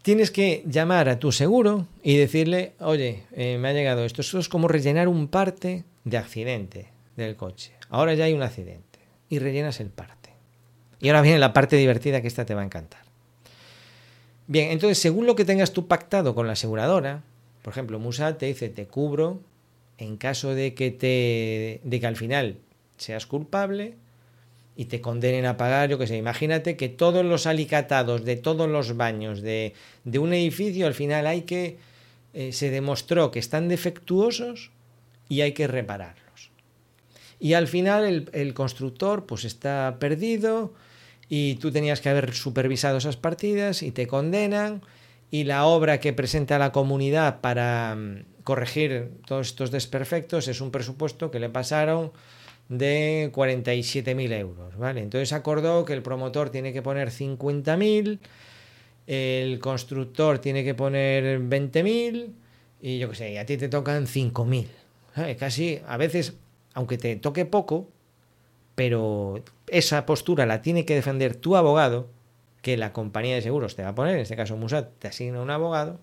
tienes 0.02 0.30
que 0.30 0.62
llamar 0.66 1.08
a 1.08 1.18
tu 1.18 1.32
seguro 1.32 1.86
y 2.02 2.16
decirle, 2.16 2.74
oye, 2.78 3.24
eh, 3.32 3.56
me 3.58 3.68
ha 3.68 3.72
llegado 3.72 4.04
esto. 4.04 4.20
Esto 4.20 4.38
es 4.38 4.48
como 4.48 4.68
rellenar 4.68 5.08
un 5.08 5.28
parte 5.28 5.84
de 6.04 6.18
accidente 6.18 6.88
del 7.16 7.36
coche. 7.36 7.72
Ahora 7.88 8.14
ya 8.14 8.24
hay 8.24 8.34
un 8.34 8.42
accidente. 8.42 8.93
Y 9.34 9.40
rellenas 9.40 9.80
el 9.80 9.88
parte. 9.88 10.30
Y 11.00 11.08
ahora 11.08 11.22
viene 11.22 11.40
la 11.40 11.52
parte 11.52 11.74
divertida 11.74 12.20
que 12.20 12.28
esta 12.28 12.46
te 12.46 12.54
va 12.54 12.60
a 12.60 12.64
encantar. 12.64 13.00
Bien, 14.46 14.70
entonces 14.70 14.96
según 14.98 15.26
lo 15.26 15.34
que 15.34 15.44
tengas 15.44 15.72
tú 15.72 15.88
pactado 15.88 16.36
con 16.36 16.46
la 16.46 16.52
aseguradora, 16.52 17.24
por 17.62 17.72
ejemplo, 17.72 17.98
Musa 17.98 18.38
te 18.38 18.46
dice 18.46 18.68
te 18.68 18.86
cubro 18.86 19.40
en 19.98 20.18
caso 20.18 20.54
de 20.54 20.74
que 20.74 20.92
te 20.92 21.80
de 21.82 21.98
que 21.98 22.06
al 22.06 22.14
final 22.14 22.58
seas 22.96 23.26
culpable 23.26 23.94
y 24.76 24.84
te 24.84 25.00
condenen 25.00 25.46
a 25.46 25.56
pagar, 25.56 25.90
yo 25.90 25.98
que 25.98 26.06
sé, 26.06 26.16
imagínate 26.16 26.76
que 26.76 26.88
todos 26.88 27.24
los 27.24 27.48
alicatados 27.48 28.24
de 28.24 28.36
todos 28.36 28.70
los 28.70 28.96
baños 28.96 29.42
de, 29.42 29.74
de 30.04 30.20
un 30.20 30.32
edificio 30.32 30.86
al 30.86 30.94
final 30.94 31.26
hay 31.26 31.42
que 31.42 31.78
eh, 32.34 32.52
se 32.52 32.70
demostró 32.70 33.32
que 33.32 33.40
están 33.40 33.66
defectuosos 33.66 34.70
y 35.28 35.40
hay 35.40 35.54
que 35.54 35.66
repararlos. 35.66 36.23
Y 37.44 37.52
al 37.52 37.68
final 37.68 38.30
el, 38.32 38.54
constructor 38.54 39.26
pues 39.26 39.44
está 39.44 39.98
perdido, 40.00 40.72
y 41.28 41.56
tú 41.56 41.70
tenías 41.70 42.00
que 42.00 42.08
haber 42.08 42.32
supervisado 42.32 42.96
esas 42.96 43.18
partidas 43.18 43.82
y 43.82 43.90
te 43.90 44.06
condenan 44.06 44.80
y 45.30 45.44
la 45.44 45.66
obra 45.66 46.00
que 46.00 46.14
presenta 46.14 46.58
la 46.58 46.72
comunidad 46.72 47.42
para 47.42 47.96
mm, 47.96 48.24
corregir 48.44 49.10
todos 49.26 49.48
estos 49.48 49.70
desperfectos 49.70 50.48
es 50.48 50.62
un 50.62 50.70
presupuesto 50.70 51.30
que 51.30 51.38
le 51.38 51.50
pasaron 51.50 52.12
de 52.70 53.30
47.000 53.34 54.32
euros, 54.38 54.78
¿vale? 54.78 55.02
Entonces 55.02 55.34
acordó 55.34 55.84
que 55.84 55.92
el 55.92 56.00
promotor 56.00 56.48
tiene 56.48 56.72
que 56.72 56.80
poner 56.80 57.10
50.000, 57.10 58.20
el 59.06 59.58
constructor 59.58 60.38
tiene 60.38 60.64
que 60.64 60.72
poner 60.72 61.42
20.000 61.42 62.30
y 62.80 62.98
yo 63.00 63.10
qué 63.10 63.16
sé, 63.16 63.32
y 63.32 63.36
a 63.36 63.44
ti 63.44 63.58
te 63.58 63.68
tocan 63.68 64.06
5.000. 64.06 64.66
Casi, 65.38 65.80
a 65.86 65.98
veces, 65.98 66.34
aunque 66.74 66.98
te 66.98 67.16
toque 67.16 67.46
poco, 67.46 67.88
pero 68.74 69.42
esa 69.68 70.04
postura 70.04 70.46
la 70.46 70.62
tiene 70.62 70.84
que 70.84 70.94
defender 70.94 71.36
tu 71.36 71.56
abogado, 71.56 72.08
que 72.60 72.76
la 72.76 72.92
compañía 72.92 73.36
de 73.36 73.42
seguros 73.42 73.76
te 73.76 73.82
va 73.82 73.90
a 73.90 73.94
poner, 73.94 74.16
en 74.16 74.22
este 74.22 74.36
caso 74.36 74.56
Musat 74.56 74.90
te 74.98 75.08
asigna 75.08 75.40
un 75.40 75.50
abogado, 75.50 76.00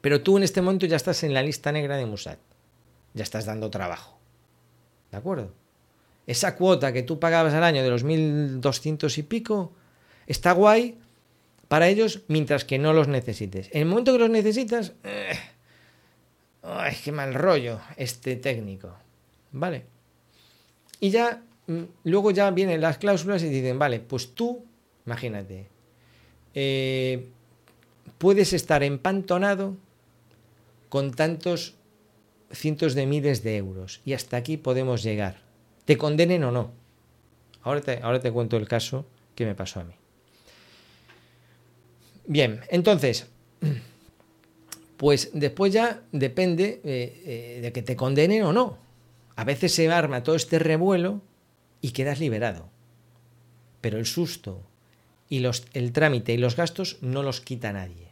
pero 0.00 0.22
tú 0.22 0.36
en 0.36 0.42
este 0.42 0.62
momento 0.62 0.86
ya 0.86 0.96
estás 0.96 1.22
en 1.22 1.34
la 1.34 1.42
lista 1.42 1.72
negra 1.72 1.96
de 1.96 2.06
Musat, 2.06 2.38
ya 3.14 3.22
estás 3.22 3.44
dando 3.44 3.70
trabajo. 3.70 4.18
¿De 5.10 5.18
acuerdo? 5.18 5.52
Esa 6.26 6.56
cuota 6.56 6.92
que 6.92 7.02
tú 7.02 7.20
pagabas 7.20 7.54
al 7.54 7.64
año 7.64 7.82
de 7.82 7.90
los 7.90 8.04
1.200 8.04 9.18
y 9.18 9.22
pico 9.22 9.72
está 10.26 10.52
guay 10.52 10.98
para 11.68 11.88
ellos 11.88 12.22
mientras 12.28 12.64
que 12.64 12.78
no 12.78 12.92
los 12.92 13.08
necesites. 13.08 13.68
En 13.72 13.82
el 13.82 13.86
momento 13.86 14.12
que 14.12 14.18
los 14.18 14.30
necesitas, 14.30 14.92
eh, 15.04 15.38
¡ay, 16.62 16.96
qué 17.04 17.12
mal 17.12 17.34
rollo 17.34 17.80
este 17.96 18.36
técnico! 18.36 18.96
¿Vale? 19.58 19.86
Y 21.00 21.10
ya 21.10 21.42
Mm, 21.66 21.82
luego 22.04 22.30
ya 22.30 22.50
vienen 22.50 22.80
las 22.80 22.98
cláusulas 22.98 23.42
y 23.42 23.48
dicen, 23.48 23.78
vale, 23.78 24.00
pues 24.00 24.34
tú, 24.34 24.64
imagínate, 25.04 25.66
eh, 26.54 27.28
puedes 28.18 28.52
estar 28.52 28.82
empantonado 28.82 29.76
con 30.88 31.12
tantos 31.12 31.74
cientos 32.52 32.94
de 32.94 33.06
miles 33.06 33.42
de 33.42 33.56
euros 33.56 34.00
y 34.04 34.12
hasta 34.12 34.36
aquí 34.36 34.56
podemos 34.56 35.02
llegar. 35.02 35.38
Te 35.84 35.98
condenen 35.98 36.44
o 36.44 36.52
no. 36.52 36.70
Ahora 37.62 37.80
te, 37.80 38.00
ahora 38.02 38.20
te 38.20 38.30
cuento 38.30 38.56
el 38.56 38.68
caso 38.68 39.04
que 39.34 39.44
me 39.44 39.54
pasó 39.54 39.80
a 39.80 39.84
mí. 39.84 39.94
Bien, 42.28 42.60
entonces, 42.68 43.26
pues 44.96 45.30
después 45.32 45.72
ya 45.72 46.02
depende 46.12 46.80
eh, 46.84 47.22
eh, 47.24 47.60
de 47.60 47.72
que 47.72 47.82
te 47.82 47.96
condenen 47.96 48.44
o 48.44 48.52
no. 48.52 48.85
A 49.36 49.44
veces 49.44 49.74
se 49.74 49.90
arma 49.90 50.22
todo 50.22 50.34
este 50.34 50.58
revuelo 50.58 51.20
y 51.80 51.90
quedas 51.90 52.18
liberado. 52.18 52.68
Pero 53.80 53.98
el 53.98 54.06
susto 54.06 54.62
y 55.28 55.40
los, 55.40 55.66
el 55.74 55.92
trámite 55.92 56.32
y 56.32 56.38
los 56.38 56.56
gastos 56.56 56.98
no 57.02 57.22
los 57.22 57.40
quita 57.40 57.72
nadie. 57.72 58.08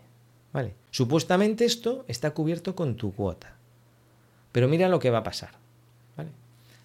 ¿Vale? 0.52 0.74
Supuestamente 0.90 1.64
esto 1.64 2.04
está 2.06 2.30
cubierto 2.32 2.76
con 2.76 2.96
tu 2.96 3.12
cuota. 3.12 3.56
Pero 4.52 4.68
mira 4.68 4.88
lo 4.88 5.00
que 5.00 5.10
va 5.10 5.18
a 5.18 5.24
pasar. 5.24 5.50
¿vale? 6.16 6.30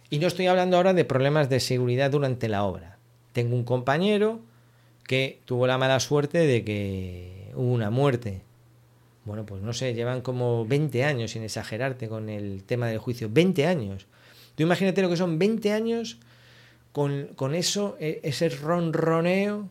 Y 0.10 0.20
no 0.20 0.28
estoy 0.28 0.48
hablando 0.48 0.78
ahora 0.78 0.94
de 0.94 1.06
problemas 1.06 1.50
de 1.50 1.60
seguridad 1.60 2.10
durante 2.10 2.50
la 2.50 2.64
obra. 2.64 2.98
Tengo 3.34 3.56
un 3.56 3.64
compañero 3.64 4.40
que 5.04 5.40
tuvo 5.46 5.68
la 5.68 5.78
mala 5.78 6.00
suerte 6.00 6.40
de 6.40 6.64
que 6.64 7.52
hubo 7.56 7.72
una 7.72 7.90
muerte. 7.90 8.42
Bueno, 9.26 9.46
pues 9.46 9.62
no 9.62 9.74
sé, 9.74 9.94
llevan 9.94 10.22
como 10.22 10.66
20 10.66 11.04
años, 11.04 11.32
sin 11.32 11.44
exagerarte, 11.44 12.08
con 12.08 12.30
el 12.30 12.64
tema 12.64 12.88
del 12.88 12.98
juicio. 12.98 13.30
20 13.32 13.68
años. 13.68 14.08
Tú 14.60 14.64
imagínate 14.64 15.02
lo 15.02 15.10
que 15.10 15.16
son 15.16 15.40
20 15.40 15.72
años 15.72 16.18
con, 16.92 17.56
eso, 17.56 17.96
e, 17.98 18.20
ese 18.24 18.50
ronroneo, 18.50 19.70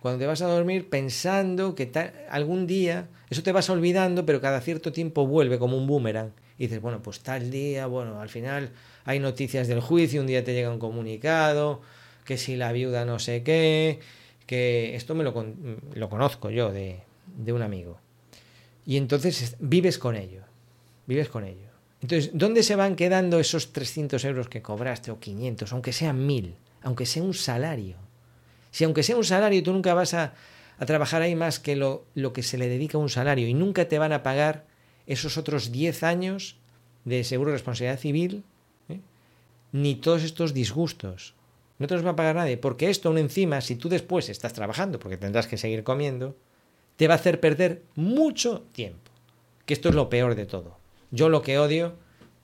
cuando 0.00 0.18
te 0.18 0.24
vas 0.24 0.40
a 0.40 0.46
dormir 0.46 0.88
pensando 0.88 1.74
que 1.74 1.92
algún 2.30 2.66
día, 2.66 3.08
eso 3.28 3.42
te 3.42 3.52
vas 3.52 3.68
olvidando, 3.68 4.24
pero 4.24 4.40
cada 4.40 4.62
cierto 4.62 4.92
tiempo 4.92 5.26
vuelve 5.26 5.58
como 5.58 5.76
un 5.76 5.86
boomerang. 5.86 6.32
Y 6.56 6.68
dices, 6.68 6.80
bueno, 6.80 7.02
pues 7.02 7.20
tal 7.20 7.50
día, 7.50 7.86
bueno, 7.86 8.22
al 8.22 8.30
final 8.30 8.70
hay 9.04 9.18
noticias 9.18 9.68
del 9.68 9.80
juicio, 9.80 10.22
un 10.22 10.26
día 10.26 10.42
te 10.42 10.54
llega 10.54 10.70
un 10.70 10.78
comunicado, 10.78 11.82
que 12.24 12.38
si 12.38 12.56
la 12.56 12.72
viuda 12.72 13.04
no 13.04 13.18
sé 13.18 13.42
qué, 13.42 14.00
que 14.46 14.96
esto 14.96 15.14
me 15.14 15.22
lo, 15.22 15.34
lo 15.92 16.08
conozco 16.08 16.48
yo 16.48 16.72
de, 16.72 17.00
de 17.36 17.52
un 17.52 17.60
amigo. 17.60 17.98
Y 18.86 18.96
entonces 18.96 19.56
vives 19.60 19.98
con 19.98 20.16
ello, 20.16 20.44
vives 21.06 21.28
con 21.28 21.44
ello. 21.44 21.73
Entonces, 22.04 22.32
¿dónde 22.34 22.62
se 22.62 22.76
van 22.76 22.96
quedando 22.96 23.40
esos 23.40 23.72
300 23.72 24.22
euros 24.26 24.50
que 24.50 24.60
cobraste 24.60 25.10
o 25.10 25.18
500, 25.18 25.72
aunque 25.72 25.90
sean 25.94 26.26
1000, 26.26 26.54
aunque 26.82 27.06
sea 27.06 27.22
un 27.22 27.32
salario? 27.32 27.96
Si 28.70 28.84
aunque 28.84 29.02
sea 29.02 29.16
un 29.16 29.24
salario, 29.24 29.62
tú 29.62 29.72
nunca 29.72 29.94
vas 29.94 30.12
a, 30.12 30.34
trabajar 30.84 31.22
ahí 31.22 31.34
más 31.34 31.58
que 31.58 31.76
lo, 31.76 32.04
lo, 32.14 32.34
que 32.34 32.42
se 32.42 32.58
le 32.58 32.68
dedica 32.68 32.98
a 32.98 33.00
un 33.00 33.08
salario 33.08 33.48
y 33.48 33.54
nunca 33.54 33.88
te 33.88 33.98
van 33.98 34.12
a 34.12 34.22
pagar 34.22 34.66
esos 35.06 35.38
otros 35.38 35.72
10 35.72 36.02
años 36.02 36.58
de 37.06 37.24
seguro 37.24 37.52
de 37.52 37.56
responsabilidad 37.56 37.98
civil, 37.98 38.44
¿eh? 38.90 39.00
ni 39.72 39.94
todos 39.94 40.24
estos 40.24 40.52
disgustos. 40.52 41.32
No 41.78 41.86
te 41.86 41.94
los 41.94 42.04
va 42.04 42.10
a 42.10 42.16
pagar 42.16 42.36
nadie, 42.36 42.58
porque 42.58 42.90
esto 42.90 43.08
aún 43.08 43.16
encima, 43.16 43.62
si 43.62 43.76
tú 43.76 43.88
después 43.88 44.28
estás 44.28 44.52
trabajando, 44.52 44.98
porque 44.98 45.16
tendrás 45.16 45.46
que 45.46 45.56
seguir 45.56 45.84
comiendo, 45.84 46.36
te 46.96 47.08
va 47.08 47.14
a 47.14 47.16
hacer 47.16 47.40
perder 47.40 47.80
mucho 47.94 48.60
tiempo. 48.72 49.10
Que 49.64 49.72
esto 49.72 49.88
es 49.88 49.94
lo 49.94 50.10
peor 50.10 50.34
de 50.34 50.44
todo. 50.44 50.83
Yo 51.14 51.28
lo 51.28 51.42
que 51.42 51.60
odio 51.60 51.94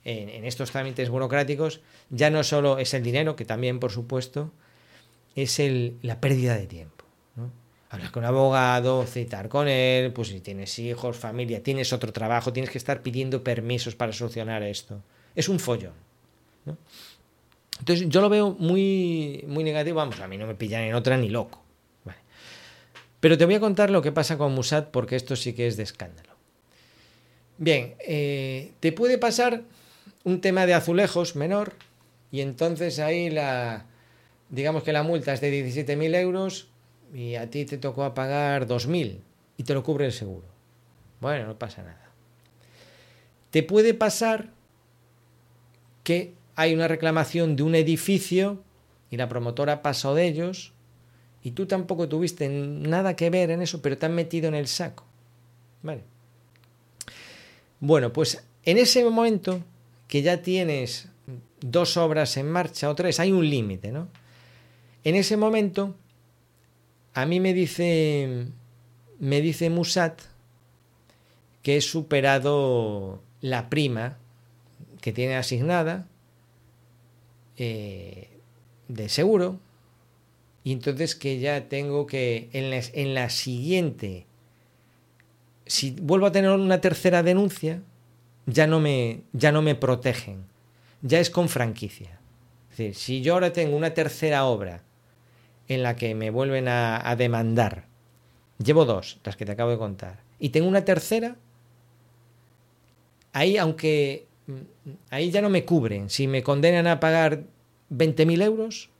en, 0.04 0.44
estos 0.44 0.70
trámites 0.70 1.10
burocráticos 1.10 1.80
ya 2.08 2.30
no 2.30 2.44
solo 2.44 2.78
es 2.78 2.94
el 2.94 3.02
dinero, 3.02 3.34
que 3.34 3.44
también, 3.44 3.80
por 3.80 3.90
supuesto, 3.90 4.52
es 5.34 5.60
la 6.02 6.20
pérdida 6.20 6.56
de 6.56 6.66
tiempo. 6.66 7.04
Hablar 7.90 8.12
con 8.12 8.22
un 8.22 8.28
abogado, 8.28 9.04
citar 9.04 9.48
con 9.48 9.66
él, 9.66 10.12
pues 10.12 10.28
si 10.28 10.40
tienes 10.40 10.78
hijos, 10.78 11.16
familia, 11.16 11.60
tienes 11.64 11.92
otro 11.92 12.12
trabajo, 12.12 12.52
tienes 12.52 12.70
que 12.70 12.78
estar 12.78 13.02
pidiendo 13.02 13.42
permisos 13.42 13.96
para 13.96 14.12
solucionar 14.12 14.62
esto. 14.62 15.02
Es 15.34 15.48
un 15.48 15.58
follón. 15.58 15.94
Entonces 17.80 18.08
yo 18.08 18.20
lo 18.20 18.28
veo 18.28 18.54
muy, 18.56 19.44
muy 19.48 19.64
negativo. 19.64 19.96
Vamos, 19.96 20.20
a 20.20 20.28
mí 20.28 20.38
no 20.38 20.46
me 20.46 20.54
pillan 20.54 20.82
en 20.82 20.94
otra 20.94 21.16
ni 21.16 21.28
loco. 21.28 21.64
Pero 23.18 23.36
te 23.36 23.44
voy 23.44 23.56
a 23.56 23.60
contar 23.60 23.90
lo 23.90 24.00
que 24.00 24.12
pasa 24.12 24.38
con 24.38 24.54
Musat 24.54 24.92
porque 24.92 25.16
esto 25.16 25.34
sí 25.34 25.52
que 25.52 25.66
es 25.66 25.76
de 25.76 25.82
escándalo. 25.82 26.29
Bien, 27.61 27.94
eh, 27.98 28.72
te 28.80 28.90
puede 28.90 29.18
pasar 29.18 29.64
un 30.24 30.40
tema 30.40 30.64
de 30.64 30.72
azulejos 30.72 31.36
menor 31.36 31.74
y 32.32 32.40
entonces 32.40 32.98
ahí 32.98 33.28
la, 33.28 33.84
digamos 34.48 34.82
que 34.82 34.94
la 34.94 35.02
multa 35.02 35.34
es 35.34 35.42
de 35.42 35.62
17.000 35.62 36.14
euros 36.14 36.68
y 37.12 37.34
a 37.34 37.50
ti 37.50 37.66
te 37.66 37.76
tocó 37.76 38.04
a 38.04 38.14
pagar 38.14 38.66
2.000 38.66 39.18
y 39.58 39.64
te 39.64 39.74
lo 39.74 39.82
cubre 39.82 40.06
el 40.06 40.12
seguro. 40.12 40.46
Bueno, 41.20 41.48
no 41.48 41.58
pasa 41.58 41.82
nada. 41.82 42.11
Te 43.50 43.62
puede 43.62 43.92
pasar 43.92 44.48
que 46.02 46.32
hay 46.56 46.72
una 46.72 46.88
reclamación 46.88 47.56
de 47.56 47.62
un 47.62 47.74
edificio 47.74 48.64
y 49.11 49.18
la 49.18 49.28
promotora 49.28 49.82
pasó 49.82 50.14
de 50.14 50.26
ellos 50.26 50.72
y 51.42 51.50
tú 51.50 51.66
tampoco 51.66 52.08
tuviste 52.08 52.48
nada 52.48 53.16
que 53.16 53.28
ver 53.28 53.50
en 53.50 53.61
eso, 53.61 53.82
pero 53.82 53.98
te 53.98 54.06
han 54.06 54.14
metido 54.14 54.48
en 54.48 54.54
el 54.54 54.66
saco. 54.66 55.04
Vale. 55.82 56.04
Bueno, 57.80 58.12
pues 58.12 58.44
en 58.64 58.76
ese 58.76 59.02
momento 59.04 59.62
que 60.06 60.22
ya 60.22 60.42
tienes 60.42 61.08
dos 61.60 61.96
obras 61.96 62.36
en 62.36 62.50
marcha 62.50 62.90
o 62.90 62.94
tres, 62.94 63.20
hay 63.20 63.32
un 63.32 63.48
límite, 63.48 63.90
¿no? 63.90 64.08
En 65.02 65.14
ese 65.14 65.38
momento, 65.38 65.94
a 67.14 67.24
mí 67.24 67.40
me 67.40 67.54
dice, 67.54 68.46
me 69.18 69.40
dice 69.40 69.70
Musat 69.70 70.20
que 71.62 71.78
he 71.78 71.80
superado 71.80 73.22
la 73.40 73.70
prima 73.70 74.18
que 75.00 75.12
tiene 75.12 75.36
asignada 75.36 76.06
eh, 77.56 78.28
de 78.88 79.08
seguro 79.08 79.58
y 80.64 80.72
entonces 80.72 81.14
que 81.14 81.38
ya 81.38 81.68
tengo 81.68 82.06
que 82.06 82.50
en 82.52 82.72
en 82.72 83.14
la 83.14 83.30
siguiente 83.30 84.26
si 85.70 85.92
vuelvo 85.92 86.26
a 86.26 86.32
tener 86.32 86.50
una 86.50 86.80
tercera 86.80 87.22
denuncia, 87.22 87.80
ya 88.46 88.66
no 88.66 88.80
me, 88.80 89.22
ya 89.32 89.52
no 89.52 89.62
me 89.62 89.76
protegen. 89.76 90.44
Ya 91.00 91.20
es 91.20 91.30
con 91.30 91.48
franquicia. 91.48 92.18
Es 92.72 92.78
decir, 92.78 92.94
si 92.96 93.22
yo 93.22 93.34
ahora 93.34 93.52
tengo 93.52 93.76
una 93.76 93.94
tercera 93.94 94.46
obra 94.46 94.82
en 95.68 95.84
la 95.84 95.94
que 95.94 96.16
me 96.16 96.30
vuelven 96.30 96.66
a, 96.66 97.08
a 97.08 97.14
demandar, 97.14 97.84
llevo 98.58 98.84
dos, 98.84 99.20
las 99.22 99.36
que 99.36 99.46
te 99.46 99.52
acabo 99.52 99.70
de 99.70 99.78
contar, 99.78 100.18
y 100.40 100.48
tengo 100.48 100.66
una 100.66 100.84
tercera, 100.84 101.36
ahí 103.32 103.56
aunque 103.56 104.26
ahí 105.10 105.30
ya 105.30 105.40
no 105.40 105.50
me 105.50 105.64
cubren. 105.64 106.10
Si 106.10 106.26
me 106.26 106.42
condenan 106.42 106.88
a 106.88 106.98
pagar 106.98 107.44
20.000 107.92 108.42
euros, 108.42 108.90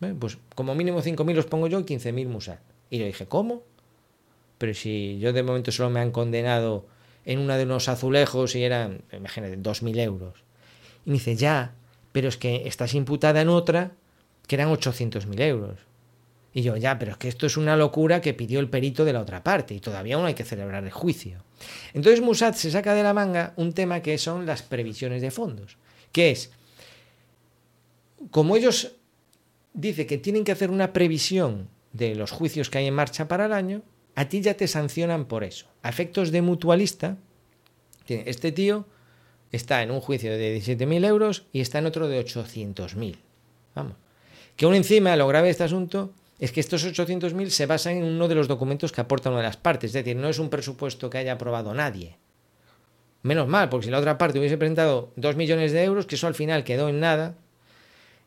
¿eh? 0.00 0.14
pues 0.18 0.38
como 0.54 0.74
mínimo 0.74 1.02
5.000 1.02 1.34
los 1.34 1.44
pongo 1.44 1.66
yo 1.66 1.80
y 1.80 1.82
15.000 1.82 2.26
Musat. 2.28 2.60
Y 2.88 2.96
yo 2.96 3.04
dije, 3.04 3.26
¿cómo? 3.26 3.62
Pero 4.58 4.74
si 4.74 5.18
yo 5.18 5.32
de 5.32 5.42
momento 5.42 5.72
solo 5.72 5.90
me 5.90 6.00
han 6.00 6.10
condenado 6.10 6.86
en 7.24 7.38
una 7.38 7.56
de 7.56 7.64
unos 7.64 7.88
azulejos 7.88 8.54
y 8.54 8.64
eran, 8.64 9.02
imagínate, 9.12 9.58
2.000 9.58 10.00
euros. 10.00 10.44
Y 11.06 11.10
me 11.10 11.14
dice, 11.14 11.36
ya, 11.36 11.74
pero 12.12 12.28
es 12.28 12.36
que 12.36 12.66
estás 12.66 12.94
imputada 12.94 13.40
en 13.40 13.48
otra 13.48 13.92
que 14.46 14.56
eran 14.56 14.70
800.000 14.70 15.40
euros. 15.40 15.78
Y 16.52 16.62
yo, 16.62 16.76
ya, 16.76 16.98
pero 16.98 17.12
es 17.12 17.18
que 17.18 17.28
esto 17.28 17.46
es 17.46 17.56
una 17.56 17.76
locura 17.76 18.20
que 18.20 18.32
pidió 18.32 18.60
el 18.60 18.70
perito 18.70 19.04
de 19.04 19.12
la 19.12 19.20
otra 19.20 19.42
parte 19.42 19.74
y 19.74 19.80
todavía 19.80 20.14
aún 20.14 20.26
hay 20.26 20.34
que 20.34 20.44
celebrar 20.44 20.84
el 20.84 20.92
juicio. 20.92 21.42
Entonces 21.92 22.20
Musat 22.20 22.54
se 22.54 22.70
saca 22.70 22.94
de 22.94 23.02
la 23.02 23.12
manga 23.12 23.54
un 23.56 23.72
tema 23.72 24.00
que 24.00 24.16
son 24.18 24.46
las 24.46 24.62
previsiones 24.62 25.20
de 25.20 25.32
fondos, 25.32 25.78
que 26.12 26.30
es, 26.30 26.52
como 28.30 28.54
ellos 28.54 28.92
dicen 29.72 30.06
que 30.06 30.18
tienen 30.18 30.44
que 30.44 30.52
hacer 30.52 30.70
una 30.70 30.92
previsión 30.92 31.68
de 31.92 32.14
los 32.14 32.30
juicios 32.30 32.70
que 32.70 32.78
hay 32.78 32.86
en 32.86 32.94
marcha 32.94 33.26
para 33.26 33.46
el 33.46 33.52
año, 33.52 33.82
a 34.14 34.28
ti 34.28 34.40
ya 34.40 34.54
te 34.54 34.68
sancionan 34.68 35.26
por 35.26 35.44
eso. 35.44 35.66
A 35.82 35.88
efectos 35.88 36.30
de 36.30 36.42
mutualista, 36.42 37.16
este 38.06 38.52
tío 38.52 38.86
está 39.50 39.82
en 39.82 39.90
un 39.90 40.00
juicio 40.00 40.32
de 40.36 40.58
17.000 40.58 41.04
euros 41.06 41.46
y 41.52 41.60
está 41.60 41.78
en 41.78 41.86
otro 41.86 42.08
de 42.08 42.24
800.000. 42.24 43.16
Vamos. 43.74 43.94
Que 44.56 44.66
aún 44.66 44.74
encima, 44.74 45.16
lo 45.16 45.26
grave 45.26 45.46
de 45.46 45.52
este 45.52 45.64
asunto 45.64 46.12
es 46.38 46.52
que 46.52 46.60
estos 46.60 46.84
800.000 46.84 47.48
se 47.48 47.66
basan 47.66 47.96
en 47.96 48.04
uno 48.04 48.28
de 48.28 48.34
los 48.34 48.48
documentos 48.48 48.92
que 48.92 49.00
aporta 49.00 49.30
una 49.30 49.38
de 49.38 49.44
las 49.44 49.56
partes. 49.56 49.90
Es 49.90 49.94
decir, 49.94 50.16
no 50.16 50.28
es 50.28 50.38
un 50.38 50.50
presupuesto 50.50 51.10
que 51.10 51.18
haya 51.18 51.32
aprobado 51.32 51.74
nadie. 51.74 52.16
Menos 53.22 53.48
mal, 53.48 53.68
porque 53.68 53.86
si 53.86 53.90
la 53.90 53.98
otra 53.98 54.18
parte 54.18 54.38
hubiese 54.38 54.58
presentado 54.58 55.12
2 55.16 55.36
millones 55.36 55.72
de 55.72 55.82
euros, 55.82 56.06
que 56.06 56.16
eso 56.16 56.26
al 56.26 56.34
final 56.34 56.62
quedó 56.62 56.88
en 56.88 57.00
nada, 57.00 57.36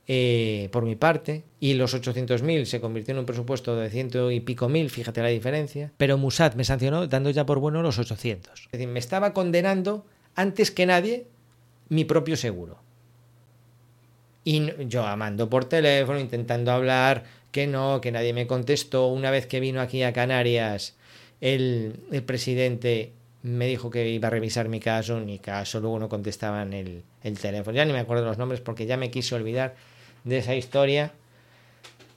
eh, 0.09 0.69
por 0.71 0.85
mi 0.85 0.95
parte, 0.95 1.43
y 1.59 1.73
los 1.73 1.93
800.000 1.93 2.63
se 2.65 2.79
convirtió 2.79 3.11
en 3.11 3.19
un 3.19 3.25
presupuesto 3.25 3.75
de 3.75 3.89
ciento 3.89 4.31
y 4.31 4.39
pico 4.39 4.69
mil, 4.69 4.89
fíjate 4.89 5.21
la 5.21 5.27
diferencia, 5.27 5.91
pero 5.97 6.17
Musat 6.17 6.55
me 6.55 6.63
sancionó 6.63 7.07
dando 7.07 7.29
ya 7.29 7.45
por 7.45 7.59
bueno 7.59 7.81
los 7.81 7.99
800. 7.99 8.53
Es 8.53 8.71
decir, 8.71 8.87
me 8.87 8.99
estaba 8.99 9.33
condenando 9.33 10.05
antes 10.35 10.71
que 10.71 10.85
nadie 10.85 11.27
mi 11.89 12.05
propio 12.05 12.37
seguro. 12.37 12.79
Y 14.45 14.71
yo 14.85 15.05
amando 15.05 15.49
por 15.49 15.65
teléfono, 15.65 16.19
intentando 16.19 16.71
hablar, 16.71 17.25
que 17.51 17.67
no, 17.67 17.99
que 17.99 18.13
nadie 18.13 18.31
me 18.31 18.47
contestó. 18.47 19.07
Una 19.07 19.29
vez 19.29 19.45
que 19.45 19.59
vino 19.59 19.81
aquí 19.81 20.03
a 20.03 20.13
Canarias, 20.13 20.95
el, 21.41 21.99
el 22.13 22.23
presidente 22.23 23.11
me 23.41 23.67
dijo 23.67 23.89
que 23.89 24.09
iba 24.09 24.29
a 24.29 24.31
revisar 24.31 24.69
mi 24.69 24.79
caso, 24.79 25.19
mi 25.19 25.39
caso, 25.39 25.81
luego 25.81 25.99
no 25.99 26.07
contestaban 26.07 26.71
el, 26.71 27.03
el 27.23 27.37
teléfono. 27.37 27.75
Ya 27.75 27.83
ni 27.83 27.91
me 27.91 27.99
acuerdo 27.99 28.23
los 28.23 28.37
nombres 28.37 28.61
porque 28.61 28.85
ya 28.85 28.95
me 28.95 29.11
quiso 29.11 29.35
olvidar 29.35 29.75
de 30.23 30.37
esa 30.39 30.55
historia, 30.55 31.13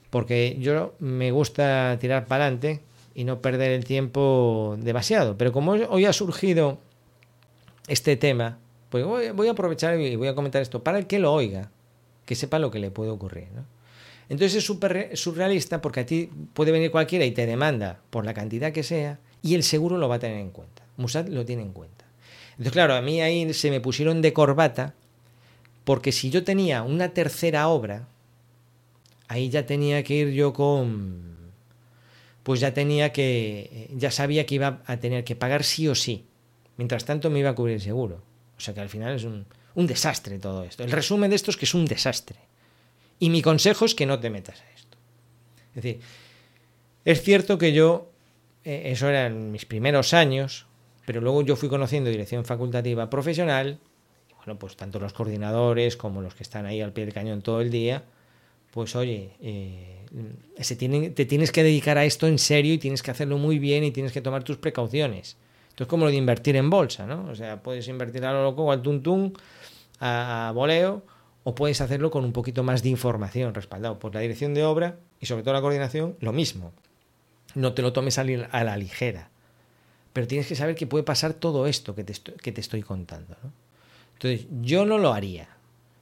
porque 0.09 0.57
yo 0.59 0.93
me 0.99 1.31
gusta 1.31 1.97
tirar 1.99 2.25
para 2.25 2.45
adelante 2.45 2.81
y 3.15 3.23
no 3.23 3.41
perder 3.41 3.71
el 3.71 3.85
tiempo 3.85 4.77
demasiado. 4.79 5.37
Pero 5.37 5.51
como 5.51 5.71
hoy 5.71 6.05
ha 6.05 6.13
surgido 6.13 6.79
este 7.87 8.15
tema, 8.17 8.57
pues 8.89 9.05
voy, 9.05 9.47
a 9.47 9.51
aprovechar 9.51 9.99
y 9.99 10.15
voy 10.15 10.27
a 10.27 10.35
comentar 10.35 10.61
esto 10.61 10.83
para 10.83 10.97
el 10.97 11.07
que 11.07 11.19
lo 11.19 11.33
oiga, 11.33 11.71
que 12.25 12.35
sepa 12.35 12.59
lo 12.59 12.71
que 12.71 12.79
le 12.79 12.91
puede 12.91 13.09
ocurrir. 13.09 13.47
Entonces 14.29 14.55
es 14.55 14.65
súper 14.65 15.15
surrealista 15.17 15.81
porque 15.81 16.01
a 16.01 16.05
ti 16.05 16.29
puede 16.53 16.71
venir 16.71 16.91
cualquiera 16.91 17.25
y 17.25 17.31
te 17.31 17.45
demanda 17.45 17.99
por 18.09 18.25
la 18.25 18.33
cantidad 18.33 18.71
que 18.71 18.83
sea 18.83 19.19
y 19.41 19.55
el 19.55 19.63
seguro 19.63 19.97
lo 19.97 20.07
va 20.07 20.15
a 20.15 20.19
tener 20.19 20.37
en 20.37 20.51
cuenta. 20.51 20.83
Musad 20.97 21.27
lo 21.27 21.45
tiene 21.45 21.63
en 21.63 21.71
cuenta. 21.71 22.05
Entonces, 22.51 22.73
claro, 22.73 22.93
a 22.93 23.01
mí 23.01 23.21
ahí 23.21 23.53
se 23.53 23.71
me 23.71 23.81
pusieron 23.81 24.21
de 24.21 24.33
corbata 24.33 24.93
porque 25.91 26.13
si 26.13 26.29
yo 26.29 26.45
tenía 26.45 26.83
una 26.83 27.09
tercera 27.09 27.67
obra, 27.67 28.07
ahí 29.27 29.49
ya 29.49 29.65
tenía 29.65 30.01
que 30.03 30.13
ir 30.13 30.29
yo 30.29 30.53
con... 30.53 31.51
Pues 32.43 32.61
ya 32.61 32.73
tenía 32.73 33.11
que... 33.11 33.89
Ya 33.97 34.09
sabía 34.09 34.45
que 34.45 34.55
iba 34.55 34.83
a 34.85 34.95
tener 35.01 35.25
que 35.25 35.35
pagar 35.35 35.65
sí 35.65 35.89
o 35.89 35.95
sí. 35.95 36.23
Mientras 36.77 37.03
tanto 37.03 37.29
me 37.29 37.39
iba 37.39 37.49
a 37.49 37.55
cubrir 37.55 37.81
seguro. 37.81 38.23
O 38.57 38.61
sea 38.61 38.73
que 38.73 38.79
al 38.79 38.87
final 38.87 39.17
es 39.17 39.25
un, 39.25 39.45
desastre 39.85 40.39
todo 40.39 40.63
esto. 40.63 40.81
El 40.85 40.93
resumen 40.93 41.29
de 41.29 41.35
esto 41.35 41.51
es 41.51 41.57
que 41.57 41.65
es 41.65 41.73
un 41.73 41.83
desastre. 41.83 42.39
Y 43.19 43.29
mi 43.29 43.41
consejo 43.41 43.83
es 43.83 43.93
que 43.93 44.05
no 44.05 44.17
te 44.17 44.29
metas 44.29 44.61
a 44.61 44.71
esto. 44.73 44.97
Es 45.75 45.83
decir, 45.83 45.99
es 47.03 47.21
cierto 47.21 47.57
que 47.57 47.73
yo, 47.73 48.09
eh, 48.63 48.83
eso 48.85 49.09
era 49.09 49.25
en 49.25 49.51
mis 49.51 49.65
primeros 49.65 50.13
años, 50.13 50.67
pero 51.05 51.19
luego 51.19 51.41
yo 51.41 51.57
fui 51.57 51.67
conociendo 51.67 52.09
dirección 52.09 52.45
facultativa 52.45 53.09
profesional 53.09 53.81
bueno, 54.45 54.57
pues 54.57 54.75
tanto 54.75 54.99
los 54.99 55.13
coordinadores 55.13 55.95
como 55.95 56.21
los 56.21 56.33
que 56.33 56.43
están 56.43 56.65
ahí 56.65 56.81
al 56.81 56.93
pie 56.93 57.05
del 57.05 57.13
cañón 57.13 57.41
todo 57.41 57.61
el 57.61 57.69
día, 57.69 58.03
pues 58.71 58.95
oye, 58.95 59.31
eh, 59.41 60.05
te 61.13 61.25
tienes 61.25 61.51
que 61.51 61.63
dedicar 61.63 61.97
a 61.97 62.05
esto 62.05 62.27
en 62.27 62.39
serio 62.39 62.73
y 62.73 62.77
tienes 62.77 63.03
que 63.03 63.11
hacerlo 63.11 63.37
muy 63.37 63.59
bien 63.59 63.83
y 63.83 63.91
tienes 63.91 64.11
que 64.11 64.21
tomar 64.21 64.43
tus 64.43 64.57
precauciones. 64.57 65.37
Esto 65.69 65.83
es 65.83 65.87
como 65.87 66.05
lo 66.05 66.11
de 66.11 66.17
invertir 66.17 66.55
en 66.55 66.69
bolsa, 66.69 67.05
¿no? 67.05 67.25
O 67.29 67.35
sea, 67.35 67.61
puedes 67.61 67.87
invertir 67.87 68.25
a 68.25 68.33
lo 68.33 68.43
loco 68.43 68.63
o 68.63 68.71
al 68.71 68.81
tuntún, 68.81 69.33
a, 69.99 70.49
a 70.49 70.51
voleo, 70.51 71.03
o 71.43 71.55
puedes 71.55 71.81
hacerlo 71.81 72.11
con 72.11 72.25
un 72.25 72.33
poquito 72.33 72.63
más 72.63 72.83
de 72.83 72.89
información 72.89 73.53
respaldado 73.53 73.99
por 73.99 74.13
la 74.13 74.21
dirección 74.21 74.53
de 74.53 74.63
obra 74.63 74.97
y 75.19 75.27
sobre 75.27 75.43
todo 75.43 75.53
la 75.53 75.61
coordinación, 75.61 76.15
lo 76.19 76.33
mismo. 76.33 76.71
No 77.55 77.73
te 77.73 77.81
lo 77.81 77.93
tomes 77.93 78.17
a 78.17 78.23
la 78.23 78.77
ligera. 78.77 79.29
Pero 80.13 80.27
tienes 80.27 80.47
que 80.47 80.55
saber 80.55 80.75
que 80.75 80.87
puede 80.87 81.03
pasar 81.03 81.33
todo 81.33 81.67
esto 81.67 81.95
que 81.95 82.03
te 82.03 82.11
estoy, 82.11 82.35
que 82.35 82.51
te 82.51 82.61
estoy 82.61 82.81
contando. 82.81 83.35
¿no? 83.43 83.51
Entonces, 84.21 84.47
yo 84.61 84.85
no 84.85 84.99
lo 84.99 85.13
haría. 85.13 85.47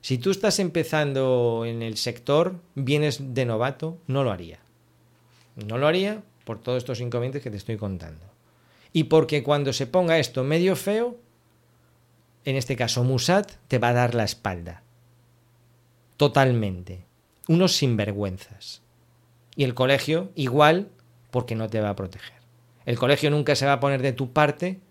Si 0.02 0.18
tú 0.18 0.32
estás 0.32 0.60
empezando 0.60 1.64
en 1.66 1.82
el 1.82 1.96
sector, 1.96 2.60
vienes 2.76 3.34
de 3.34 3.46
novato, 3.46 3.98
no 4.08 4.26
lo 4.26 4.32
haría. 4.32 4.60
No 5.56 5.78
lo 5.78 5.88
haría 5.88 6.22
por 6.44 6.60
todos 6.60 6.80
estos 6.80 7.00
inconvenientes 7.00 7.42
que 7.42 7.50
te 7.50 7.56
estoy 7.56 7.78
contando. 7.78 8.26
Y 8.92 9.06
porque 9.06 9.42
cuando 9.42 9.72
se 9.72 9.88
ponga 9.88 10.20
esto 10.20 10.44
medio 10.44 10.76
feo, 10.76 11.18
en 12.44 12.58
este 12.58 12.76
caso 12.76 13.06
Musat 13.06 13.54
te 13.70 13.80
va 13.80 13.90
a 13.90 13.94
dar 13.94 14.16
la 14.16 14.26
espalda. 14.26 14.84
Totalmente. 16.18 17.06
Unos 17.48 17.78
sinvergüenzas. 17.78 18.82
Y 19.56 19.64
el 19.64 19.74
colegio 19.74 20.32
igual 20.36 20.90
porque 21.32 21.56
no 21.56 21.70
te 21.70 21.80
va 21.80 21.92
a 21.92 21.96
proteger. 21.96 22.40
El 22.86 23.00
colegio 23.00 23.32
nunca 23.32 23.56
se 23.56 23.66
va 23.66 23.74
a 23.74 23.80
poner 23.80 24.02
de 24.02 24.12
tu 24.12 24.34
parte 24.34 24.82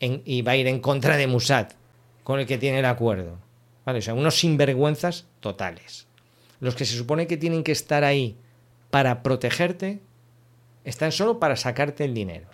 y 0.00 0.40
va 0.40 0.52
a 0.52 0.56
ir 0.56 0.66
en 0.66 0.80
contra 0.80 1.18
de 1.18 1.26
Musat 1.26 1.74
con 2.24 2.40
el 2.40 2.46
que 2.46 2.58
tiene 2.58 2.80
el 2.80 2.86
acuerdo. 2.86 3.38
¿Vale? 3.84 4.00
O 4.00 4.02
sea, 4.02 4.14
unos 4.14 4.36
sinvergüenzas 4.36 5.26
totales. 5.40 6.06
Los 6.58 6.74
que 6.74 6.86
se 6.86 6.96
supone 6.96 7.26
que 7.26 7.36
tienen 7.36 7.62
que 7.62 7.72
estar 7.72 8.02
ahí 8.02 8.36
para 8.90 9.22
protegerte, 9.22 10.00
están 10.84 11.12
solo 11.12 11.38
para 11.38 11.56
sacarte 11.56 12.04
el 12.04 12.14
dinero. 12.14 12.46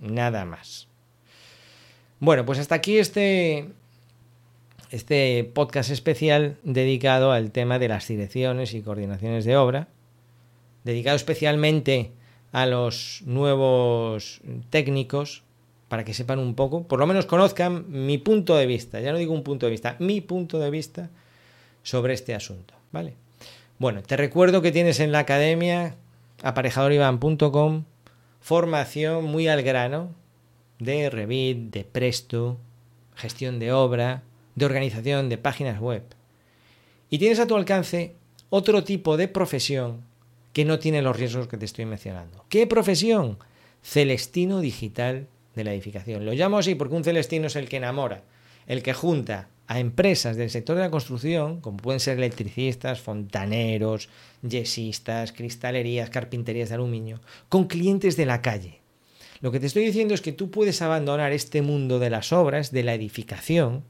Nada 0.00 0.44
más. 0.44 0.88
Bueno, 2.20 2.44
pues 2.44 2.58
hasta 2.58 2.74
aquí 2.74 2.98
este, 2.98 3.68
este 4.90 5.50
podcast 5.54 5.90
especial 5.90 6.56
dedicado 6.64 7.32
al 7.32 7.52
tema 7.52 7.78
de 7.78 7.88
las 7.88 8.08
direcciones 8.08 8.74
y 8.74 8.82
coordinaciones 8.82 9.44
de 9.44 9.56
obra, 9.56 9.88
dedicado 10.84 11.16
especialmente 11.16 12.12
a 12.52 12.66
los 12.66 13.22
nuevos 13.24 14.40
técnicos 14.70 15.44
para 15.88 16.04
que 16.04 16.14
sepan 16.14 16.38
un 16.38 16.54
poco, 16.54 16.86
por 16.86 16.98
lo 16.98 17.06
menos 17.06 17.26
conozcan 17.26 17.86
mi 17.88 18.18
punto 18.18 18.56
de 18.56 18.66
vista, 18.66 19.00
ya 19.00 19.12
no 19.12 19.18
digo 19.18 19.32
un 19.32 19.42
punto 19.42 19.66
de 19.66 19.72
vista, 19.72 19.96
mi 19.98 20.20
punto 20.20 20.58
de 20.58 20.70
vista 20.70 21.10
sobre 21.82 22.14
este 22.14 22.34
asunto, 22.34 22.74
¿vale? 22.92 23.14
Bueno, 23.78 24.02
te 24.02 24.16
recuerdo 24.16 24.60
que 24.60 24.72
tienes 24.72 25.00
en 25.00 25.12
la 25.12 25.20
academia 25.20 25.96
aparejadorivan.com 26.42 27.84
formación 28.40 29.24
muy 29.24 29.48
al 29.48 29.62
grano 29.62 30.14
de 30.78 31.10
Revit, 31.10 31.70
de 31.70 31.84
Presto, 31.84 32.58
gestión 33.14 33.58
de 33.58 33.72
obra, 33.72 34.22
de 34.54 34.66
organización 34.66 35.28
de 35.28 35.38
páginas 35.38 35.80
web. 35.80 36.02
Y 37.10 37.18
tienes 37.18 37.40
a 37.40 37.46
tu 37.46 37.56
alcance 37.56 38.14
otro 38.50 38.84
tipo 38.84 39.16
de 39.16 39.28
profesión 39.28 40.02
que 40.52 40.64
no 40.64 40.78
tiene 40.78 41.02
los 41.02 41.16
riesgos 41.16 41.48
que 41.48 41.56
te 41.56 41.64
estoy 41.64 41.84
mencionando. 41.84 42.44
¿Qué 42.48 42.66
profesión? 42.66 43.38
Celestino 43.82 44.60
digital 44.60 45.28
de 45.58 45.64
la 45.64 45.74
edificación. 45.74 46.24
Lo 46.24 46.32
llamo 46.32 46.56
así 46.56 46.74
porque 46.74 46.94
un 46.94 47.04
celestino 47.04 47.48
es 47.48 47.56
el 47.56 47.68
que 47.68 47.76
enamora, 47.76 48.22
el 48.66 48.82
que 48.82 48.94
junta 48.94 49.48
a 49.66 49.80
empresas 49.80 50.36
del 50.36 50.48
sector 50.48 50.76
de 50.76 50.82
la 50.82 50.90
construcción, 50.90 51.60
como 51.60 51.76
pueden 51.76 52.00
ser 52.00 52.16
electricistas, 52.16 53.00
fontaneros, 53.00 54.08
yesistas, 54.40 55.32
cristalerías, 55.32 56.08
carpinterías 56.08 56.70
de 56.70 56.76
aluminio, 56.76 57.20
con 57.50 57.66
clientes 57.66 58.16
de 58.16 58.24
la 58.24 58.40
calle. 58.40 58.80
Lo 59.40 59.52
que 59.52 59.60
te 59.60 59.66
estoy 59.66 59.84
diciendo 59.84 60.14
es 60.14 60.22
que 60.22 60.32
tú 60.32 60.50
puedes 60.50 60.80
abandonar 60.80 61.32
este 61.32 61.60
mundo 61.60 61.98
de 61.98 62.08
las 62.08 62.32
obras, 62.32 62.72
de 62.72 62.82
la 62.82 62.94
edificación, 62.94 63.84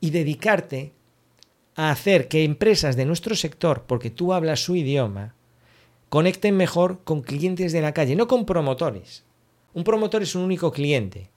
y 0.00 0.10
dedicarte 0.10 0.92
a 1.76 1.90
hacer 1.90 2.28
que 2.28 2.44
empresas 2.44 2.96
de 2.96 3.04
nuestro 3.04 3.36
sector, 3.36 3.84
porque 3.86 4.10
tú 4.10 4.32
hablas 4.32 4.60
su 4.60 4.76
idioma, 4.76 5.34
conecten 6.08 6.56
mejor 6.56 7.02
con 7.04 7.22
clientes 7.22 7.72
de 7.72 7.80
la 7.80 7.92
calle, 7.92 8.16
no 8.16 8.28
con 8.28 8.44
promotores. 8.44 9.24
Un 9.74 9.82
promotor 9.82 10.22
es 10.22 10.36
un 10.36 10.42
único 10.42 10.70
cliente, 10.70 11.28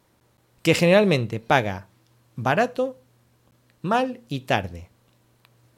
que 0.61 0.75
generalmente 0.75 1.39
paga 1.39 1.87
barato, 2.35 2.97
mal 3.81 4.21
y 4.29 4.41
tarde. 4.41 4.89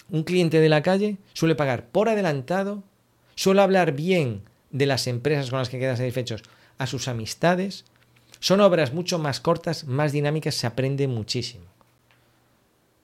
Un 0.10 0.24
cliente 0.24 0.60
de 0.60 0.68
la 0.68 0.82
calle 0.82 1.18
suele 1.34 1.55
pagar 1.55 1.88
por 1.88 2.10
adelantado, 2.10 2.84
suele 3.36 3.62
hablar 3.62 3.93
bien 3.93 4.43
de 4.72 4.86
las 4.86 5.07
empresas 5.07 5.49
con 5.49 5.60
las 5.60 5.70
que 5.70 5.80
quedan 5.80 5.95
satisfechos 5.95 6.43
a 6.78 6.86
sus 6.86 7.07
amistades. 7.07 7.86
Son 8.39 8.60
obras 8.60 8.93
mucho 8.93 9.20
más 9.20 9.39
cortas, 9.39 9.86
más 9.86 10.12
dinámicas, 10.12 10.55
se 10.55 10.68
aprende 10.68 11.07
muchísimo. 11.07 11.66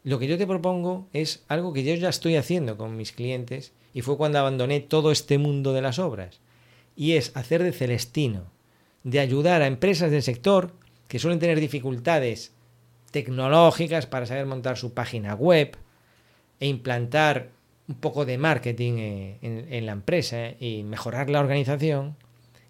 Lo 0.03 0.19
que 0.19 0.27
yo 0.27 0.37
te 0.37 0.45
propongo 0.47 1.07
es 1.13 1.43
algo 1.47 1.71
que 1.71 1.83
yo 1.83 1.95
ya 1.95 2.09
estoy 2.09 2.35
haciendo 2.35 2.77
con 2.77 2.97
mis 2.97 3.13
clientes 3.13 3.71
y 3.93 4.01
fue 4.01 4.17
cuando 4.17 4.37
abandoné 4.37 4.81
todo 4.81 5.11
este 5.11 5.37
mundo 5.37 5.71
de 5.71 5.81
las 5.81 5.97
obras. 5.97 6.39
Y 6.95 7.13
es 7.13 7.31
hacer 7.35 7.63
de 7.63 7.71
Celestino, 7.71 8.54
de 9.05 9.19
ayudar 9.19 9.61
a 9.61 9.67
empresas 9.67 10.11
del 10.11 10.23
sector 10.23 10.73
que 11.07 11.19
suelen 11.19 11.39
tener 11.39 11.59
dificultades 11.59 12.53
tecnológicas 13.11 14.07
para 14.07 14.25
saber 14.25 14.47
montar 14.47 14.77
su 14.77 14.93
página 14.93 15.35
web 15.35 15.77
e 16.59 16.67
implantar 16.67 17.51
un 17.87 17.95
poco 17.95 18.25
de 18.25 18.39
marketing 18.39 18.93
eh, 18.97 19.37
en, 19.41 19.85
la 19.85 19.91
empresa 19.91 20.49
y 20.59 20.83
mejorar 20.83 21.29
la 21.29 21.39
organización. 21.39 22.17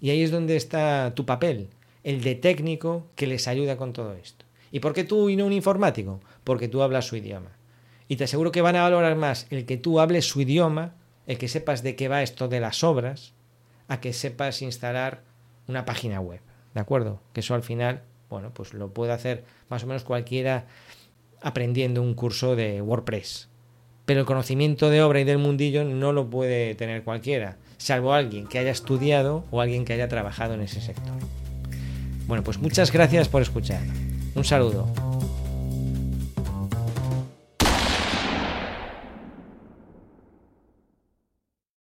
Y 0.01 0.09
ahí 0.09 0.23
es 0.23 0.31
donde 0.31 0.57
está 0.57 1.13
tu 1.15 1.25
papel, 1.25 1.69
el 2.03 2.21
de 2.21 2.35
técnico 2.35 3.07
que 3.15 3.27
les 3.27 3.47
ayuda 3.47 3.77
con 3.77 3.93
todo 3.93 4.13
esto. 4.13 4.45
¿Y 4.73 4.81
por 4.81 4.93
qué 4.93 5.05
tú 5.05 5.29
y 5.29 5.37
no 5.37 5.45
un 5.45 5.53
informático? 5.53 6.19
Porque 6.43 6.67
tú 6.67 6.81
hablas 6.81 7.07
su 7.07 7.15
idioma. 7.15 7.51
Y 8.09 8.17
te 8.17 8.25
aseguro 8.25 8.51
que 8.51 8.61
van 8.61 8.75
a 8.75 8.83
valorar 8.83 9.15
más 9.15 9.47
el 9.51 9.65
que 9.65 9.77
tú 9.77 10.01
hables 10.01 10.27
su 10.27 10.41
idioma, 10.41 10.95
el 11.27 11.37
que 11.37 11.47
sepas 11.47 11.81
de 11.81 11.95
qué 11.95 12.09
va 12.09 12.23
esto 12.23 12.49
de 12.49 12.59
las 12.59 12.83
obras, 12.83 13.33
a 13.87 14.01
que 14.01 14.11
sepas 14.11 14.61
instalar 14.61 15.23
una 15.67 15.85
página 15.85 16.19
web, 16.19 16.41
¿de 16.73 16.81
acuerdo? 16.81 17.21
Que 17.33 17.39
eso 17.41 17.55
al 17.55 17.63
final, 17.63 18.01
bueno, 18.29 18.51
pues 18.53 18.73
lo 18.73 18.93
puede 18.93 19.13
hacer 19.13 19.43
más 19.69 19.83
o 19.83 19.87
menos 19.87 20.03
cualquiera 20.03 20.65
aprendiendo 21.41 22.01
un 22.01 22.13
curso 22.13 22.55
de 22.55 22.81
WordPress. 22.81 23.49
Pero 24.05 24.19
el 24.19 24.25
conocimiento 24.25 24.89
de 24.89 25.01
obra 25.01 25.19
y 25.19 25.23
del 25.23 25.39
mundillo 25.39 25.83
no 25.83 26.13
lo 26.13 26.29
puede 26.29 26.75
tener 26.75 27.03
cualquiera, 27.03 27.57
salvo 27.77 28.13
alguien 28.13 28.47
que 28.47 28.59
haya 28.59 28.71
estudiado 28.71 29.45
o 29.51 29.61
alguien 29.61 29.85
que 29.85 29.93
haya 29.93 30.07
trabajado 30.07 30.53
en 30.53 30.61
ese 30.61 30.81
sector. 30.81 31.13
Bueno, 32.27 32.43
pues 32.43 32.57
muchas 32.57 32.91
gracias 32.91 33.27
por 33.27 33.41
escuchar. 33.41 33.81
Un 34.35 34.43
saludo. 34.43 35.14